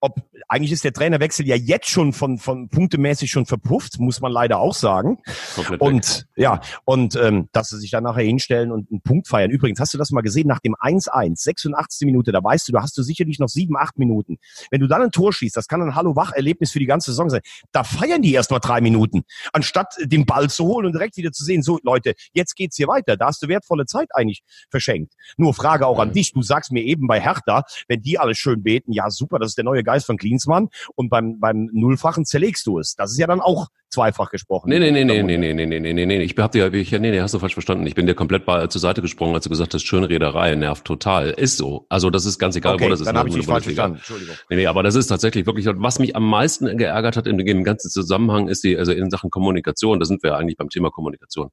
ob 0.00 0.20
eigentlich 0.48 0.72
ist 0.72 0.84
der 0.84 0.92
Trainerwechsel 0.92 1.46
ja 1.46 1.56
jetzt 1.56 1.88
schon 1.88 2.12
von 2.12 2.38
von 2.38 2.68
punktemäßig 2.68 3.30
schon 3.30 3.46
verpufft, 3.46 3.98
muss 3.98 4.20
man 4.20 4.32
leider 4.32 4.58
auch 4.58 4.74
sagen. 4.74 5.18
Komplett 5.54 5.80
und 5.80 6.18
weg. 6.20 6.26
ja, 6.36 6.60
und 6.84 7.16
ähm, 7.16 7.48
dass 7.52 7.68
sie 7.68 7.78
sich 7.78 7.90
dann 7.90 8.04
nachher 8.04 8.24
hinstellen 8.24 8.70
und 8.70 8.90
einen 8.90 9.00
Punkt 9.02 9.28
feiern. 9.28 9.50
Übrigens, 9.50 9.80
hast 9.80 9.94
du 9.94 9.98
das 9.98 10.10
mal 10.10 10.20
gesehen 10.20 10.46
nach 10.46 10.60
dem 10.60 10.74
1-1, 10.74 11.36
86. 11.36 12.06
Minute, 12.06 12.32
da 12.32 12.42
weißt 12.42 12.68
du, 12.68 12.72
da 12.72 12.82
hast 12.82 12.96
du 12.96 13.02
sicherlich 13.02 13.38
noch 13.38 13.48
sieben, 13.48 13.76
acht 13.76 13.98
Minuten. 13.98 14.38
Wenn 14.70 14.80
du 14.80 14.86
dann 14.86 15.02
ein 15.02 15.10
Tor 15.10 15.32
schießt, 15.32 15.56
das 15.56 15.68
kann 15.68 15.82
ein 15.82 15.94
Hallo-Wach-Erlebnis 15.94 16.70
für 16.70 16.78
die 16.78 16.86
ganze 16.86 17.10
Saison 17.10 17.28
sein. 17.30 17.40
Da 17.72 17.84
feiern 17.84 18.22
die 18.22 18.32
erst 18.32 18.50
mal 18.50 18.60
drei 18.60 18.80
Minuten, 18.80 19.24
anstatt 19.52 19.94
den 20.00 20.26
Ball 20.26 20.48
zu 20.48 20.64
holen 20.64 20.86
und 20.86 20.92
direkt 20.92 21.16
wieder 21.16 21.32
zu 21.32 21.44
sehen, 21.44 21.62
so 21.62 21.78
Leute, 21.82 22.14
jetzt 22.32 22.56
geht's 22.56 22.76
hier 22.76 22.88
weiter. 22.88 23.16
Da 23.16 23.26
hast 23.26 23.42
du 23.42 23.48
wertvolle 23.48 23.86
Zeit 23.86 24.08
eigentlich 24.14 24.42
verschenkt. 24.70 25.14
Nur 25.36 25.54
Frage 25.54 25.86
auch 25.86 25.98
an 25.98 26.12
dich, 26.12 26.32
du 26.32 26.42
sagst 26.42 26.72
mir 26.72 26.82
eben 26.82 27.06
bei 27.06 27.20
Hertha, 27.20 27.64
wenn 27.88 28.00
die 28.02 28.18
alles 28.18 28.38
schön 28.38 28.62
beten, 28.62 28.92
ja 28.92 29.10
super, 29.10 29.38
das 29.38 29.50
ist 29.50 29.58
der 29.58 29.64
neue 29.64 29.82
Geist 29.88 30.06
von 30.06 30.18
Klinsmann 30.18 30.68
und 30.94 31.08
beim, 31.08 31.40
beim 31.40 31.70
Nullfachen 31.72 32.26
zerlegst 32.26 32.66
du 32.66 32.78
es. 32.78 32.94
Das 32.94 33.10
ist 33.10 33.18
ja 33.18 33.26
dann 33.26 33.40
auch 33.40 33.68
zweifach 33.88 34.30
gesprochen. 34.30 34.68
Nee, 34.68 34.78
nee, 34.78 34.90
nee, 34.90 35.04
nee, 35.04 35.22
nee, 35.22 35.38
nee, 35.38 35.54
nee, 35.54 35.66
nee, 35.66 35.92
nee, 35.94 36.06
nee. 36.06 36.22
Ich 36.22 36.36
hab 36.36 36.52
dir, 36.52 36.72
ich, 36.74 36.92
nee, 36.92 36.98
nee, 36.98 37.20
hast 37.20 37.32
du 37.32 37.38
falsch 37.38 37.54
verstanden. 37.54 37.86
Ich 37.86 37.94
bin 37.94 38.06
dir 38.06 38.14
komplett 38.14 38.44
bei, 38.44 38.66
zur 38.66 38.82
Seite 38.82 39.00
gesprungen, 39.00 39.34
als 39.34 39.44
du 39.44 39.50
gesagt 39.50 39.72
hast, 39.72 39.82
Schönrederei 39.82 40.54
nervt 40.56 40.84
total. 40.84 41.30
Ist 41.30 41.56
so. 41.56 41.86
Also 41.88 42.10
das 42.10 42.26
ist 42.26 42.38
ganz 42.38 42.54
egal, 42.54 42.74
okay, 42.74 42.84
wo 42.84 42.88
das 42.90 43.00
ist. 43.00 43.06
dann 43.06 43.16
habe 43.16 43.30
ich 43.30 43.34
dich 43.34 43.46
falsch 43.46 43.64
verstanden. 43.64 43.96
Entschuldigung. 43.96 44.36
Nee, 44.50 44.56
nee, 44.56 44.66
aber 44.66 44.82
das 44.82 44.94
ist 44.94 45.06
tatsächlich 45.06 45.46
wirklich, 45.46 45.66
was 45.66 45.98
mich 45.98 46.14
am 46.14 46.28
meisten 46.28 46.76
geärgert 46.76 47.16
hat 47.16 47.26
in 47.26 47.38
dem 47.38 47.64
ganzen 47.64 47.90
Zusammenhang 47.90 48.48
ist 48.48 48.62
die, 48.62 48.76
also 48.76 48.92
in 48.92 49.08
Sachen 49.10 49.30
Kommunikation, 49.30 49.98
da 49.98 50.04
sind 50.04 50.22
wir 50.22 50.36
eigentlich 50.36 50.58
beim 50.58 50.68
Thema 50.68 50.90
Kommunikation 50.90 51.48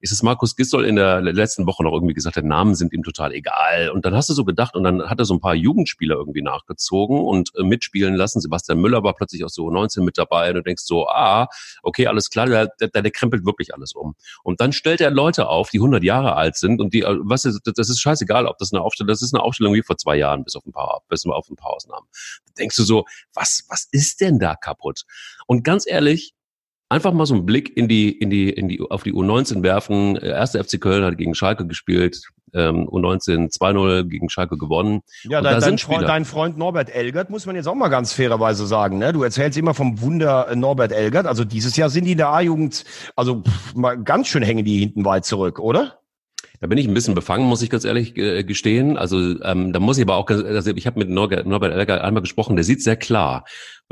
ist 0.00 0.12
es 0.12 0.22
Markus 0.22 0.56
Gisdol 0.56 0.84
in 0.84 0.96
der 0.96 1.20
letzten 1.20 1.66
Woche 1.66 1.82
noch 1.82 1.92
irgendwie 1.92 2.14
gesagt, 2.14 2.36
der 2.36 2.42
Namen 2.42 2.74
sind 2.74 2.92
ihm 2.92 3.02
total 3.02 3.32
egal. 3.32 3.90
Und 3.90 4.04
dann 4.04 4.14
hast 4.14 4.28
du 4.28 4.34
so 4.34 4.44
gedacht 4.44 4.76
und 4.76 4.84
dann 4.84 5.08
hat 5.08 5.18
er 5.18 5.24
so 5.24 5.34
ein 5.34 5.40
paar 5.40 5.54
Jugendspieler 5.54 6.16
irgendwie 6.16 6.42
nachgezogen 6.42 7.18
und 7.18 7.50
äh, 7.56 7.62
mitspielen 7.62 8.14
lassen. 8.14 8.40
Sebastian 8.40 8.78
Müller 8.78 9.02
war 9.02 9.14
plötzlich 9.14 9.44
auch 9.44 9.48
so 9.48 9.70
19 9.70 10.04
mit 10.04 10.18
dabei 10.18 10.50
und 10.50 10.56
du 10.56 10.62
denkst 10.62 10.82
so, 10.84 11.08
ah, 11.08 11.48
okay, 11.82 12.06
alles 12.06 12.30
klar, 12.30 12.46
der, 12.46 12.68
der, 12.78 12.88
der 12.88 13.10
krempelt 13.10 13.46
wirklich 13.46 13.74
alles 13.74 13.94
um. 13.94 14.14
Und 14.42 14.60
dann 14.60 14.72
stellt 14.72 15.00
er 15.00 15.10
Leute 15.10 15.48
auf, 15.48 15.70
die 15.70 15.78
100 15.78 16.04
Jahre 16.04 16.36
alt 16.36 16.56
sind 16.56 16.80
und 16.80 16.92
die, 16.92 17.02
äh, 17.02 17.16
was 17.20 17.44
ist, 17.46 17.62
das 17.64 17.88
ist 17.88 18.00
scheißegal, 18.00 18.46
ob 18.46 18.58
das 18.58 18.72
eine 18.72 18.82
Aufstellung, 18.82 19.08
das 19.08 19.22
ist 19.22 19.34
eine 19.34 19.42
Aufstellung 19.42 19.74
wie 19.74 19.82
vor 19.82 19.96
zwei 19.96 20.16
Jahren, 20.16 20.44
bis 20.44 20.56
auf 20.56 20.66
ein 20.66 20.72
paar, 20.72 21.02
bis 21.08 21.24
auf 21.26 21.48
ein 21.48 21.56
paar 21.56 21.70
Ausnahmen. 21.70 22.06
Da 22.46 22.52
denkst 22.58 22.76
du 22.76 22.84
so, 22.84 23.04
was, 23.34 23.64
was 23.68 23.88
ist 23.90 24.20
denn 24.20 24.38
da 24.38 24.54
kaputt? 24.54 25.02
Und 25.46 25.64
ganz 25.64 25.86
ehrlich, 25.86 26.35
einfach 26.88 27.12
mal 27.12 27.26
so 27.26 27.34
einen 27.34 27.46
Blick 27.46 27.76
in 27.76 27.88
die, 27.88 28.10
in 28.10 28.30
die, 28.30 28.50
in 28.50 28.68
die, 28.68 28.80
auf 28.80 29.02
die 29.02 29.12
U19 29.12 29.62
werfen. 29.62 30.16
Erste 30.16 30.62
FC 30.62 30.80
Köln 30.80 31.04
hat 31.04 31.18
gegen 31.18 31.34
Schalke 31.34 31.66
gespielt, 31.66 32.22
ähm, 32.54 32.88
U19 32.88 33.56
2-0 33.56 34.04
gegen 34.04 34.28
Schalke 34.28 34.56
gewonnen. 34.56 35.02
Ja, 35.24 35.40
dein, 35.40 35.60
dein, 35.60 35.78
Freund, 35.78 36.08
dein, 36.08 36.24
Freund, 36.24 36.56
Norbert 36.56 36.94
Elgert, 36.94 37.30
muss 37.30 37.46
man 37.46 37.56
jetzt 37.56 37.66
auch 37.66 37.74
mal 37.74 37.88
ganz 37.88 38.12
fairerweise 38.12 38.66
sagen. 38.66 38.98
Ne? 38.98 39.12
Du 39.12 39.22
erzählst 39.22 39.58
immer 39.58 39.74
vom 39.74 40.00
Wunder 40.00 40.54
Norbert 40.54 40.92
Elgert. 40.92 41.26
Also 41.26 41.44
dieses 41.44 41.76
Jahr 41.76 41.90
sind 41.90 42.04
die 42.04 42.12
in 42.12 42.18
der 42.18 42.28
A-Jugend, 42.28 42.84
also 43.16 43.42
pff, 43.42 43.74
mal 43.74 43.96
ganz 44.02 44.28
schön 44.28 44.42
hängen 44.42 44.64
die 44.64 44.78
hinten 44.78 45.04
weit 45.04 45.24
zurück, 45.24 45.58
oder? 45.58 45.98
Da 46.60 46.66
bin 46.66 46.78
ich 46.78 46.88
ein 46.88 46.94
bisschen 46.94 47.14
befangen, 47.14 47.46
muss 47.46 47.62
ich 47.62 47.70
ganz 47.70 47.84
ehrlich 47.84 48.16
äh, 48.16 48.44
gestehen. 48.44 48.96
Also 48.96 49.18
ähm, 49.42 49.72
da 49.72 49.80
muss 49.80 49.98
ich 49.98 50.04
aber 50.04 50.16
auch, 50.16 50.28
also 50.28 50.70
ich 50.70 50.86
habe 50.86 50.98
mit 50.98 51.10
Norbert, 51.10 51.46
Norbert 51.46 51.72
Elger 51.72 52.02
einmal 52.02 52.22
gesprochen, 52.22 52.56
der 52.56 52.64
sieht 52.64 52.82
sehr 52.82 52.96
klar. 52.96 53.44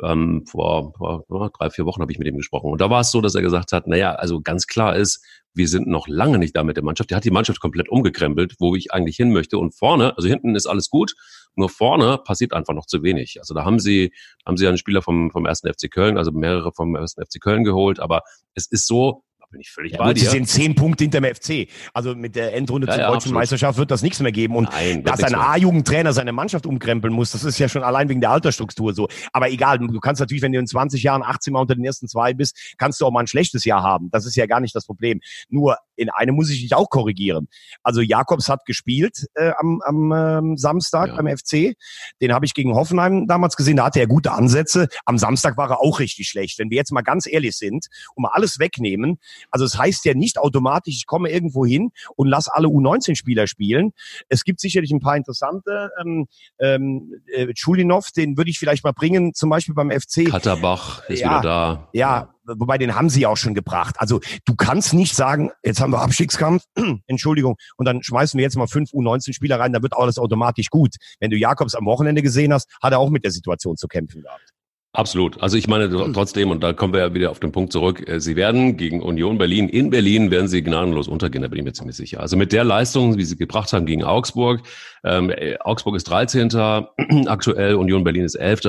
Ähm, 0.02 0.44
vor, 0.46 0.92
vor 0.94 1.52
drei, 1.58 1.70
vier 1.70 1.86
Wochen 1.86 2.00
habe 2.00 2.12
ich 2.12 2.18
mit 2.18 2.26
ihm 2.26 2.36
gesprochen. 2.36 2.70
Und 2.70 2.80
da 2.80 2.90
war 2.90 3.00
es 3.00 3.10
so, 3.10 3.20
dass 3.20 3.34
er 3.34 3.42
gesagt 3.42 3.72
hat, 3.72 3.86
naja, 3.86 4.12
also 4.12 4.40
ganz 4.40 4.66
klar 4.66 4.96
ist, 4.96 5.24
wir 5.54 5.68
sind 5.68 5.86
noch 5.86 6.08
lange 6.08 6.38
nicht 6.38 6.56
da 6.56 6.64
mit 6.64 6.76
der 6.76 6.84
Mannschaft. 6.84 7.10
Der 7.10 7.16
hat 7.16 7.24
die 7.24 7.30
Mannschaft 7.30 7.60
komplett 7.60 7.88
umgekrempelt, 7.88 8.56
wo 8.58 8.74
ich 8.74 8.92
eigentlich 8.92 9.16
hin 9.16 9.32
möchte. 9.32 9.58
Und 9.58 9.74
vorne, 9.74 10.16
also 10.16 10.28
hinten 10.28 10.56
ist 10.56 10.66
alles 10.66 10.90
gut, 10.90 11.14
nur 11.54 11.68
vorne 11.68 12.18
passiert 12.18 12.52
einfach 12.52 12.74
noch 12.74 12.86
zu 12.86 13.02
wenig. 13.02 13.36
Also 13.38 13.54
da 13.54 13.64
haben 13.64 13.78
sie, 13.78 14.12
haben 14.44 14.56
sie 14.56 14.66
einen 14.66 14.78
Spieler 14.78 15.02
vom, 15.02 15.30
vom 15.30 15.46
ersten 15.46 15.72
FC 15.72 15.90
Köln, 15.90 16.18
also 16.18 16.32
mehrere 16.32 16.72
vom 16.72 16.96
ersten 16.96 17.24
FC 17.24 17.40
Köln 17.40 17.62
geholt, 17.62 18.00
aber 18.00 18.22
es 18.54 18.66
ist 18.66 18.86
so, 18.88 19.22
bin 19.54 19.60
ich 19.60 19.70
völlig 19.70 19.92
ja, 19.92 19.98
bei 19.98 20.12
dir. 20.12 20.20
Sie 20.20 20.26
sind 20.26 20.48
zehn 20.48 20.74
Punkte 20.74 21.04
hinter 21.04 21.20
dem 21.20 21.34
FC. 21.34 21.68
Also 21.92 22.14
mit 22.14 22.36
der 22.36 22.54
Endrunde 22.54 22.86
ja, 22.86 22.92
zur 22.92 23.00
ja, 23.00 23.06
deutschen 23.06 23.16
absolut. 23.16 23.34
Meisterschaft 23.38 23.78
wird 23.78 23.90
das 23.90 24.02
nichts 24.02 24.20
mehr 24.20 24.32
geben. 24.32 24.56
Und 24.56 24.70
Nein, 24.70 25.04
dass 25.04 25.22
ein 25.22 25.34
A-Jugendtrainer 25.34 26.12
seine 26.12 26.32
Mannschaft 26.32 26.66
umkrempeln 26.66 27.14
muss, 27.14 27.30
das 27.30 27.44
ist 27.44 27.58
ja 27.58 27.68
schon 27.68 27.82
allein 27.82 28.08
wegen 28.08 28.20
der 28.20 28.30
Altersstruktur 28.30 28.94
so. 28.94 29.08
Aber 29.32 29.50
egal, 29.50 29.78
du 29.78 30.00
kannst 30.00 30.20
natürlich, 30.20 30.42
wenn 30.42 30.52
du 30.52 30.58
in 30.58 30.66
20 30.66 31.02
Jahren 31.02 31.22
18 31.22 31.52
Mal 31.52 31.60
unter 31.60 31.74
den 31.74 31.84
ersten 31.84 32.08
zwei 32.08 32.34
bist, 32.34 32.74
kannst 32.78 33.00
du 33.00 33.06
auch 33.06 33.12
mal 33.12 33.20
ein 33.20 33.26
schlechtes 33.26 33.64
Jahr 33.64 33.82
haben. 33.82 34.10
Das 34.10 34.26
ist 34.26 34.36
ja 34.36 34.46
gar 34.46 34.60
nicht 34.60 34.74
das 34.74 34.86
Problem. 34.86 35.20
Nur 35.48 35.76
in 35.96 36.10
einem 36.10 36.34
muss 36.34 36.50
ich 36.50 36.60
dich 36.60 36.74
auch 36.74 36.88
korrigieren. 36.90 37.48
Also 37.82 38.00
Jakobs 38.00 38.48
hat 38.48 38.64
gespielt 38.64 39.26
äh, 39.34 39.52
am, 39.58 39.80
am 39.84 40.12
ähm, 40.12 40.56
Samstag 40.56 41.08
ja. 41.08 41.16
beim 41.16 41.36
FC. 41.36 41.74
Den 42.20 42.32
habe 42.32 42.46
ich 42.46 42.54
gegen 42.54 42.74
Hoffenheim 42.74 43.26
damals 43.26 43.56
gesehen. 43.56 43.76
Da 43.76 43.86
hatte 43.86 44.00
er 44.00 44.06
gute 44.06 44.32
Ansätze. 44.32 44.88
Am 45.04 45.18
Samstag 45.18 45.56
war 45.56 45.70
er 45.70 45.80
auch 45.80 46.00
richtig 46.00 46.28
schlecht. 46.28 46.58
Wenn 46.58 46.70
wir 46.70 46.76
jetzt 46.76 46.92
mal 46.92 47.02
ganz 47.02 47.26
ehrlich 47.26 47.56
sind 47.56 47.86
und 48.14 48.22
mal 48.22 48.30
alles 48.32 48.58
wegnehmen, 48.58 49.18
also 49.50 49.64
es 49.64 49.78
heißt 49.78 50.04
ja 50.04 50.14
nicht 50.14 50.38
automatisch, 50.38 50.94
ich 50.94 51.06
komme 51.06 51.30
irgendwo 51.30 51.64
hin 51.64 51.90
und 52.16 52.28
lass 52.28 52.48
alle 52.48 52.68
U19-Spieler 52.68 53.46
spielen. 53.46 53.92
Es 54.28 54.44
gibt 54.44 54.60
sicherlich 54.60 54.90
ein 54.90 55.00
paar 55.00 55.16
interessante. 55.16 55.90
Ähm, 56.00 56.26
ähm, 56.58 57.22
äh, 57.32 57.48
Schulinov, 57.54 58.10
den 58.10 58.36
würde 58.36 58.50
ich 58.50 58.58
vielleicht 58.58 58.84
mal 58.84 58.92
bringen, 58.92 59.34
zum 59.34 59.50
Beispiel 59.50 59.74
beim 59.74 59.90
FC. 59.90 60.28
Katterbach 60.28 61.08
ist 61.08 61.20
ja, 61.20 61.30
wieder 61.30 61.40
da. 61.40 61.88
Ja, 61.92 62.33
wobei 62.46 62.78
den 62.78 62.94
haben 62.94 63.10
sie 63.10 63.26
auch 63.26 63.36
schon 63.36 63.54
gebracht. 63.54 63.96
Also 63.98 64.20
du 64.44 64.54
kannst 64.54 64.94
nicht 64.94 65.14
sagen, 65.14 65.50
jetzt 65.64 65.80
haben 65.80 65.92
wir 65.92 66.00
Abstiegskampf, 66.00 66.64
Entschuldigung, 67.06 67.56
und 67.76 67.86
dann 67.86 68.02
schmeißen 68.02 68.38
wir 68.38 68.42
jetzt 68.42 68.56
mal 68.56 68.66
fünf 68.66 68.90
U19-Spieler 68.92 69.58
rein, 69.58 69.72
dann 69.72 69.82
wird 69.82 69.96
alles 69.96 70.18
automatisch 70.18 70.70
gut. 70.70 70.96
Wenn 71.20 71.30
du 71.30 71.36
Jakobs 71.36 71.74
am 71.74 71.86
Wochenende 71.86 72.22
gesehen 72.22 72.52
hast, 72.52 72.68
hat 72.82 72.92
er 72.92 72.98
auch 72.98 73.10
mit 73.10 73.24
der 73.24 73.30
Situation 73.30 73.76
zu 73.76 73.88
kämpfen 73.88 74.22
gehabt. 74.22 74.53
Absolut. 74.94 75.42
Also 75.42 75.56
ich 75.56 75.66
meine 75.66 75.90
trotzdem, 76.12 76.52
und 76.52 76.62
da 76.62 76.72
kommen 76.72 76.92
wir 76.92 77.00
ja 77.00 77.12
wieder 77.14 77.32
auf 77.32 77.40
den 77.40 77.50
Punkt 77.50 77.72
zurück, 77.72 78.08
äh, 78.08 78.20
sie 78.20 78.36
werden 78.36 78.76
gegen 78.76 79.02
Union 79.02 79.38
Berlin, 79.38 79.68
in 79.68 79.90
Berlin 79.90 80.30
werden 80.30 80.46
sie 80.46 80.62
gnadenlos 80.62 81.08
untergehen, 81.08 81.42
da 81.42 81.48
bin 81.48 81.58
ich 81.58 81.64
mir 81.64 81.72
ziemlich 81.72 81.96
sicher. 81.96 82.20
Also 82.20 82.36
mit 82.36 82.52
der 82.52 82.62
Leistung, 82.62 83.18
wie 83.18 83.24
sie 83.24 83.36
gebracht 83.36 83.72
haben 83.72 83.86
gegen 83.86 84.04
Augsburg, 84.04 84.60
ähm, 85.02 85.30
äh, 85.30 85.56
Augsburg 85.58 85.96
ist 85.96 86.04
13. 86.04 86.48
aktuell, 87.26 87.74
Union 87.74 88.04
Berlin 88.04 88.22
ist 88.22 88.36
11. 88.36 88.60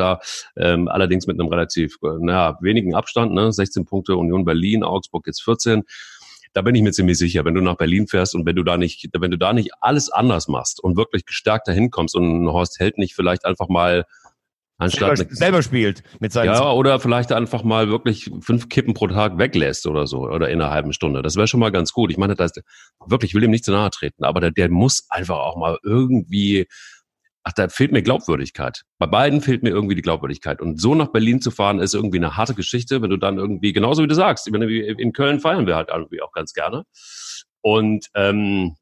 Ähm, 0.58 0.88
allerdings 0.88 1.28
mit 1.28 1.40
einem 1.40 1.48
relativ 1.48 2.00
äh, 2.02 2.08
naja, 2.20 2.58
wenigen 2.60 2.96
Abstand, 2.96 3.32
ne? 3.32 3.54
16 3.54 3.86
Punkte 3.86 4.16
Union 4.16 4.46
Berlin, 4.46 4.84
Augsburg 4.84 5.28
jetzt 5.28 5.44
14 5.44 5.84
da 6.54 6.62
bin 6.62 6.74
ich 6.74 6.82
mir 6.82 6.94
ziemlich 6.94 7.18
sicher, 7.18 7.44
wenn 7.44 7.54
du 7.54 7.60
nach 7.60 7.76
Berlin 7.76 8.08
fährst 8.08 8.34
und 8.34 8.46
wenn 8.46 8.56
du 8.56 8.64
da 8.64 8.78
nicht, 8.78 9.10
wenn 9.20 9.30
du 9.30 9.38
da 9.38 9.52
nicht 9.52 9.72
alles 9.82 10.10
anders 10.10 10.48
machst 10.48 10.82
und 10.82 10.96
wirklich 10.96 11.26
gestärkt 11.26 11.68
dahin 11.68 11.92
kommst 11.92 12.16
und 12.16 12.48
Horst 12.48 12.80
Held 12.80 12.98
nicht 12.98 13.14
vielleicht 13.14 13.44
einfach 13.44 13.68
mal 13.68 14.06
Anstatt 14.78 15.18
selber, 15.18 15.36
selber 15.36 15.64
spielt 15.64 16.04
mit 16.20 16.34
seinen 16.34 16.48
Ja, 16.48 16.72
oder 16.72 17.00
vielleicht 17.00 17.32
einfach 17.32 17.64
mal 17.64 17.88
wirklich 17.88 18.30
fünf 18.42 18.68
Kippen 18.68 18.94
pro 18.94 19.08
Tag 19.08 19.38
weglässt 19.38 19.88
oder 19.88 20.06
so 20.06 20.24
oder 20.24 20.50
in 20.50 20.62
einer 20.62 20.72
halben 20.72 20.92
Stunde. 20.92 21.22
Das 21.22 21.38
wäre 21.38 21.48
schon 21.48 21.62
mal 21.62 21.72
ganz 21.72 21.94
gut. 21.94 22.12
Ich 22.12 22.18
meine, 22.18 22.36
das 22.36 22.52
wirklich, 23.06 23.32
ich 23.32 23.36
will 23.36 23.44
ihm 23.44 23.52
nicht 23.52 23.64
zu 23.64 23.72
nahe 23.72 23.90
treten, 23.90 24.26
aber 24.26 24.42
der, 24.42 24.52
der 24.52 24.70
muss 24.70 25.06
einfach 25.10 25.38
auch 25.38 25.56
mal 25.56 25.78
irgendwie 25.84 26.66
ach, 27.46 27.54
da 27.54 27.70
fehlt 27.70 27.92
mir 27.92 28.02
Glaubwürdigkeit. 28.02 28.82
Bei 28.98 29.06
beiden 29.06 29.40
fehlt 29.40 29.64
mir 29.64 29.70
irgendwie 29.70 29.96
die 29.96 30.02
Glaubwürdigkeit. 30.02 30.62
Und 30.62 30.82
so 30.82 30.96
nach 30.96 31.12
Berlin 31.12 31.42
zu 31.42 31.52
fahren, 31.52 31.80
ist 31.80 31.94
irgendwie 31.94 32.18
eine 32.18 32.36
harte 32.36 32.56
Geschichte, 32.56 33.02
wenn 33.02 33.12
du 33.12 33.18
dann 33.18 33.38
irgendwie, 33.38 33.72
genauso 33.72 34.04
wie 34.04 34.08
du 34.08 34.16
sagst, 34.16 34.48
in 34.48 35.14
Köln 35.14 35.40
feiern 35.40 35.68
wir 35.68 35.76
halt 35.76 35.90
irgendwie 35.90 36.22
auch 36.24 36.32
ganz 36.32 36.54
gerne. 36.54 36.86
Und 37.62 38.08
ähm, 38.16 38.76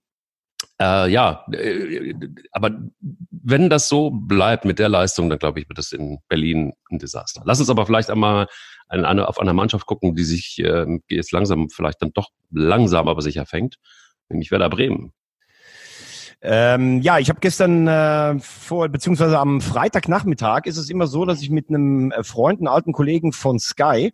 äh, 0.82 1.10
ja, 1.10 1.46
äh, 1.52 2.14
aber 2.52 2.72
wenn 3.32 3.70
das 3.70 3.90
so 3.90 4.10
bleibt 4.10 4.66
mit 4.66 4.80
der 4.80 4.90
Leistung, 4.90 5.30
dann 5.30 5.40
glaube 5.40 5.60
ich, 5.60 5.70
wird 5.70 5.80
es 5.80 5.92
in 5.92 6.20
Berlin 6.28 6.74
ein 6.90 7.00
Desaster. 7.00 7.44
Lass 7.46 7.60
uns 7.60 7.70
aber 7.70 7.86
vielleicht 7.86 8.10
einmal 8.10 8.48
eine, 8.88 9.28
auf 9.28 9.40
eine 9.40 9.54
Mannschaft 9.54 9.86
gucken, 9.86 10.16
die 10.16 10.24
sich 10.24 10.60
äh, 10.60 10.86
jetzt 11.08 11.32
langsam 11.32 11.70
vielleicht 11.70 12.02
dann 12.02 12.12
doch 12.14 12.30
langsam 12.52 13.08
aber 13.08 13.22
sicher 13.22 13.46
fängt, 13.46 13.78
nämlich 14.30 14.52
Werder 14.52 14.70
Bremen. 14.70 15.14
Ähm, 16.46 17.00
ja, 17.02 17.20
ich 17.20 17.30
habe 17.30 17.40
gestern 17.40 17.88
äh, 17.88 18.38
vor, 18.40 18.90
beziehungsweise 18.90 19.40
am 19.40 19.62
Freitagnachmittag 19.62 20.66
ist 20.66 20.76
es 20.76 20.90
immer 20.90 21.08
so, 21.08 21.24
dass 21.24 21.42
ich 21.42 21.50
mit 21.50 21.70
einem 21.70 22.12
äh, 22.12 22.22
Freund, 22.22 22.60
einem 22.60 22.68
alten 22.68 22.92
Kollegen 22.92 23.32
von 23.32 23.60
Sky, 23.60 24.14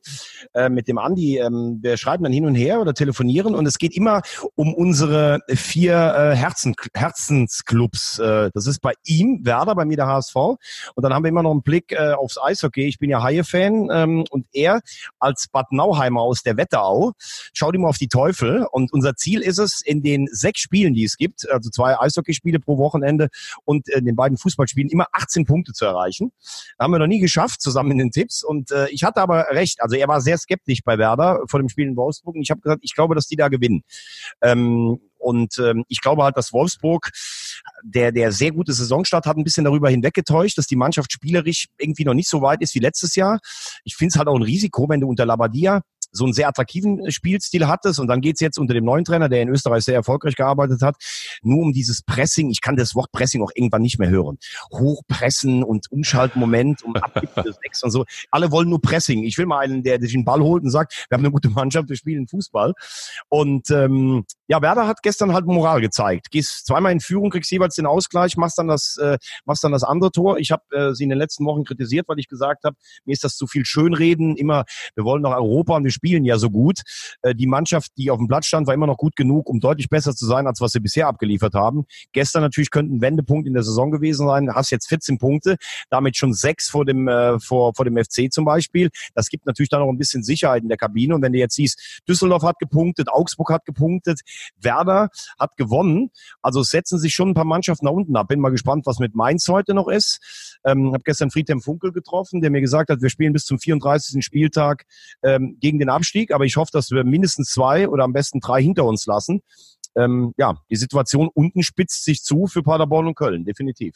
äh, 0.53 0.69
mit 0.69 0.87
dem 0.87 0.99
Andi, 0.99 1.39
ähm, 1.39 1.79
wir 1.81 1.97
schreiben 1.97 2.23
dann 2.23 2.31
hin 2.31 2.45
und 2.45 2.53
her 2.53 2.81
oder 2.81 2.93
telefonieren 2.93 3.55
und 3.55 3.65
es 3.65 3.79
geht 3.79 3.97
immer 3.97 4.21
um 4.53 4.75
unsere 4.75 5.39
vier 5.47 5.95
äh, 5.95 6.35
Herzen, 6.35 6.75
Herzensclubs. 6.93 8.19
Äh, 8.19 8.51
das 8.53 8.67
ist 8.67 8.79
bei 8.79 8.93
ihm 9.05 9.43
Werder, 9.43 9.73
bei 9.73 9.85
mir 9.85 9.97
der 9.97 10.05
HSV 10.05 10.35
und 10.35 10.59
dann 10.97 11.15
haben 11.15 11.23
wir 11.23 11.29
immer 11.29 11.41
noch 11.41 11.51
einen 11.51 11.63
Blick 11.63 11.91
äh, 11.93 12.11
aufs 12.11 12.37
Eishockey. 12.39 12.85
Ich 12.85 12.99
bin 12.99 13.09
ja 13.09 13.23
Haie-Fan 13.23 13.89
ähm, 13.91 14.25
und 14.29 14.45
er 14.53 14.81
als 15.17 15.47
Bad 15.47 15.71
Nauheimer 15.71 16.21
aus 16.21 16.43
der 16.43 16.57
Wetterau 16.57 17.13
schaut 17.53 17.73
immer 17.73 17.89
auf 17.89 17.97
die 17.97 18.07
Teufel 18.07 18.67
und 18.71 18.93
unser 18.93 19.15
Ziel 19.15 19.41
ist 19.41 19.57
es, 19.57 19.81
in 19.81 20.03
den 20.03 20.27
sechs 20.31 20.59
Spielen, 20.59 20.93
die 20.93 21.05
es 21.05 21.17
gibt, 21.17 21.49
also 21.49 21.71
zwei 21.71 21.99
Eishockey 21.99 22.18
Eishockeyspiele 22.19 22.59
pro 22.59 22.77
Wochenende 22.77 23.29
und 23.65 23.89
äh, 23.89 24.01
den 24.01 24.15
beiden 24.15 24.37
Fußballspielen 24.37 24.89
immer 24.89 25.07
18 25.11 25.45
Punkte 25.45 25.73
zu 25.73 25.85
erreichen. 25.85 26.31
Haben 26.79 26.91
wir 26.91 26.99
noch 26.99 27.07
nie 27.07 27.19
geschafft, 27.19 27.61
zusammen 27.61 27.91
in 27.91 27.97
den 27.97 28.11
Tipps. 28.11 28.43
Und 28.43 28.71
äh, 28.71 28.89
ich 28.89 29.03
hatte 29.03 29.21
aber 29.21 29.47
recht. 29.51 29.81
Also 29.81 29.95
er 29.95 30.07
war 30.07 30.21
sehr 30.21 30.37
skeptisch 30.37 30.81
bei 30.83 30.97
Werder 30.97 31.41
vor 31.47 31.59
dem 31.59 31.69
Spiel 31.69 31.87
in 31.87 31.95
Wolfsburg. 31.95 32.35
Und 32.35 32.41
ich 32.41 32.51
habe 32.51 32.61
gesagt, 32.61 32.81
ich 32.83 32.95
glaube, 32.95 33.15
dass 33.15 33.27
die 33.27 33.35
da 33.35 33.47
gewinnen. 33.47 33.83
Ähm, 34.41 34.99
und 35.17 35.57
ähm, 35.59 35.83
ich 35.89 35.99
glaube 35.99 36.23
halt, 36.23 36.37
dass 36.37 36.53
Wolfsburg, 36.53 37.11
der, 37.83 38.13
der 38.13 38.31
sehr 38.31 38.51
gute 38.51 38.71
Saisonstart 38.71 39.25
hat, 39.25 39.35
ein 39.35 39.43
bisschen 39.43 39.65
darüber 39.65 39.89
hinweggetäuscht, 39.89 40.57
dass 40.57 40.65
die 40.65 40.77
Mannschaft 40.77 41.11
spielerisch 41.11 41.67
irgendwie 41.77 42.05
noch 42.05 42.13
nicht 42.13 42.29
so 42.29 42.41
weit 42.41 42.61
ist 42.61 42.73
wie 42.73 42.79
letztes 42.79 43.15
Jahr. 43.15 43.39
Ich 43.83 43.97
finde 43.97 44.13
es 44.13 44.17
halt 44.17 44.29
auch 44.29 44.35
ein 44.35 44.43
Risiko, 44.43 44.87
wenn 44.87 45.01
du 45.01 45.09
unter 45.09 45.25
Labadia 45.25 45.81
so 46.11 46.25
einen 46.25 46.33
sehr 46.33 46.47
attraktiven 46.47 47.11
Spielstil 47.11 47.67
hattest 47.67 47.99
und 47.99 48.07
dann 48.07 48.21
geht's 48.21 48.41
jetzt 48.41 48.57
unter 48.57 48.73
dem 48.73 48.85
neuen 48.85 49.05
Trainer, 49.05 49.29
der 49.29 49.41
in 49.41 49.49
Österreich 49.49 49.83
sehr 49.83 49.95
erfolgreich 49.95 50.35
gearbeitet 50.35 50.81
hat, 50.81 50.95
nur 51.41 51.61
um 51.61 51.73
dieses 51.73 52.01
Pressing. 52.01 52.49
Ich 52.49 52.61
kann 52.61 52.75
das 52.75 52.95
Wort 52.95 53.11
Pressing 53.11 53.41
auch 53.41 53.51
irgendwann 53.53 53.81
nicht 53.81 53.99
mehr 53.99 54.09
hören. 54.09 54.37
Hochpressen 54.71 55.63
und 55.63 55.91
Umschaltmoment 55.91 56.83
und 56.83 56.99
Sechs 57.35 57.83
und 57.83 57.91
so. 57.91 58.05
Alle 58.31 58.51
wollen 58.51 58.69
nur 58.69 58.81
Pressing. 58.81 59.23
Ich 59.23 59.37
will 59.37 59.45
mal 59.45 59.59
einen, 59.59 59.83
der 59.83 59.99
sich 59.99 60.11
den 60.11 60.25
Ball 60.25 60.41
holt 60.41 60.63
und 60.63 60.69
sagt, 60.69 61.05
wir 61.09 61.15
haben 61.15 61.23
eine 61.23 61.31
gute 61.31 61.49
Mannschaft, 61.49 61.89
wir 61.89 61.95
spielen 61.95 62.27
Fußball. 62.27 62.73
Und 63.29 63.69
ähm, 63.71 64.25
ja, 64.47 64.61
Werder 64.61 64.87
hat 64.87 65.03
gestern 65.03 65.33
halt 65.33 65.45
Moral 65.45 65.81
gezeigt. 65.81 66.31
Gehst 66.31 66.65
zweimal 66.65 66.91
in 66.91 66.99
Führung, 66.99 67.29
kriegst 67.29 67.51
jeweils 67.51 67.75
den 67.75 67.85
Ausgleich, 67.85 68.35
machst 68.35 68.57
dann 68.57 68.67
das, 68.67 68.97
äh, 68.97 69.17
machst 69.45 69.63
dann 69.63 69.71
das 69.71 69.83
andere 69.83 70.11
Tor. 70.11 70.39
Ich 70.39 70.51
habe 70.51 70.63
äh, 70.71 70.93
sie 70.93 71.03
in 71.03 71.09
den 71.09 71.19
letzten 71.19 71.45
Wochen 71.45 71.63
kritisiert, 71.63 72.07
weil 72.07 72.19
ich 72.19 72.27
gesagt 72.27 72.63
habe, 72.63 72.75
mir 73.05 73.13
ist 73.13 73.23
das 73.23 73.35
zu 73.35 73.45
viel 73.47 73.65
Schönreden. 73.65 74.35
Immer, 74.35 74.65
wir 74.95 75.03
wollen 75.03 75.21
nach 75.21 75.35
Europa 75.35 75.75
und 75.75 75.83
wir 75.83 75.91
spielen 75.99 76.23
ja 76.23 76.37
so 76.37 76.49
gut. 76.49 76.81
Äh, 77.21 77.35
die 77.35 77.47
Mannschaft, 77.47 77.91
die 77.97 78.09
auf 78.09 78.17
dem 78.17 78.27
Platz 78.27 78.45
stand, 78.45 78.67
war 78.67 78.73
immer 78.73 78.87
noch 78.87 78.97
gut 78.97 79.15
genug, 79.15 79.49
um 79.49 79.59
deutlich 79.59 79.89
besser 79.89 80.15
zu 80.15 80.25
sein, 80.25 80.47
als 80.47 80.61
was 80.61 80.71
sie 80.71 80.79
bisher 80.79 81.07
abgeliefert 81.07 81.53
haben. 81.53 81.85
Gestern 82.13 82.41
natürlich 82.41 82.71
könnte 82.71 82.95
ein 82.95 83.01
Wendepunkt 83.01 83.47
in 83.47 83.53
der 83.53 83.63
Saison 83.63 83.91
gewesen 83.91 84.27
sein. 84.27 84.53
Hast 84.53 84.71
jetzt 84.71 84.87
14 84.87 85.17
Punkte, 85.17 85.57
damit 85.89 86.15
schon 86.15 86.33
sechs 86.33 86.69
vor 86.69 86.85
dem, 86.85 87.07
äh, 87.07 87.39
vor, 87.39 87.73
vor 87.73 87.85
dem 87.85 87.97
FC 87.97 88.31
zum 88.31 88.45
Beispiel. 88.45 88.89
Das 89.13 89.29
gibt 89.29 89.45
natürlich 89.45 89.69
dann 89.69 89.81
noch 89.81 89.89
ein 89.89 89.97
bisschen 89.97 90.23
Sicherheit 90.23 90.63
in 90.63 90.69
der 90.69 90.77
Kabine. 90.77 91.15
Und 91.15 91.21
wenn 91.21 91.33
du 91.33 91.39
jetzt 91.39 91.55
siehst, 91.55 92.01
Düsseldorf 92.07 92.43
hat 92.43 92.59
gepunktet, 92.59 93.09
Augsburg 93.09 93.51
hat 93.51 93.65
gepunktet, 93.65 94.21
Werder 94.61 95.09
hat 95.37 95.57
gewonnen. 95.57 96.11
Also 96.41 96.63
setzen 96.63 96.97
sich 96.97 97.13
schon 97.13 97.29
ein 97.29 97.33
paar 97.33 97.45
Mannschaften 97.45 97.85
nach 97.85 97.91
unten 97.91 98.15
ab. 98.15 98.29
Bin 98.29 98.39
mal 98.39 98.49
gespannt, 98.49 98.85
was 98.85 98.99
mit 98.99 99.15
Mainz 99.15 99.47
heute 99.49 99.73
noch 99.73 99.87
ist. 99.89 100.59
Ähm, 100.65 100.93
habe 100.93 101.03
gestern 101.03 101.31
Friedhelm 101.31 101.61
Funkel 101.61 101.91
getroffen, 101.91 102.41
der 102.41 102.51
mir 102.51 102.61
gesagt 102.61 102.89
hat, 102.89 103.01
wir 103.01 103.09
spielen 103.09 103.33
bis 103.33 103.45
zum 103.45 103.59
34. 103.59 104.23
Spieltag 104.23 104.85
ähm, 105.23 105.57
gegen 105.59 105.79
den 105.79 105.88
Abstieg, 105.89 106.33
aber 106.33 106.45
ich 106.45 106.57
hoffe, 106.57 106.71
dass 106.73 106.91
wir 106.91 107.03
mindestens 107.03 107.49
zwei 107.49 107.87
oder 107.87 108.03
am 108.03 108.13
besten 108.13 108.39
drei 108.39 108.61
hinter 108.61 108.85
uns 108.85 109.05
lassen. 109.05 109.41
Ähm, 109.95 110.33
ja, 110.37 110.55
die 110.69 110.75
Situation 110.75 111.29
unten 111.33 111.63
spitzt 111.63 112.03
sich 112.05 112.21
zu 112.23 112.47
für 112.47 112.63
Paderborn 112.63 113.07
und 113.07 113.15
Köln, 113.15 113.45
definitiv. 113.45 113.95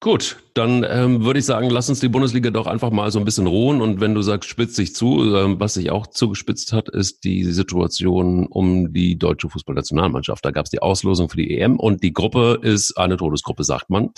Gut, 0.00 0.36
dann 0.52 0.84
ähm, 0.88 1.24
würde 1.24 1.38
ich 1.38 1.46
sagen, 1.46 1.70
lass 1.70 1.88
uns 1.88 2.00
die 2.00 2.10
Bundesliga 2.10 2.50
doch 2.50 2.66
einfach 2.66 2.90
mal 2.90 3.10
so 3.10 3.18
ein 3.18 3.24
bisschen 3.24 3.46
ruhen. 3.46 3.80
Und 3.80 3.98
wenn 3.98 4.14
du 4.14 4.20
sagst, 4.20 4.48
spitzt 4.50 4.76
sich 4.76 4.94
zu, 4.94 5.34
ähm, 5.34 5.58
was 5.58 5.74
sich 5.74 5.90
auch 5.90 6.06
zugespitzt 6.06 6.74
hat, 6.74 6.90
ist 6.90 7.24
die 7.24 7.44
Situation 7.44 8.46
um 8.46 8.92
die 8.92 9.18
deutsche 9.18 9.48
Fußballnationalmannschaft. 9.48 10.44
Da 10.44 10.50
gab 10.50 10.66
es 10.66 10.70
die 10.70 10.82
Auslosung 10.82 11.30
für 11.30 11.38
die 11.38 11.58
EM 11.58 11.80
und 11.80 12.02
die 12.02 12.12
Gruppe 12.12 12.60
ist 12.60 12.98
eine 12.98 13.16
Todesgruppe, 13.16 13.64
sagt 13.64 13.88
man. 13.88 14.10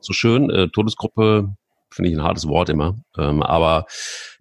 So 0.00 0.14
schön, 0.14 0.48
äh, 0.48 0.68
Todesgruppe 0.68 1.54
finde 1.92 2.10
ich 2.10 2.16
ein 2.16 2.24
hartes 2.24 2.48
Wort 2.48 2.70
immer, 2.70 2.96
ähm, 3.18 3.42
aber 3.42 3.84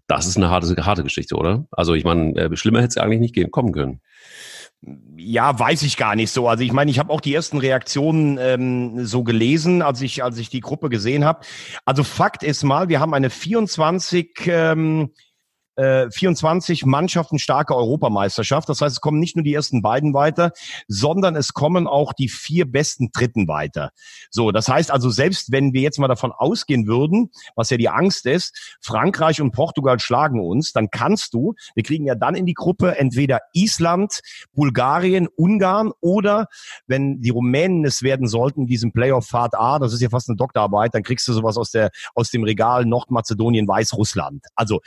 das 0.08 0.28
ist 0.28 0.38
eine 0.38 0.50
harte, 0.50 0.86
harte 0.86 1.04
Geschichte, 1.04 1.36
oder? 1.36 1.66
Also 1.72 1.94
ich 1.94 2.04
meine, 2.04 2.36
äh, 2.36 2.56
schlimmer 2.56 2.80
hätte 2.80 2.90
es 2.90 2.98
eigentlich 2.98 3.20
nicht 3.20 3.36
gehen, 3.36 3.52
kommen 3.52 3.72
können. 3.72 4.02
Ja, 5.18 5.58
weiß 5.58 5.82
ich 5.84 5.98
gar 5.98 6.16
nicht 6.16 6.32
so. 6.32 6.48
Also 6.48 6.64
ich 6.64 6.72
meine, 6.72 6.92
ich 6.92 7.00
habe 7.00 7.12
auch 7.12 7.22
die 7.22 7.34
ersten 7.34 7.58
Reaktionen 7.58 8.38
ähm, 8.40 9.06
so 9.06 9.24
gelesen, 9.24 9.82
als 9.82 10.02
ich 10.02 10.24
als 10.24 10.38
ich 10.38 10.50
die 10.50 10.60
Gruppe 10.60 10.90
gesehen 10.90 11.26
habe. 11.26 11.44
Also 11.86 12.04
Fakt 12.04 12.44
ist 12.44 12.64
mal, 12.64 12.88
wir 12.88 13.00
haben 13.00 13.14
eine 13.16 13.32
24 13.32 14.42
ähm, 14.46 15.12
äh, 15.76 16.10
24 16.10 16.86
Mannschaften 16.86 17.40
starke 17.40 17.76
Europameisterschaft. 17.76 18.70
Das 18.70 18.82
heißt, 18.82 18.96
es 18.96 19.02
kommen 19.02 19.20
nicht 19.20 19.36
nur 19.36 19.44
die 19.44 19.54
ersten 19.54 19.82
beiden 19.82 20.14
weiter, 20.14 20.52
sondern 20.88 21.36
es 21.36 21.54
kommen 21.54 21.88
auch 21.88 22.14
die 22.14 22.30
vier 22.30 22.70
besten 22.70 23.10
Dritten 23.12 23.48
weiter. 23.48 23.92
So, 24.30 24.52
das 24.52 24.68
heißt 24.68 24.92
also, 24.92 25.10
selbst 25.10 25.52
wenn 25.52 25.74
wir 25.74 25.82
jetzt 25.82 26.00
mal 26.00 26.08
davon 26.08 26.32
ausgehen 26.32 26.88
würden, 26.88 27.30
was 27.56 27.70
ja 27.70 27.78
die 27.78 27.90
Angst 27.90 28.26
ist, 28.26 28.78
Frankreich 28.82 29.42
und 29.42 29.52
Portugal 29.52 30.00
schlagen 30.00 30.40
uns, 30.40 30.72
dann 30.72 30.90
kannst 30.90 31.34
du, 31.34 31.54
wir 31.76 31.84
kriegen 31.84 32.06
ja 32.06 32.16
dann 32.16 32.36
in 32.36 32.46
die 32.46 32.54
Gruppe 32.54 32.98
entweder 32.98 33.40
Island, 33.54 34.22
Bulgarien, 34.54 35.28
Ungarn 35.36 35.92
oder 36.02 36.48
wenn 36.88 37.22
die 37.22 37.30
Rumänen 37.30 37.86
es 37.86 38.02
werden 38.02 38.28
sollten, 38.28 38.62
in 38.62 38.68
diesem 38.68 38.92
Playoff 38.92 39.28
Fahrt 39.28 39.56
A, 39.56 39.80
das 39.80 39.94
ist 39.94 40.02
ja 40.02 40.10
fast 40.10 40.30
eine 40.30 40.38
Doktorarbeit, 40.38 40.94
dann 40.94 41.04
kriegst 41.04 41.28
du 41.28 41.34
sowas 41.34 41.58
aus 41.58 41.72
der, 41.72 41.90
aus 42.14 42.32
dem 42.32 42.44
Regal 42.44 42.86
Nordmazedonien, 42.86 43.68
Weißrussland. 43.68 44.46
Also 44.56 44.82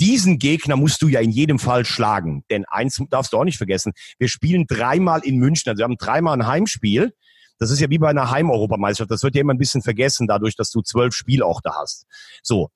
diesen 0.00 0.38
Gegner 0.38 0.76
musst 0.76 1.02
du 1.02 1.08
ja 1.08 1.20
in 1.20 1.30
jedem 1.30 1.58
Fall 1.58 1.84
schlagen. 1.84 2.44
Denn 2.50 2.64
eins 2.66 3.00
darfst 3.10 3.32
du 3.32 3.38
auch 3.38 3.44
nicht 3.44 3.58
vergessen. 3.58 3.92
Wir 4.18 4.28
spielen 4.28 4.66
dreimal 4.66 5.20
in 5.24 5.36
München. 5.36 5.68
Also 5.70 5.80
wir 5.80 5.84
haben 5.84 5.96
dreimal 5.96 6.36
ein 6.36 6.46
Heimspiel. 6.46 7.12
Das 7.58 7.70
ist 7.70 7.80
ja 7.80 7.90
wie 7.90 7.98
bei 7.98 8.08
einer 8.08 8.30
Heimeuropameisterschaft. 8.30 9.10
Das 9.10 9.22
wird 9.22 9.34
ja 9.34 9.42
immer 9.42 9.52
ein 9.52 9.58
bisschen 9.58 9.82
vergessen, 9.82 10.26
dadurch, 10.26 10.56
dass 10.56 10.70
du 10.70 10.80
zwölf 10.80 11.14
Spielorte 11.14 11.70
hast. 11.78 12.06
So. 12.42 12.70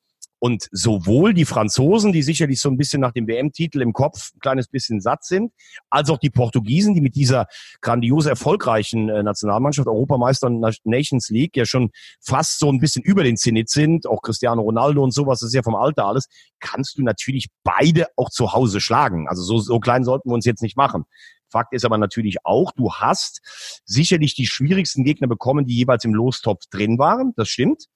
Und 0.44 0.68
sowohl 0.72 1.32
die 1.32 1.46
Franzosen, 1.46 2.12
die 2.12 2.20
sicherlich 2.20 2.60
so 2.60 2.68
ein 2.68 2.76
bisschen 2.76 3.00
nach 3.00 3.12
dem 3.12 3.26
WM-Titel 3.26 3.80
im 3.80 3.94
Kopf 3.94 4.34
ein 4.34 4.40
kleines 4.40 4.68
bisschen 4.68 5.00
satt 5.00 5.24
sind, 5.24 5.54
als 5.88 6.10
auch 6.10 6.18
die 6.18 6.28
Portugiesen, 6.28 6.92
die 6.92 7.00
mit 7.00 7.14
dieser 7.14 7.46
grandios 7.80 8.26
erfolgreichen 8.26 9.08
äh, 9.08 9.22
Nationalmannschaft, 9.22 9.88
Europameister 9.88 10.48
und 10.48 10.60
Nations 10.84 11.30
League 11.30 11.56
ja 11.56 11.64
schon 11.64 11.92
fast 12.20 12.58
so 12.58 12.70
ein 12.70 12.78
bisschen 12.78 13.02
über 13.02 13.24
den 13.24 13.38
Zenit 13.38 13.70
sind, 13.70 14.06
auch 14.06 14.20
Cristiano 14.20 14.60
Ronaldo 14.60 15.02
und 15.02 15.14
sowas, 15.14 15.40
das 15.40 15.46
ist 15.46 15.54
ja 15.54 15.62
vom 15.62 15.76
Alter 15.76 16.04
alles, 16.04 16.28
kannst 16.60 16.98
du 16.98 17.02
natürlich 17.02 17.48
beide 17.62 18.08
auch 18.14 18.28
zu 18.28 18.52
Hause 18.52 18.82
schlagen. 18.82 19.26
Also 19.28 19.42
so, 19.42 19.56
so 19.60 19.80
klein 19.80 20.04
sollten 20.04 20.28
wir 20.28 20.34
uns 20.34 20.44
jetzt 20.44 20.60
nicht 20.60 20.76
machen. 20.76 21.04
Fakt 21.48 21.72
ist 21.72 21.86
aber 21.86 21.96
natürlich 21.96 22.44
auch, 22.44 22.70
du 22.72 22.92
hast 22.92 23.40
sicherlich 23.86 24.34
die 24.34 24.46
schwierigsten 24.46 25.04
Gegner 25.04 25.26
bekommen, 25.26 25.64
die 25.64 25.74
jeweils 25.74 26.04
im 26.04 26.12
Lostopf 26.12 26.66
drin 26.70 26.98
waren. 26.98 27.32
Das 27.34 27.48
stimmt. 27.48 27.86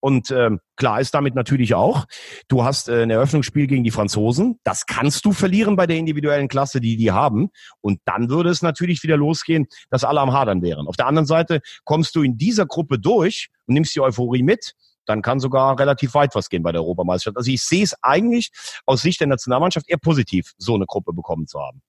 Und 0.00 0.30
ähm, 0.30 0.60
klar 0.76 1.00
ist 1.00 1.14
damit 1.14 1.34
natürlich 1.34 1.74
auch, 1.74 2.06
du 2.48 2.64
hast 2.64 2.88
äh, 2.88 3.02
ein 3.02 3.10
Eröffnungsspiel 3.10 3.66
gegen 3.66 3.84
die 3.84 3.90
Franzosen. 3.90 4.58
Das 4.64 4.86
kannst 4.86 5.24
du 5.24 5.32
verlieren 5.32 5.76
bei 5.76 5.86
der 5.86 5.98
individuellen 5.98 6.48
Klasse, 6.48 6.80
die 6.80 6.96
die 6.96 7.12
haben. 7.12 7.50
Und 7.80 8.00
dann 8.06 8.30
würde 8.30 8.50
es 8.50 8.62
natürlich 8.62 9.02
wieder 9.02 9.16
losgehen, 9.16 9.66
dass 9.90 10.04
alle 10.04 10.20
am 10.20 10.32
Hadern 10.32 10.62
wären. 10.62 10.86
Auf 10.86 10.96
der 10.96 11.06
anderen 11.06 11.26
Seite 11.26 11.60
kommst 11.84 12.16
du 12.16 12.22
in 12.22 12.38
dieser 12.38 12.66
Gruppe 12.66 12.98
durch 12.98 13.48
und 13.66 13.74
nimmst 13.74 13.94
die 13.94 14.00
Euphorie 14.00 14.42
mit. 14.42 14.74
Dann 15.06 15.22
kann 15.22 15.40
sogar 15.40 15.78
relativ 15.78 16.14
weit 16.14 16.34
was 16.34 16.48
gehen 16.48 16.62
bei 16.62 16.72
der 16.72 16.82
Europameisterschaft. 16.82 17.36
Also 17.36 17.50
ich 17.50 17.62
sehe 17.62 17.82
es 17.84 17.94
eigentlich 18.02 18.50
aus 18.86 19.02
Sicht 19.02 19.20
der 19.20 19.26
Nationalmannschaft 19.26 19.88
eher 19.88 19.98
positiv, 19.98 20.52
so 20.56 20.74
eine 20.74 20.86
Gruppe 20.86 21.12
bekommen 21.12 21.46
zu 21.46 21.60
haben. 21.60 21.82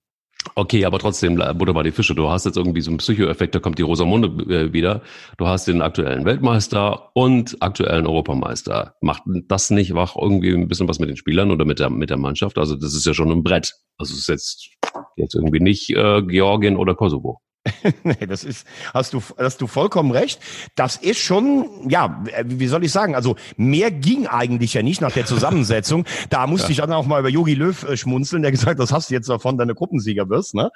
Okay, 0.54 0.84
aber 0.84 0.98
trotzdem, 0.98 1.36
Butter 1.36 1.72
bei 1.72 1.82
die 1.82 1.92
Fische. 1.92 2.14
Du 2.14 2.28
hast 2.28 2.44
jetzt 2.44 2.56
irgendwie 2.56 2.80
so 2.80 2.90
einen 2.90 2.98
Psychoeffekt, 2.98 3.54
da 3.54 3.58
kommt 3.58 3.78
die 3.78 3.82
Rosamunde 3.82 4.28
äh, 4.52 4.72
wieder. 4.72 5.02
Du 5.38 5.46
hast 5.46 5.66
den 5.66 5.82
aktuellen 5.82 6.24
Weltmeister 6.24 7.10
und 7.14 7.56
aktuellen 7.60 8.06
Europameister. 8.06 8.94
Macht 9.00 9.22
das 9.48 9.70
nicht 9.70 9.94
wach 9.94 10.16
irgendwie 10.16 10.52
ein 10.52 10.68
bisschen 10.68 10.88
was 10.88 10.98
mit 10.98 11.08
den 11.08 11.16
Spielern 11.16 11.50
oder 11.50 11.64
mit 11.64 11.78
der, 11.78 11.90
mit 11.90 12.10
der 12.10 12.16
Mannschaft? 12.16 12.58
Also 12.58 12.76
das 12.76 12.94
ist 12.94 13.06
ja 13.06 13.14
schon 13.14 13.30
ein 13.30 13.42
Brett. 13.42 13.74
Also 13.98 14.14
es 14.14 14.20
ist 14.20 14.28
jetzt, 14.28 14.70
jetzt 15.16 15.34
irgendwie 15.34 15.60
nicht 15.60 15.90
äh, 15.90 16.22
Georgien 16.22 16.76
oder 16.76 16.94
Kosovo. 16.94 17.40
nee, 18.02 18.26
das 18.26 18.42
ist, 18.42 18.66
hast 18.92 19.12
du, 19.12 19.22
hast 19.38 19.60
du 19.60 19.66
vollkommen 19.66 20.10
recht. 20.10 20.40
Das 20.74 20.96
ist 20.96 21.20
schon, 21.20 21.88
ja, 21.88 22.24
wie 22.44 22.66
soll 22.66 22.84
ich 22.84 22.90
sagen? 22.90 23.14
Also 23.14 23.36
mehr 23.56 23.90
ging 23.92 24.26
eigentlich 24.26 24.74
ja 24.74 24.82
nicht 24.82 25.00
nach 25.00 25.12
der 25.12 25.26
Zusammensetzung. 25.26 26.04
Da 26.30 26.46
musste 26.46 26.68
ja. 26.68 26.70
ich 26.70 26.76
dann 26.78 26.92
auch 26.92 27.06
mal 27.06 27.20
über 27.20 27.28
Yogi 27.28 27.54
Löw 27.54 27.82
äh, 27.84 27.96
schmunzeln, 27.96 28.42
der 28.42 28.50
gesagt, 28.50 28.80
das 28.80 28.92
hast 28.92 29.10
du 29.10 29.14
jetzt 29.14 29.28
davon, 29.28 29.58
deine 29.58 29.74
Gruppensieger 29.74 30.28
wirst. 30.28 30.54
Ne? 30.54 30.70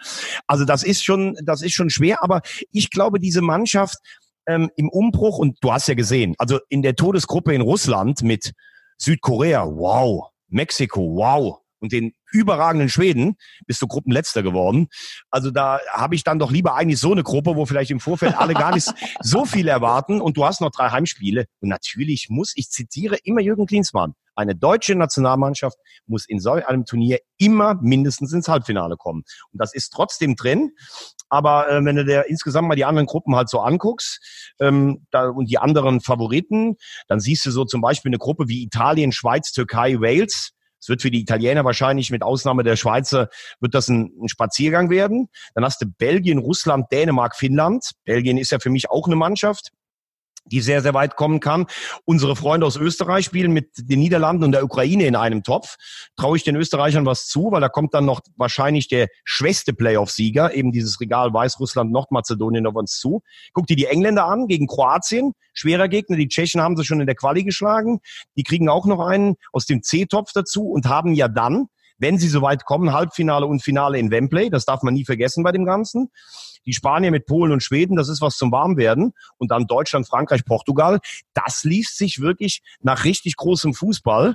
Also 0.46 0.64
das 0.64 0.82
ist 0.82 1.04
schon, 1.04 1.36
das 1.44 1.62
ist 1.62 1.72
schon 1.72 1.88
schwer. 1.88 2.22
Aber 2.22 2.42
ich 2.72 2.90
glaube, 2.90 3.18
diese 3.18 3.42
Mannschaft 3.42 3.96
ähm, 4.46 4.70
im 4.76 4.88
Umbruch 4.88 5.38
und 5.38 5.56
du 5.60 5.72
hast 5.72 5.88
ja 5.88 5.94
gesehen, 5.94 6.34
also 6.38 6.58
in 6.68 6.82
der 6.82 6.94
Todesgruppe 6.94 7.54
in 7.54 7.62
Russland 7.62 8.22
mit 8.22 8.52
Südkorea, 8.98 9.66
wow, 9.66 10.28
Mexiko, 10.48 11.00
wow, 11.16 11.58
und 11.86 11.92
den 11.92 12.14
überragenden 12.32 12.88
Schweden 12.88 13.36
bist 13.66 13.80
du 13.80 13.86
Gruppenletzter 13.86 14.42
geworden. 14.42 14.88
Also 15.30 15.52
da 15.52 15.78
habe 15.92 16.16
ich 16.16 16.24
dann 16.24 16.40
doch 16.40 16.50
lieber 16.50 16.74
eigentlich 16.74 16.98
so 16.98 17.12
eine 17.12 17.22
Gruppe, 17.22 17.54
wo 17.54 17.64
vielleicht 17.64 17.92
im 17.92 18.00
Vorfeld 18.00 18.36
alle 18.36 18.54
gar 18.54 18.74
nicht 18.74 18.92
so 19.20 19.44
viel 19.44 19.68
erwarten 19.68 20.20
und 20.20 20.36
du 20.36 20.44
hast 20.44 20.60
noch 20.60 20.72
drei 20.72 20.90
Heimspiele. 20.90 21.46
Und 21.60 21.68
natürlich 21.68 22.26
muss, 22.28 22.52
ich 22.56 22.70
zitiere 22.70 23.16
immer 23.22 23.40
Jürgen 23.40 23.66
Klinsmann, 23.66 24.14
eine 24.34 24.56
deutsche 24.56 24.96
Nationalmannschaft 24.96 25.78
muss 26.06 26.28
in 26.28 26.40
solch 26.40 26.66
einem 26.66 26.84
Turnier 26.84 27.20
immer 27.38 27.74
mindestens 27.80 28.32
ins 28.32 28.48
Halbfinale 28.48 28.96
kommen. 28.96 29.22
Und 29.52 29.60
das 29.60 29.72
ist 29.72 29.90
trotzdem 29.90 30.34
drin. 30.34 30.72
Aber 31.28 31.70
äh, 31.70 31.84
wenn 31.84 31.96
du 31.96 32.04
dir 32.04 32.24
insgesamt 32.28 32.68
mal 32.68 32.74
die 32.74 32.84
anderen 32.84 33.06
Gruppen 33.06 33.36
halt 33.36 33.48
so 33.48 33.60
anguckst 33.60 34.54
ähm, 34.60 35.06
da, 35.10 35.28
und 35.28 35.48
die 35.48 35.58
anderen 35.58 36.00
Favoriten, 36.00 36.76
dann 37.08 37.20
siehst 37.20 37.46
du 37.46 37.50
so 37.52 37.64
zum 37.64 37.80
Beispiel 37.80 38.10
eine 38.10 38.18
Gruppe 38.18 38.48
wie 38.48 38.62
Italien, 38.64 39.12
Schweiz, 39.12 39.52
Türkei, 39.52 40.00
Wales 40.00 40.52
es 40.80 40.88
wird 40.88 41.02
für 41.02 41.10
die 41.10 41.20
Italiener 41.20 41.64
wahrscheinlich 41.64 42.10
mit 42.10 42.22
Ausnahme 42.22 42.62
der 42.62 42.76
Schweizer 42.76 43.28
wird 43.60 43.74
das 43.74 43.88
ein, 43.88 44.12
ein, 44.20 44.28
Spaziergang 44.28 44.90
werden. 44.90 45.28
Dann 45.54 45.64
hast 45.64 45.80
du 45.82 45.86
Belgien, 45.86 46.38
Russland, 46.38 46.90
Dänemark, 46.92 47.36
Finnland. 47.36 47.92
Belgien 48.04 48.38
ist 48.38 48.52
ja 48.52 48.58
für 48.58 48.70
mich 48.70 48.90
auch 48.90 49.06
eine 49.06 49.16
Mannschaft 49.16 49.72
die 50.46 50.60
sehr, 50.60 50.82
sehr 50.82 50.94
weit 50.94 51.16
kommen 51.16 51.40
kann. 51.40 51.66
Unsere 52.04 52.36
Freunde 52.36 52.66
aus 52.66 52.76
Österreich 52.76 53.26
spielen 53.26 53.52
mit 53.52 53.70
den 53.76 54.00
Niederlanden 54.00 54.44
und 54.44 54.52
der 54.52 54.64
Ukraine 54.64 55.06
in 55.06 55.16
einem 55.16 55.42
Topf. 55.42 55.76
Traue 56.16 56.36
ich 56.36 56.44
den 56.44 56.56
Österreichern 56.56 57.06
was 57.06 57.26
zu, 57.26 57.50
weil 57.50 57.60
da 57.60 57.68
kommt 57.68 57.94
dann 57.94 58.04
noch 58.04 58.20
wahrscheinlich 58.36 58.88
der 58.88 59.08
schwächste 59.24 59.72
Playoff-Sieger, 59.72 60.54
eben 60.54 60.72
dieses 60.72 61.00
Regal 61.00 61.32
Weißrussland, 61.32 61.90
Nordmazedonien 61.92 62.66
auf 62.66 62.74
uns 62.74 62.98
zu. 62.98 63.22
Guck 63.52 63.66
dir 63.66 63.76
die 63.76 63.86
Engländer 63.86 64.26
an 64.26 64.46
gegen 64.46 64.66
Kroatien, 64.66 65.32
schwerer 65.52 65.88
Gegner. 65.88 66.16
Die 66.16 66.28
Tschechen 66.28 66.60
haben 66.60 66.76
sie 66.76 66.84
schon 66.84 67.00
in 67.00 67.06
der 67.06 67.16
Quali 67.16 67.44
geschlagen. 67.44 68.00
Die 68.36 68.42
kriegen 68.42 68.68
auch 68.68 68.86
noch 68.86 69.00
einen 69.00 69.36
aus 69.52 69.66
dem 69.66 69.82
C-Topf 69.82 70.32
dazu 70.32 70.68
und 70.68 70.86
haben 70.86 71.14
ja 71.14 71.28
dann 71.28 71.68
wenn 71.98 72.18
sie 72.18 72.28
soweit 72.28 72.64
kommen, 72.64 72.92
Halbfinale 72.92 73.46
und 73.46 73.62
Finale 73.62 73.98
in 73.98 74.10
Wembley. 74.10 74.50
Das 74.50 74.64
darf 74.64 74.82
man 74.82 74.94
nie 74.94 75.04
vergessen 75.04 75.42
bei 75.42 75.52
dem 75.52 75.64
Ganzen. 75.64 76.10
Die 76.66 76.72
Spanier 76.72 77.10
mit 77.10 77.26
Polen 77.26 77.52
und 77.52 77.62
Schweden, 77.62 77.96
das 77.96 78.08
ist 78.08 78.20
was 78.20 78.36
zum 78.36 78.52
Warmwerden. 78.52 79.12
Und 79.38 79.50
dann 79.50 79.66
Deutschland, 79.66 80.06
Frankreich, 80.06 80.44
Portugal. 80.44 81.00
Das 81.34 81.64
liest 81.64 81.96
sich 81.98 82.20
wirklich 82.20 82.62
nach 82.80 83.04
richtig 83.04 83.36
großem 83.36 83.74
Fußball. 83.74 84.34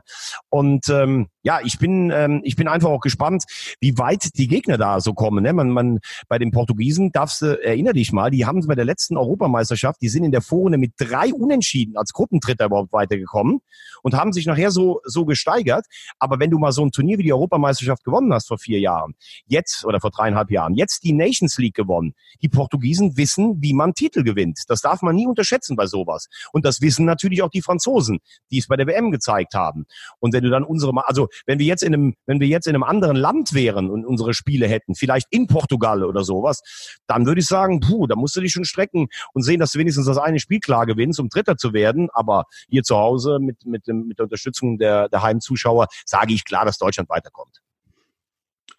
Und 0.50 0.90
ähm, 0.90 1.28
ja, 1.44 1.60
ich 1.64 1.80
bin, 1.80 2.12
ähm, 2.12 2.42
ich 2.44 2.56
bin 2.56 2.68
einfach 2.68 2.90
auch 2.90 3.02
gespannt, 3.02 3.46
wie 3.80 3.98
weit 3.98 4.38
die 4.38 4.48
Gegner 4.48 4.78
da 4.78 5.00
so 5.00 5.14
kommen. 5.14 5.44
Ne? 5.44 5.54
Man, 5.54 5.70
man, 5.70 6.00
bei 6.28 6.38
den 6.38 6.52
Portugiesen 6.52 7.12
darfst 7.12 7.42
du, 7.42 7.62
erinner 7.64 7.94
dich 7.94 8.12
mal, 8.12 8.30
die 8.30 8.46
haben 8.46 8.66
bei 8.68 8.76
der 8.76 8.86
letzten 8.86 9.18
Europameisterschaft, 9.18 10.02
die 10.02 10.10
sind 10.10 10.24
in 10.24 10.32
der 10.32 10.42
Vorrunde 10.42 10.78
mit 10.78 10.94
drei 10.98 11.34
Unentschieden 11.34 11.98
als 11.98 12.14
Gruppendritter 12.14 12.66
überhaupt 12.66 12.94
weitergekommen 12.94 13.62
und 14.04 14.16
haben 14.16 14.34
sich 14.34 14.46
nachher 14.46 14.72
so, 14.72 15.02
so 15.04 15.26
gesteigert. 15.26 15.86
Aber 16.20 16.40
wenn 16.40 16.52
du 16.52 16.60
mal 16.60 16.72
so 16.72 16.86
ein 16.86 16.92
Turnier 16.92 17.18
wie 17.18 17.24
die 17.24 17.34
Europameisterschaft 17.34 18.04
gewonnen 18.04 18.34
hast 18.34 18.48
vor 18.48 18.58
vier 18.58 18.80
Jahren, 18.80 19.16
jetzt 19.46 19.86
oder 19.86 20.00
vor 20.00 20.12
dreieinhalb 20.12 20.52
Jahren, 20.52 20.76
jetzt 20.76 21.04
die 21.04 21.14
Nations 21.14 21.58
League 21.58 21.76
gewonnen, 21.76 22.14
die 22.42 22.50
Portugiesen 22.50 23.18
wissen, 23.18 23.62
wie 23.62 23.74
man 23.74 23.94
Titel 23.94 24.24
gewinnt. 24.24 24.60
Das 24.68 24.82
darf 24.82 25.02
man 25.02 25.16
nie 25.16 25.28
unterschätzen 25.28 25.76
bei 25.76 25.86
sowas. 25.86 26.28
Und 26.52 26.66
das 26.66 26.82
wissen 26.82 27.06
natürlich 27.06 27.42
auch 27.42 27.50
die 27.50 27.62
Franzosen, 27.62 28.20
die 28.52 28.58
es 28.58 28.68
bei 28.68 28.76
der 28.76 28.88
WM 28.88 29.12
gezeigt 29.12 29.54
haben. 29.54 29.86
Und 30.20 30.34
wenn 30.34 30.44
du 30.44 30.50
dann 30.50 30.64
unsere, 30.64 30.92
also 31.08 31.28
wenn 31.46 31.60
wir 31.60 31.66
jetzt 31.66 31.84
in 31.84 31.94
einem, 31.94 32.16
wenn 32.26 32.40
wir 32.40 32.48
jetzt 32.48 32.68
in 32.68 32.76
einem 32.76 32.84
anderen 32.84 33.16
Land 33.16 33.54
wären 33.54 33.90
und 33.90 34.06
unsere 34.06 34.34
Spiele 34.34 34.68
hätten, 34.68 34.96
vielleicht 34.96 35.28
in 35.30 35.48
Portugal 35.48 36.04
oder 36.04 36.24
sowas, 36.24 36.62
dann 37.08 37.26
würde 37.26 37.42
ich 37.42 37.48
sagen, 37.48 37.80
puh, 37.80 38.08
da 38.08 38.16
musst 38.16 38.36
du 38.36 38.42
dich 38.42 38.52
schon 38.52 38.66
strecken 38.66 39.08
und 39.34 39.44
sehen, 39.44 39.60
dass 39.60 39.72
du 39.72 39.80
wenigstens 39.80 40.06
das 40.06 40.18
eine 40.18 40.40
Spiel 40.40 40.60
klar 40.60 40.86
gewinnst, 40.86 41.20
um 41.20 41.30
Dritter 41.30 41.58
zu 41.58 41.74
werden. 41.74 42.10
Aber 42.14 42.46
hier 42.70 42.84
zu 42.84 42.96
Hause 42.98 43.40
mit, 43.40 43.66
mit, 43.66 43.88
mit 43.88 44.20
der 44.20 44.26
Unterstützung 44.26 44.78
der, 44.78 45.10
der 45.10 45.22
Heimzuschauer 45.22 45.88
sage 46.06 46.34
ich 46.34 46.46
klar, 46.46 46.66
dass 46.66 46.78
Deutschland 46.78 47.10
weiterkommt. 47.10 47.62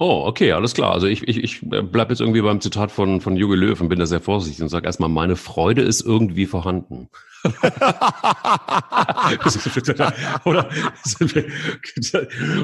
Oh, 0.04 0.26
okay, 0.26 0.50
alles 0.50 0.74
klar. 0.74 0.90
Also 0.90 1.06
ich, 1.06 1.28
ich, 1.28 1.44
ich 1.44 1.60
bleib 1.62 2.10
jetzt 2.10 2.18
irgendwie 2.20 2.42
beim 2.42 2.60
Zitat 2.60 2.90
von, 2.90 3.20
von 3.20 3.36
Jogi 3.36 3.54
Löw 3.54 3.80
und 3.80 3.88
bin 3.88 4.00
da 4.00 4.06
sehr 4.06 4.18
vorsichtig 4.18 4.60
und 4.60 4.68
sage 4.68 4.86
erstmal, 4.86 5.08
meine 5.08 5.36
Freude 5.36 5.82
ist 5.82 6.00
irgendwie 6.00 6.46
vorhanden. 6.46 7.08
Oder 10.44 10.68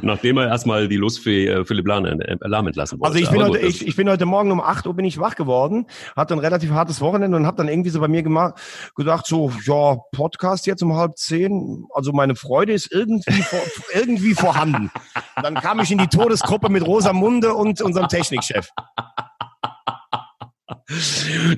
nachdem 0.03 0.39
er 0.39 0.49
erstmal 0.49 0.89
die 0.89 0.97
Lust 0.97 1.21
für 1.21 1.31
äh, 1.31 1.65
Philipp 1.65 1.89
äh, 1.89 2.37
Lahm 2.43 2.67
entlassen 2.67 3.01
wollte. 3.01 3.15
Also 3.15 3.25
ich 3.25 3.31
bin, 3.31 3.43
heute, 3.43 3.59
ich, 3.59 3.87
ich 3.87 3.97
bin 3.97 4.09
heute 4.09 4.27
Morgen 4.27 4.53
um 4.53 4.61
8 4.61 4.87
Uhr 4.87 4.95
bin 4.95 5.05
ich 5.05 5.19
wach 5.19 5.35
geworden, 5.35 5.87
hatte 6.17 6.35
ein 6.35 6.39
relativ 6.39 6.71
hartes 6.71 7.01
Wochenende 7.01 7.37
und 7.37 7.47
habe 7.47 7.57
dann 7.57 7.69
irgendwie 7.69 7.91
so 7.91 8.01
bei 8.01 8.09
mir 8.09 8.23
gemacht, 8.23 8.55
gedacht 8.95 9.27
so, 9.27 9.53
ja, 9.65 9.97
Podcast 10.13 10.67
jetzt 10.67 10.83
um 10.83 10.95
halb 10.95 11.17
zehn, 11.17 11.87
also 11.93 12.13
meine 12.13 12.37
Freude 12.37 12.73
ist 12.73 12.93
irgendwie, 12.93 13.43
vor, 13.43 13.61
irgendwie 13.95 14.35
vorhanden. 14.35 14.91
Und 15.37 15.43
dann 15.43 15.55
kam 15.55 15.81
ich 15.81 15.91
in 15.91 15.99
die 15.99 16.09
Todesgruppe 16.09 16.69
mit 16.69 16.87
Rosa 16.87 17.13
Munde 17.13 17.55
und 17.55 17.81
unserem 17.83 18.09
Technikchef. 18.09 18.71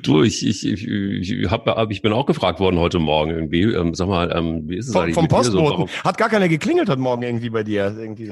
Du, 0.02 0.22
ich, 0.22 0.44
ich, 0.44 0.66
ich, 0.66 0.88
ich, 0.88 1.50
hab, 1.50 1.90
ich 1.90 2.02
bin 2.02 2.12
auch 2.12 2.26
gefragt 2.26 2.58
worden 2.58 2.78
heute 2.78 2.98
Morgen 2.98 3.30
irgendwie. 3.30 3.62
Ähm, 3.62 3.94
sag 3.94 4.08
mal, 4.08 4.34
ähm, 4.36 4.68
wie 4.68 4.76
ist 4.76 4.88
es 4.88 4.92
Von, 4.92 5.02
eigentlich? 5.02 5.14
Vom 5.14 5.28
Postboten. 5.28 5.86
So, 5.86 6.04
Hat 6.04 6.18
gar 6.18 6.28
keiner 6.28 6.48
geklingelt 6.48 6.88
heute 6.88 7.00
Morgen 7.00 7.22
irgendwie 7.22 7.50
bei 7.50 7.62
dir. 7.62 7.96
Irgendwie 7.96 8.28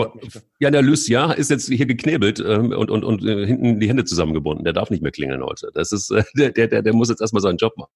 ja, 0.59 0.71
der 0.71 0.83
Lucia 0.83 1.33
ist 1.33 1.51
jetzt 1.51 1.69
hier 1.69 1.87
geknebelt 1.87 2.41
ähm, 2.41 2.73
und, 2.73 2.91
und, 2.91 3.05
und 3.05 3.25
äh, 3.25 3.47
hinten 3.47 3.79
die 3.79 3.89
Hände 3.89 4.05
zusammengebunden. 4.05 4.65
Der 4.65 4.73
darf 4.73 4.91
nicht 4.91 5.03
mehr 5.03 5.13
klingeln 5.13 5.43
heute. 5.45 5.71
Das 5.73 5.93
ist, 5.93 6.11
äh, 6.11 6.25
der, 6.35 6.51
der, 6.51 6.83
der 6.83 6.93
muss 6.93 7.11
jetzt 7.11 7.21
erstmal 7.21 7.43
seinen 7.43 7.59
Job 7.59 7.77
machen. 7.77 7.93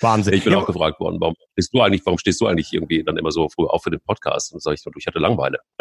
Wahnsinn. 0.00 0.34
Ich 0.34 0.44
bin 0.44 0.52
ja, 0.52 0.58
auch 0.58 0.66
gefragt 0.66 1.00
worden, 1.00 1.16
warum 1.20 1.34
stehst 1.52 1.72
du 1.72 1.80
eigentlich, 1.80 2.02
warum 2.04 2.18
stehst 2.18 2.40
du 2.42 2.46
eigentlich 2.46 2.70
irgendwie 2.72 3.02
dann 3.02 3.16
immer 3.16 3.32
so 3.32 3.48
früh 3.48 3.64
auf 3.64 3.82
für 3.82 3.90
den 3.90 4.00
Podcast? 4.00 4.52
Und 4.52 4.62
sage 4.62 4.74
ich, 4.74 4.84
ich 4.98 5.06
hatte 5.06 5.18
Langweile. 5.18 5.58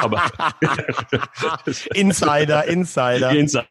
Aber 0.00 0.22
Insider, 1.94 2.64
Insider. 2.66 3.30
Insider. 3.30 3.66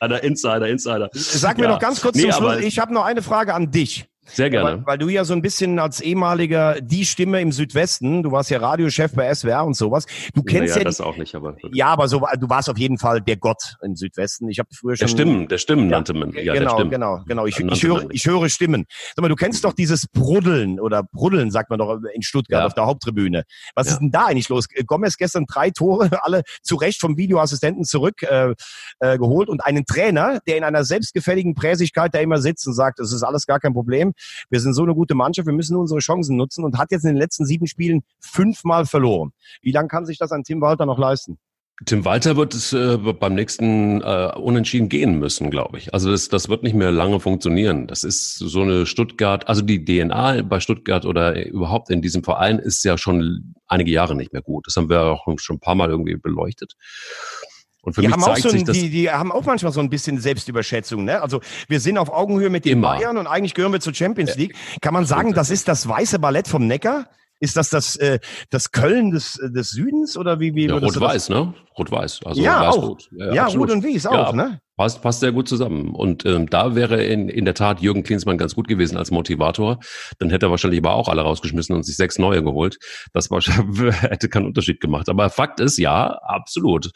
Insider, 0.00 0.68
Insider. 0.68 1.10
Sag 1.12 1.58
mir 1.58 1.64
ja. 1.64 1.70
noch 1.70 1.78
ganz 1.78 2.00
kurz 2.00 2.16
nee, 2.16 2.22
zum 2.22 2.32
Schluss, 2.32 2.58
ich 2.58 2.78
habe 2.78 2.92
noch 2.92 3.04
eine 3.04 3.22
Frage 3.22 3.54
an 3.54 3.70
dich. 3.70 4.06
Sehr 4.26 4.50
gerne. 4.50 4.78
Weil, 4.78 4.86
weil, 4.86 4.98
du 4.98 5.08
ja 5.08 5.24
so 5.24 5.34
ein 5.34 5.42
bisschen 5.42 5.78
als 5.78 6.00
ehemaliger 6.00 6.80
die 6.80 7.04
Stimme 7.04 7.40
im 7.40 7.52
Südwesten, 7.52 8.22
du 8.22 8.32
warst 8.32 8.50
ja 8.50 8.58
Radiochef 8.58 9.12
bei 9.14 9.32
SWR 9.32 9.64
und 9.64 9.76
sowas. 9.76 10.06
Du 10.34 10.42
kennst 10.42 10.70
naja, 10.70 10.78
ja 10.78 10.84
das 10.84 11.00
auch 11.00 11.16
nicht, 11.16 11.34
aber 11.34 11.56
ja, 11.72 11.88
aber 11.88 12.08
so 12.08 12.26
du 12.38 12.48
warst 12.48 12.70
auf 12.70 12.78
jeden 12.78 12.98
Fall 12.98 13.20
der 13.20 13.36
Gott 13.36 13.76
im 13.82 13.96
Südwesten. 13.96 14.48
Ich 14.48 14.58
habe 14.58 14.68
früher 14.72 14.96
schon 14.96 15.06
der 15.06 15.12
Stimmen, 15.12 15.48
der 15.48 15.58
Stimmen 15.58 15.84
ja, 15.84 15.96
nannte 15.96 16.14
man. 16.14 16.32
Ja, 16.32 16.54
genau, 16.54 16.88
genau, 16.88 17.22
genau. 17.26 17.46
Ich, 17.46 17.60
ich 17.60 17.82
höre, 17.82 18.10
ich 18.10 18.24
höre 18.26 18.48
Stimmen. 18.48 18.86
Sag 19.14 19.22
mal, 19.22 19.28
du 19.28 19.36
kennst 19.36 19.64
doch 19.64 19.74
dieses 19.74 20.06
Bruddeln 20.08 20.80
oder 20.80 21.02
Bruddeln 21.02 21.50
sagt 21.50 21.70
man 21.70 21.78
doch 21.78 21.98
in 22.14 22.22
Stuttgart 22.22 22.60
ja. 22.60 22.66
auf 22.66 22.74
der 22.74 22.86
Haupttribüne. 22.86 23.44
Was 23.74 23.88
ist 23.88 23.98
denn 23.98 24.10
da 24.10 24.26
eigentlich 24.26 24.48
los? 24.48 24.66
Gomez 24.86 25.16
gestern 25.16 25.44
drei 25.46 25.70
Tore, 25.70 26.10
alle 26.22 26.42
zu 26.62 26.76
Recht 26.76 27.00
vom 27.00 27.16
Videoassistenten 27.16 27.84
zurück 27.84 28.22
äh, 28.22 28.54
äh, 29.00 29.18
geholt 29.18 29.48
und 29.48 29.64
einen 29.64 29.84
Trainer, 29.84 30.40
der 30.46 30.56
in 30.56 30.64
einer 30.64 30.84
selbstgefälligen 30.84 31.54
Präsigkeit 31.54 32.14
da 32.14 32.20
immer 32.20 32.38
sitzt 32.38 32.66
und 32.66 32.74
sagt, 32.74 33.00
es 33.00 33.12
ist 33.12 33.22
alles 33.22 33.46
gar 33.46 33.60
kein 33.60 33.74
Problem. 33.74 34.13
Wir 34.50 34.60
sind 34.60 34.74
so 34.74 34.82
eine 34.82 34.94
gute 34.94 35.14
Mannschaft, 35.14 35.46
wir 35.46 35.54
müssen 35.54 35.76
unsere 35.76 36.00
Chancen 36.00 36.36
nutzen 36.36 36.64
und 36.64 36.78
hat 36.78 36.90
jetzt 36.90 37.04
in 37.04 37.10
den 37.10 37.18
letzten 37.18 37.46
sieben 37.46 37.66
Spielen 37.66 38.02
fünfmal 38.20 38.86
verloren. 38.86 39.32
Wie 39.62 39.72
lange 39.72 39.88
kann 39.88 40.06
sich 40.06 40.18
das 40.18 40.32
an 40.32 40.42
Tim 40.44 40.60
Walter 40.60 40.86
noch 40.86 40.98
leisten? 40.98 41.38
Tim 41.86 42.04
Walter 42.04 42.36
wird 42.36 42.54
es 42.54 42.72
äh, 42.72 42.96
beim 42.96 43.34
nächsten 43.34 44.00
äh, 44.00 44.32
Unentschieden 44.36 44.88
gehen 44.88 45.18
müssen, 45.18 45.50
glaube 45.50 45.76
ich. 45.78 45.92
Also 45.92 46.08
das, 46.10 46.28
das 46.28 46.48
wird 46.48 46.62
nicht 46.62 46.74
mehr 46.74 46.92
lange 46.92 47.18
funktionieren. 47.18 47.88
Das 47.88 48.04
ist 48.04 48.36
so 48.38 48.62
eine 48.62 48.86
Stuttgart, 48.86 49.48
also 49.48 49.60
die 49.60 49.84
DNA 49.84 50.42
bei 50.42 50.60
Stuttgart 50.60 51.04
oder 51.04 51.44
überhaupt 51.44 51.90
in 51.90 52.00
diesem 52.00 52.22
Verein 52.22 52.60
ist 52.60 52.84
ja 52.84 52.96
schon 52.96 53.54
einige 53.66 53.90
Jahre 53.90 54.14
nicht 54.14 54.32
mehr 54.32 54.42
gut. 54.42 54.68
Das 54.68 54.76
haben 54.76 54.88
wir 54.88 55.02
auch 55.02 55.26
schon 55.38 55.56
ein 55.56 55.60
paar 55.60 55.74
Mal 55.74 55.90
irgendwie 55.90 56.16
beleuchtet. 56.16 56.74
Und 57.84 57.94
für 57.94 58.00
die 58.00 58.08
mich 58.08 58.16
zeigt 58.16 58.42
so 58.42 58.48
ein, 58.48 58.52
sich 58.52 58.64
das. 58.64 58.76
Die, 58.76 58.88
die 58.88 59.10
haben 59.10 59.30
auch 59.30 59.44
manchmal 59.44 59.70
so 59.72 59.80
ein 59.80 59.90
bisschen 59.90 60.18
Selbstüberschätzung. 60.18 61.04
Ne? 61.04 61.20
Also 61.20 61.40
wir 61.68 61.80
sind 61.80 61.98
auf 61.98 62.10
Augenhöhe 62.10 62.48
mit 62.48 62.64
den 62.64 62.78
Immer. 62.78 62.96
Bayern 62.96 63.18
und 63.18 63.26
eigentlich 63.26 63.54
gehören 63.54 63.72
wir 63.72 63.80
zur 63.80 63.94
Champions 63.94 64.36
League. 64.36 64.54
Kann 64.80 64.94
man 64.94 65.04
sagen, 65.04 65.34
das 65.34 65.50
ist 65.50 65.68
das 65.68 65.86
weiße 65.86 66.18
Ballett 66.18 66.48
vom 66.48 66.66
Neckar? 66.66 67.06
Ist 67.40 67.56
das 67.58 67.68
das, 67.68 67.96
äh, 67.96 68.20
das 68.48 68.72
Köln 68.72 69.10
des, 69.10 69.38
des 69.42 69.70
Südens 69.70 70.16
oder 70.16 70.40
wie? 70.40 70.54
wie 70.54 70.66
ja, 70.66 70.76
Rot-Weiß, 70.76 71.28
ne? 71.28 71.52
Rot-Weiß. 71.76 72.20
Also 72.24 72.40
ja, 72.40 72.70
auch. 72.70 72.82
Rot. 72.82 73.08
Ja, 73.12 73.34
ja 73.34 73.46
Rot 73.46 73.70
und 73.70 73.84
Wies 73.84 74.06
auch, 74.06 74.30
ja, 74.30 74.32
ne? 74.32 74.60
Passt, 74.76 75.02
passt 75.02 75.20
sehr 75.20 75.30
gut 75.30 75.48
zusammen. 75.48 75.94
Und 75.94 76.26
ähm, 76.26 76.50
da 76.50 76.74
wäre 76.74 77.04
in, 77.04 77.28
in 77.28 77.44
der 77.44 77.54
Tat 77.54 77.80
Jürgen 77.80 78.02
Klinsmann 78.02 78.38
ganz 78.38 78.54
gut 78.54 78.66
gewesen 78.66 78.96
als 78.96 79.12
Motivator. 79.12 79.78
Dann 80.18 80.30
hätte 80.30 80.46
er 80.46 80.50
wahrscheinlich 80.50 80.80
aber 80.80 80.94
auch 80.94 81.08
alle 81.08 81.22
rausgeschmissen 81.22 81.76
und 81.76 81.84
sich 81.84 81.96
sechs 81.96 82.18
neue 82.18 82.42
geholt. 82.42 82.78
Das 83.12 83.30
wahrscheinlich 83.30 83.92
hätte 84.02 84.28
keinen 84.28 84.46
Unterschied 84.46 84.80
gemacht. 84.80 85.08
Aber 85.08 85.30
Fakt 85.30 85.60
ist, 85.60 85.78
ja, 85.78 86.18
absolut. 86.22 86.90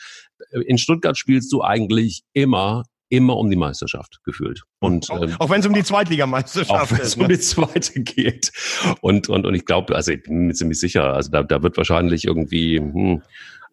In 0.67 0.79
Stuttgart 0.79 1.17
spielst 1.17 1.53
du 1.53 1.63
eigentlich 1.63 2.23
immer 2.33 2.85
immer 3.11 3.37
um 3.37 3.49
die 3.49 3.57
Meisterschaft 3.57 4.19
gefühlt. 4.25 4.65
Und 4.81 5.11
auch, 5.11 5.23
ähm, 5.23 5.37
auch 5.39 5.49
wenn 5.49 5.61
es 5.61 5.67
um 5.67 5.73
die 5.73 5.83
Zweitligameisterschaft 5.83 6.69
geht. 6.69 6.79
Auch 6.79 6.99
wenn 6.99 7.07
es 7.07 7.17
um 7.17 7.29
die 7.29 7.39
zweite 7.39 8.03
geht. 8.03 8.53
Und 9.01 9.29
und 9.29 9.47
und 9.47 9.55
ich 9.55 9.65
glaube, 9.65 9.95
also 9.95 10.13
ich 10.13 10.23
bin 10.23 10.49
mir 10.49 10.55
ziemlich 10.55 10.79
sicher, 10.79 11.15
also 11.15 11.31
da 11.31 11.43
da 11.43 11.63
wird 11.63 11.77
wahrscheinlich 11.77 12.27
irgendwie 12.27 12.79
hm, 12.79 13.23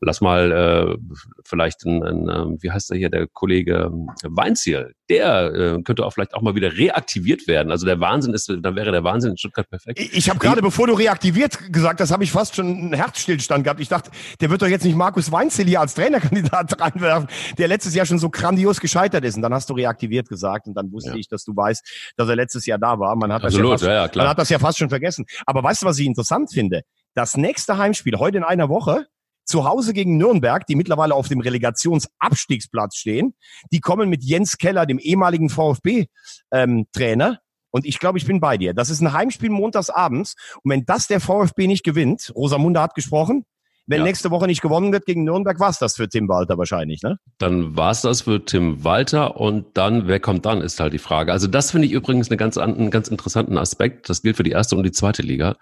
lass 0.02 0.22
mal 0.22 0.52
äh, 0.52 0.98
vielleicht 1.44 1.86
ein, 1.86 2.04
ein, 2.04 2.30
ähm, 2.30 2.58
wie 2.62 2.72
heißt 2.72 2.90
der 2.90 2.98
hier, 2.98 3.10
der 3.10 3.28
Kollege 3.28 3.92
Weinziel, 4.24 4.94
der 5.10 5.54
äh, 5.54 5.82
könnte 5.84 6.06
auch 6.06 6.12
vielleicht 6.12 6.34
auch 6.34 6.42
mal 6.42 6.56
wieder 6.56 6.74
reaktiviert 6.74 7.48
werden. 7.48 7.72
Also 7.72 7.86
der 7.86 8.00
Wahnsinn 8.00 8.34
ist, 8.34 8.50
dann 8.50 8.76
wäre 8.76 8.92
der 8.92 9.04
Wahnsinn 9.04 9.32
in 9.32 9.38
Stuttgart 9.38 9.70
perfekt. 9.70 10.00
Ich, 10.00 10.30
habe 10.30 10.40
gerade, 10.40 10.62
bevor 10.62 10.88
du 10.88 10.94
reaktiviert 10.94 11.72
gesagt 11.72 12.02
hast, 12.02 12.12
habe 12.12 12.24
ich 12.24 12.32
fast 12.32 12.56
schon 12.56 12.68
einen 12.68 12.94
Herzstillstand 12.94 13.64
gehabt. 13.64 13.80
Ich 13.80 13.90
dachte, 13.90 14.12
der 14.42 14.50
wird 14.50 14.62
doch 14.62 14.68
jetzt 14.68 14.84
nicht 14.84 14.96
Markus 14.96 15.32
Weinziel 15.32 15.66
hier 15.66 15.82
als 15.82 15.94
Trainerkandidat 15.94 16.80
reinwerfen, 16.82 17.28
der 17.58 17.68
letztes 17.68 17.94
Jahr 17.94 18.06
schon 18.06 18.20
so 18.20 18.30
grandios 18.30 18.80
gescheitert 18.80 19.24
ist. 19.24 19.36
Und 19.36 19.42
dann 19.42 19.54
hast 19.54 19.70
du 19.70 19.74
reaktiviert 19.74 20.28
gesagt 20.28 20.68
und 20.68 20.76
dann 20.76 20.92
wusste 20.92 21.12
ja. 21.12 21.16
ich, 21.18 21.28
dass 21.28 21.44
du 21.44 21.56
weißt, 21.56 22.14
dass 22.18 22.28
er 22.28 22.36
letztes 22.36 22.66
Jahr 22.66 22.80
da 22.80 23.00
war. 23.00 23.16
Man 23.16 23.32
hat, 23.32 23.44
Absolut, 23.44 23.74
das 23.74 23.82
ja, 23.82 24.04
fast, 24.04 24.16
ja, 24.16 24.22
man 24.22 24.30
hat 24.30 24.40
das 24.40 24.50
ja 24.50 24.60
fast 24.60 24.78
schon 24.78 24.90
vergessen. 24.90 25.26
Aber 25.46 25.64
weißt 25.64 25.84
du, 25.84 25.86
was 25.86 26.00
ich 26.00 26.06
interessant 26.06 26.52
finde? 26.52 26.82
Das 27.14 27.38
nächste 27.38 27.78
Heimspiel, 27.78 28.18
heute 28.18 28.38
in 28.38 28.44
einer 28.44 28.70
Woche, 28.70 29.06
zu 29.46 29.64
Hause 29.64 29.94
gegen 29.94 30.18
Nürnberg, 30.18 30.66
die 30.68 30.76
mittlerweile 30.76 31.16
auf 31.16 31.28
dem 31.28 31.40
Relegationsabstiegsplatz 31.40 32.96
stehen. 32.96 33.36
Die 33.72 33.80
kommen 33.80 34.10
mit 34.10 34.24
Jens 34.24 34.58
Keller, 34.58 34.86
dem 34.86 35.00
ehemaligen 35.00 35.50
VfB-Trainer. 35.50 37.28
Ähm, 37.28 37.38
und 37.72 37.86
ich 37.86 38.00
glaube, 38.00 38.18
ich 38.18 38.26
bin 38.26 38.40
bei 38.40 38.58
dir. 38.58 38.74
Das 38.74 38.90
ist 38.90 39.02
ein 39.02 39.12
Heimspiel 39.12 39.50
montags 39.50 39.90
abends. 39.90 40.36
Und 40.64 40.72
wenn 40.72 40.86
das 40.86 41.08
der 41.08 41.20
VfB 41.20 41.68
nicht 41.68 41.84
gewinnt, 41.84 42.32
Rosamunde 42.34 42.82
hat 42.82 42.96
gesprochen, 42.96 43.46
wenn 43.88 44.00
ja. 44.00 44.06
nächste 44.06 44.32
Woche 44.32 44.48
nicht 44.48 44.62
gewonnen 44.62 44.92
wird 44.92 45.06
gegen 45.06 45.26
Nürnberg, 45.26 45.60
war's 45.60 45.78
das 45.78 45.96
für 45.96 46.10
Tim 46.10 46.28
Walter 46.28 46.58
wahrscheinlich, 46.58 47.04
ne? 47.04 47.20
Dann 47.38 47.78
war's 47.78 48.02
das 48.02 48.22
für 48.22 48.44
Tim 48.44 48.84
Walter 48.84 49.40
und 49.40 49.78
dann, 49.78 50.08
wer 50.08 50.20
kommt 50.20 50.46
dann, 50.46 50.62
ist 50.62 50.80
halt 50.80 50.94
die 50.94 51.00
Frage. 51.00 51.32
Also 51.32 51.48
das 51.48 51.70
finde 51.70 51.88
ich 51.88 51.94
übrigens 51.94 52.30
eine 52.30 52.38
ganz, 52.38 52.58
einen 52.58 52.90
ganz 52.90 53.10
interessanten 53.10 53.58
Aspekt. 53.60 54.10
Das 54.10 54.24
gilt 54.24 54.38
für 54.38 54.44
die 54.44 54.52
erste 54.52 54.76
und 54.76 54.84
die 54.84 54.92
zweite 54.92 55.22
Liga 55.22 55.56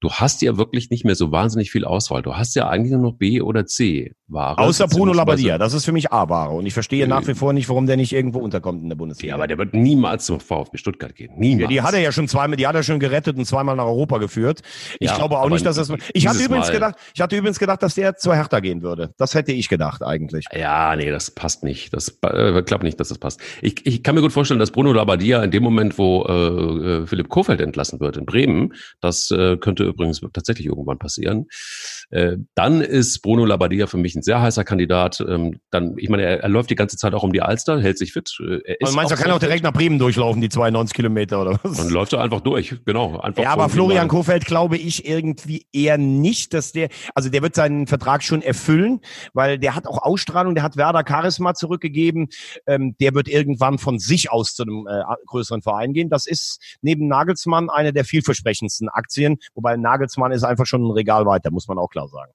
du 0.00 0.10
hast 0.10 0.42
ja 0.42 0.56
wirklich 0.56 0.90
nicht 0.90 1.04
mehr 1.04 1.14
so 1.14 1.30
wahnsinnig 1.30 1.70
viel 1.70 1.84
Auswahl. 1.84 2.22
Du 2.22 2.34
hast 2.34 2.54
ja 2.56 2.68
eigentlich 2.68 2.92
nur 2.92 3.02
noch 3.02 3.12
B 3.18 3.40
oder 3.40 3.66
C 3.66 4.14
Ware. 4.28 4.58
Außer 4.58 4.86
Bruno 4.86 5.12
Labbadia, 5.12 5.58
das 5.58 5.74
ist 5.74 5.84
für 5.84 5.92
mich 5.92 6.12
A-Ware. 6.12 6.52
Und 6.54 6.64
ich 6.64 6.72
verstehe 6.72 7.06
nach 7.08 7.26
wie 7.26 7.34
vor 7.34 7.52
nicht, 7.52 7.68
warum 7.68 7.86
der 7.86 7.96
nicht 7.96 8.12
irgendwo 8.12 8.38
unterkommt 8.38 8.82
in 8.82 8.88
der 8.88 8.96
Bundesliga. 8.96 9.30
Ja, 9.30 9.34
aber 9.34 9.46
der 9.48 9.58
wird 9.58 9.74
niemals 9.74 10.24
zum 10.24 10.38
VfB 10.40 10.78
Stuttgart 10.78 11.14
gehen. 11.14 11.32
Niemals. 11.36 11.62
Ja, 11.62 11.68
die 11.68 11.82
hat 11.82 11.94
er 11.94 12.00
ja 12.00 12.12
schon 12.12 12.28
zweimal, 12.28 12.56
die 12.56 12.66
hat 12.66 12.74
er 12.76 12.82
schon 12.84 13.00
gerettet 13.00 13.36
und 13.36 13.44
zweimal 13.44 13.74
nach 13.76 13.84
Europa 13.86 14.18
geführt. 14.18 14.60
Ich 15.00 15.08
Ja, 15.10 15.16
glaube 15.16 15.38
auch 15.38 15.48
nicht, 15.50 15.66
dass 15.66 15.76
das. 15.76 15.92
Ich 16.14 16.26
hatte 16.26 16.38
übrigens 16.42 16.68
Mal- 16.68 16.72
gedacht, 16.74 16.94
ich 17.14 17.20
hatte 17.20 17.36
übrigens 17.36 17.58
gedacht, 17.58 17.82
dass 17.82 17.94
der 17.96 18.16
zur 18.16 18.34
Hertha 18.36 18.60
gehen 18.60 18.82
würde. 18.82 19.12
Das 19.18 19.34
hätte 19.34 19.52
ich 19.52 19.68
gedacht 19.68 20.02
eigentlich. 20.02 20.46
Ja, 20.56 20.94
nee, 20.96 21.10
das 21.10 21.32
passt 21.32 21.64
nicht. 21.64 21.92
Das 21.92 22.16
äh, 22.22 22.62
klappt 22.62 22.84
nicht, 22.84 23.00
dass 23.00 23.08
das 23.08 23.18
passt. 23.18 23.40
Ich, 23.62 23.84
ich 23.84 24.02
kann 24.02 24.14
mir 24.14 24.20
gut 24.22 24.32
vorstellen, 24.32 24.60
dass 24.60 24.70
Bruno 24.70 24.92
Labbadia 24.92 25.42
in 25.42 25.50
dem 25.50 25.62
Moment, 25.64 25.98
wo 25.98 26.24
äh, 26.24 26.32
äh, 27.02 27.06
Philipp 27.06 27.28
Kofeld 27.28 27.60
entlassen 27.60 27.98
wird 28.00 28.16
in 28.16 28.26
Bremen, 28.26 28.74
das 29.00 29.30
äh, 29.32 29.56
könnte 29.56 29.89
übrigens 29.90 30.20
tatsächlich 30.32 30.66
irgendwann 30.66 30.98
passieren, 30.98 31.46
äh, 32.10 32.36
dann 32.54 32.80
ist 32.80 33.20
Bruno 33.22 33.44
Labbadia 33.44 33.86
für 33.86 33.96
mich 33.98 34.14
ein 34.14 34.22
sehr 34.22 34.40
heißer 34.40 34.64
Kandidat. 34.64 35.20
Ähm, 35.26 35.60
dann, 35.70 35.96
ich 35.98 36.08
meine, 36.08 36.24
er, 36.24 36.40
er 36.40 36.48
läuft 36.48 36.70
die 36.70 36.74
ganze 36.74 36.96
Zeit 36.96 37.14
auch 37.14 37.22
um 37.22 37.32
die 37.32 37.42
Alster, 37.42 37.80
hält 37.80 37.98
sich 37.98 38.12
fit. 38.12 38.36
Äh, 38.40 38.60
Er 38.64 38.80
ist 38.80 38.94
meinst 38.94 39.12
er 39.12 39.18
kann 39.18 39.30
auch 39.30 39.34
fit. 39.34 39.42
direkt 39.42 39.64
nach 39.64 39.72
Bremen 39.72 39.98
durchlaufen, 39.98 40.40
die 40.40 40.48
92 40.48 40.94
Kilometer 40.94 41.40
oder 41.40 41.60
was? 41.62 41.76
Dann 41.76 41.90
läuft 41.90 42.12
er 42.12 42.20
einfach 42.20 42.40
durch, 42.40 42.74
genau. 42.84 43.18
Einfach 43.20 43.42
Ja, 43.42 43.50
aber 43.50 43.68
Florian 43.68 44.08
Kofeld 44.08 44.44
glaube 44.46 44.76
ich 44.76 45.06
irgendwie 45.06 45.66
eher 45.72 45.98
nicht, 45.98 46.54
dass 46.54 46.72
der, 46.72 46.88
also 47.14 47.28
der 47.28 47.42
wird 47.42 47.54
seinen 47.54 47.86
Vertrag 47.86 48.22
schon 48.22 48.42
erfüllen, 48.42 49.00
weil 49.34 49.58
der 49.58 49.74
hat 49.74 49.86
auch 49.86 50.02
Ausstrahlung, 50.02 50.54
der 50.54 50.64
hat 50.64 50.76
Werder 50.76 51.04
Charisma 51.06 51.54
zurückgegeben, 51.54 52.28
ähm, 52.66 52.96
der 53.00 53.14
wird 53.14 53.28
irgendwann 53.28 53.78
von 53.78 53.98
sich 53.98 54.30
aus 54.30 54.54
zu 54.54 54.62
einem 54.62 54.86
äh, 54.88 55.02
größeren 55.26 55.62
Verein 55.62 55.92
gehen. 55.92 56.10
Das 56.10 56.26
ist 56.26 56.60
neben 56.82 57.08
Nagelsmann 57.08 57.70
eine 57.70 57.92
der 57.92 58.04
vielversprechendsten 58.04 58.88
Aktien, 58.88 59.36
wobei 59.54 59.76
Nagelsmann 59.80 60.32
ist 60.32 60.44
einfach 60.44 60.66
schon 60.66 60.84
ein 60.86 60.90
Regal 60.90 61.26
weiter, 61.26 61.50
muss 61.50 61.68
man 61.68 61.78
auch 61.78 61.88
klar 61.88 62.08
sagen. 62.08 62.32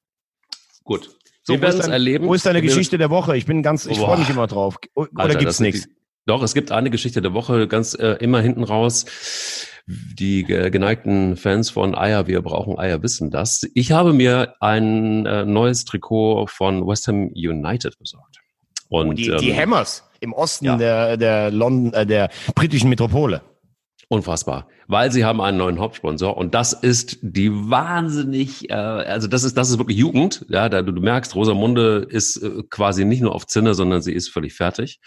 Gut. 0.84 1.10
So, 1.44 1.54
Wir 1.54 1.60
wo 1.60 1.64
werden 1.64 1.80
ist 1.80 1.86
es 1.86 1.92
erleben. 1.92 2.28
Wo 2.28 2.34
ist 2.34 2.46
deine 2.46 2.62
Geschichte 2.62 2.98
der 2.98 3.10
Woche? 3.10 3.38
Ich 3.38 3.46
bin 3.46 3.62
ganz, 3.64 3.86
ich 3.86 4.00
freue 4.00 4.18
mich 4.18 4.30
immer 4.30 4.48
drauf. 4.48 4.78
Oder 4.96 5.10
Alter, 5.16 5.34
gibt's 5.36 5.46
das 5.46 5.58
sind 5.58 5.66
nichts? 5.68 5.84
die- 5.88 5.96
Doch, 6.26 6.42
es 6.42 6.54
gibt 6.56 6.72
eine 6.72 6.90
Geschichte 6.90 7.22
der 7.22 7.34
Woche, 7.34 7.68
ganz 7.68 7.94
äh, 7.94 8.14
immer 8.20 8.42
hinten 8.42 8.64
raus. 8.64 9.06
Die 9.88 10.42
äh, 10.52 10.72
geneigten 10.72 11.38
Fans 11.38 11.70
von 11.70 11.94
Eier, 11.94 12.26
wir 12.26 12.42
brauchen 12.42 12.80
Eier, 12.80 13.04
wissen 13.04 13.30
das. 13.30 13.62
Ich 13.76 13.92
habe 13.92 14.14
mir 14.14 14.56
ein 14.60 15.28
äh, 15.28 15.46
neues 15.46 15.86
Trikot 15.86 16.48
von 16.48 16.88
West 16.88 17.08
Ham 17.08 17.28
United 17.36 17.96
besorgt. 18.00 18.40
Und 18.90 19.18
Die, 19.18 19.30
die 19.38 19.50
ähm, 19.50 19.58
Hammers 19.58 20.04
im 20.22 20.34
Osten 20.34 20.66
ja. 20.66 20.78
der, 20.78 21.18
der 21.18 21.52
London, 21.52 21.94
äh, 21.94 22.06
der 22.08 22.30
britischen 22.56 22.90
Metropole. 22.90 23.42
Unfassbar, 24.08 24.68
weil 24.88 25.12
sie 25.12 25.26
haben 25.26 25.42
einen 25.42 25.58
neuen 25.58 25.80
Hauptsponsor 25.80 26.38
und 26.38 26.54
das 26.54 26.74
ist 26.74 27.18
die 27.22 27.52
wahnsinnig, 27.52 28.70
äh, 28.70 28.74
also 28.74 29.28
das 29.28 29.44
ist 29.44 29.58
das 29.58 29.72
ist 29.72 29.80
wirklich 29.80 29.98
Jugend, 29.98 30.46
ja, 30.48 30.70
da 30.70 30.84
du, 30.84 30.92
du 30.92 31.02
merkst, 31.02 31.34
Rosamunde 31.34 32.06
ist 32.08 32.38
äh, 32.38 32.62
quasi 32.70 33.04
nicht 33.04 33.22
nur 33.22 33.34
auf 33.34 33.48
Zinne, 33.48 33.74
sondern 33.74 34.04
sie 34.04 34.14
ist 34.14 34.30
völlig 34.30 34.54
fertig, 34.54 35.00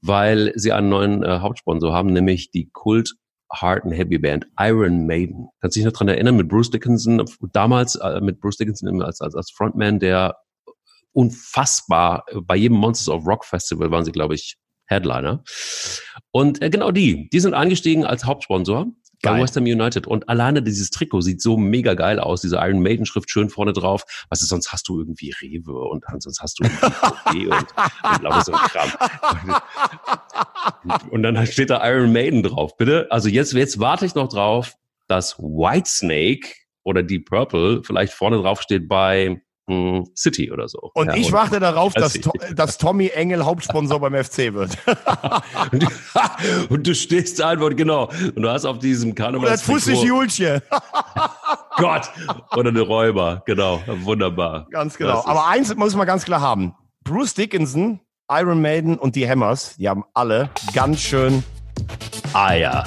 weil 0.00 0.52
sie 0.56 0.72
einen 0.72 0.88
neuen 0.88 1.22
äh, 1.22 1.38
Hauptsponsor 1.38 1.92
haben, 1.92 2.12
nämlich 2.12 2.50
die 2.50 2.68
Kult 2.72 3.14
Heart 3.52 3.84
and 3.84 3.94
Heavy 3.94 4.18
Band 4.18 4.46
Iron 4.58 5.06
Maiden. 5.06 5.48
Kannst 5.60 5.76
du 5.76 5.80
dich 5.80 5.86
noch 5.86 5.92
dran 5.92 6.08
erinnern 6.08 6.36
mit 6.36 6.48
Bruce 6.48 6.70
Dickinson 6.70 7.24
damals 7.52 7.94
äh, 7.94 8.20
mit 8.20 8.40
Bruce 8.40 8.56
Dickinson 8.56 9.02
als 9.02 9.20
als, 9.20 9.36
als 9.36 9.52
Frontman, 9.52 10.00
der 10.00 10.36
unfassbar 11.12 12.24
bei 12.42 12.56
jedem 12.56 12.76
Monsters 12.76 13.08
of 13.08 13.24
Rock 13.26 13.44
Festival 13.44 13.90
waren 13.92 14.04
sie, 14.04 14.12
glaube 14.12 14.34
ich, 14.34 14.56
Headliner. 14.90 15.42
Und 16.32 16.62
äh, 16.62 16.70
genau 16.70 16.90
die, 16.90 17.30
die 17.30 17.40
sind 17.40 17.54
eingestiegen 17.54 18.04
als 18.04 18.24
Hauptsponsor 18.24 18.86
bei 19.22 19.32
Geil. 19.32 19.42
West 19.42 19.56
Ham 19.56 19.64
United. 19.64 20.06
Und 20.06 20.28
alleine 20.28 20.62
dieses 20.62 20.90
Trikot 20.90 21.20
sieht 21.20 21.42
so 21.42 21.56
mega 21.56 21.94
geil 21.94 22.18
aus, 22.18 22.40
diese 22.40 22.56
Iron 22.56 22.80
Maiden 22.80 23.06
Schrift 23.06 23.30
schön 23.30 23.50
vorne 23.50 23.72
drauf. 23.72 24.04
Was 24.30 24.42
ist, 24.42 24.48
sonst 24.48 24.72
hast 24.72 24.88
du 24.88 24.98
irgendwie 24.98 25.34
Rewe 25.42 25.72
und 25.72 26.04
sonst 26.18 26.40
hast 26.40 26.58
du 26.58 26.64
irgendwie 26.64 27.46
und, 27.52 27.66
und 28.12 28.22
lauter 28.22 28.44
so 28.44 28.52
ein 28.52 28.58
Kram. 28.58 28.90
Und 31.10 31.22
dann 31.22 31.46
steht 31.46 31.70
da 31.70 31.86
Iron 31.88 32.12
Maiden 32.12 32.42
drauf, 32.42 32.76
bitte. 32.76 33.08
Also 33.10 33.28
jetzt, 33.28 33.52
jetzt 33.52 33.78
warte 33.78 34.06
ich 34.06 34.14
noch 34.14 34.28
drauf, 34.28 34.74
dass 35.06 35.38
Whitesnake 35.38 36.54
oder 36.82 37.02
Deep 37.02 37.26
Purple 37.28 37.82
vielleicht 37.84 38.14
vorne 38.14 38.38
drauf 38.38 38.62
steht 38.62 38.88
bei 38.88 39.42
hm, 39.70 40.06
City 40.16 40.50
oder 40.50 40.68
so. 40.68 40.90
Und 40.94 41.06
Ja, 41.08 41.14
ich 41.14 41.28
oder- 41.28 41.38
warte 41.38 41.60
darauf, 41.60 41.94
dass, 41.94 42.14
To- 42.14 42.32
dass 42.54 42.78
Tommy 42.78 43.08
Engel 43.08 43.44
Hauptsponsor 43.44 44.00
beim 44.00 44.14
FC 44.14 44.52
wird. 44.52 44.76
und, 45.72 45.82
du, 45.82 45.86
und 46.74 46.86
du 46.86 46.94
stehst 46.94 47.40
einfach, 47.40 47.70
genau. 47.76 48.10
Und 48.34 48.42
du 48.42 48.50
hast 48.50 48.64
auf 48.64 48.78
diesem 48.78 49.12
Oder 49.12 49.22
Karneval. 49.24 49.48
das 49.50 49.62
Fussig 49.62 50.02
Julche. 50.02 50.62
Gott. 51.76 52.10
Oder 52.56 52.70
eine 52.70 52.80
Räuber. 52.80 53.42
Genau. 53.46 53.80
Wunderbar. 54.02 54.66
Ganz 54.70 54.96
genau. 54.98 55.22
Aber 55.24 55.46
eins 55.46 55.74
muss 55.76 55.94
man 55.94 56.06
ganz 56.06 56.24
klar 56.24 56.40
haben. 56.40 56.74
Bruce 57.04 57.34
Dickinson, 57.34 58.00
Iron 58.30 58.60
Maiden 58.60 58.98
und 58.98 59.16
die 59.16 59.28
Hammers, 59.28 59.76
die 59.76 59.88
haben 59.88 60.04
alle 60.14 60.50
ganz 60.74 61.00
schön 61.00 61.42
Eier. 62.34 62.84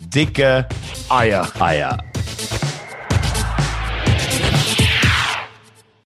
dicke 0.00 0.66
Eier. 1.08 1.46
Eier. 1.60 1.98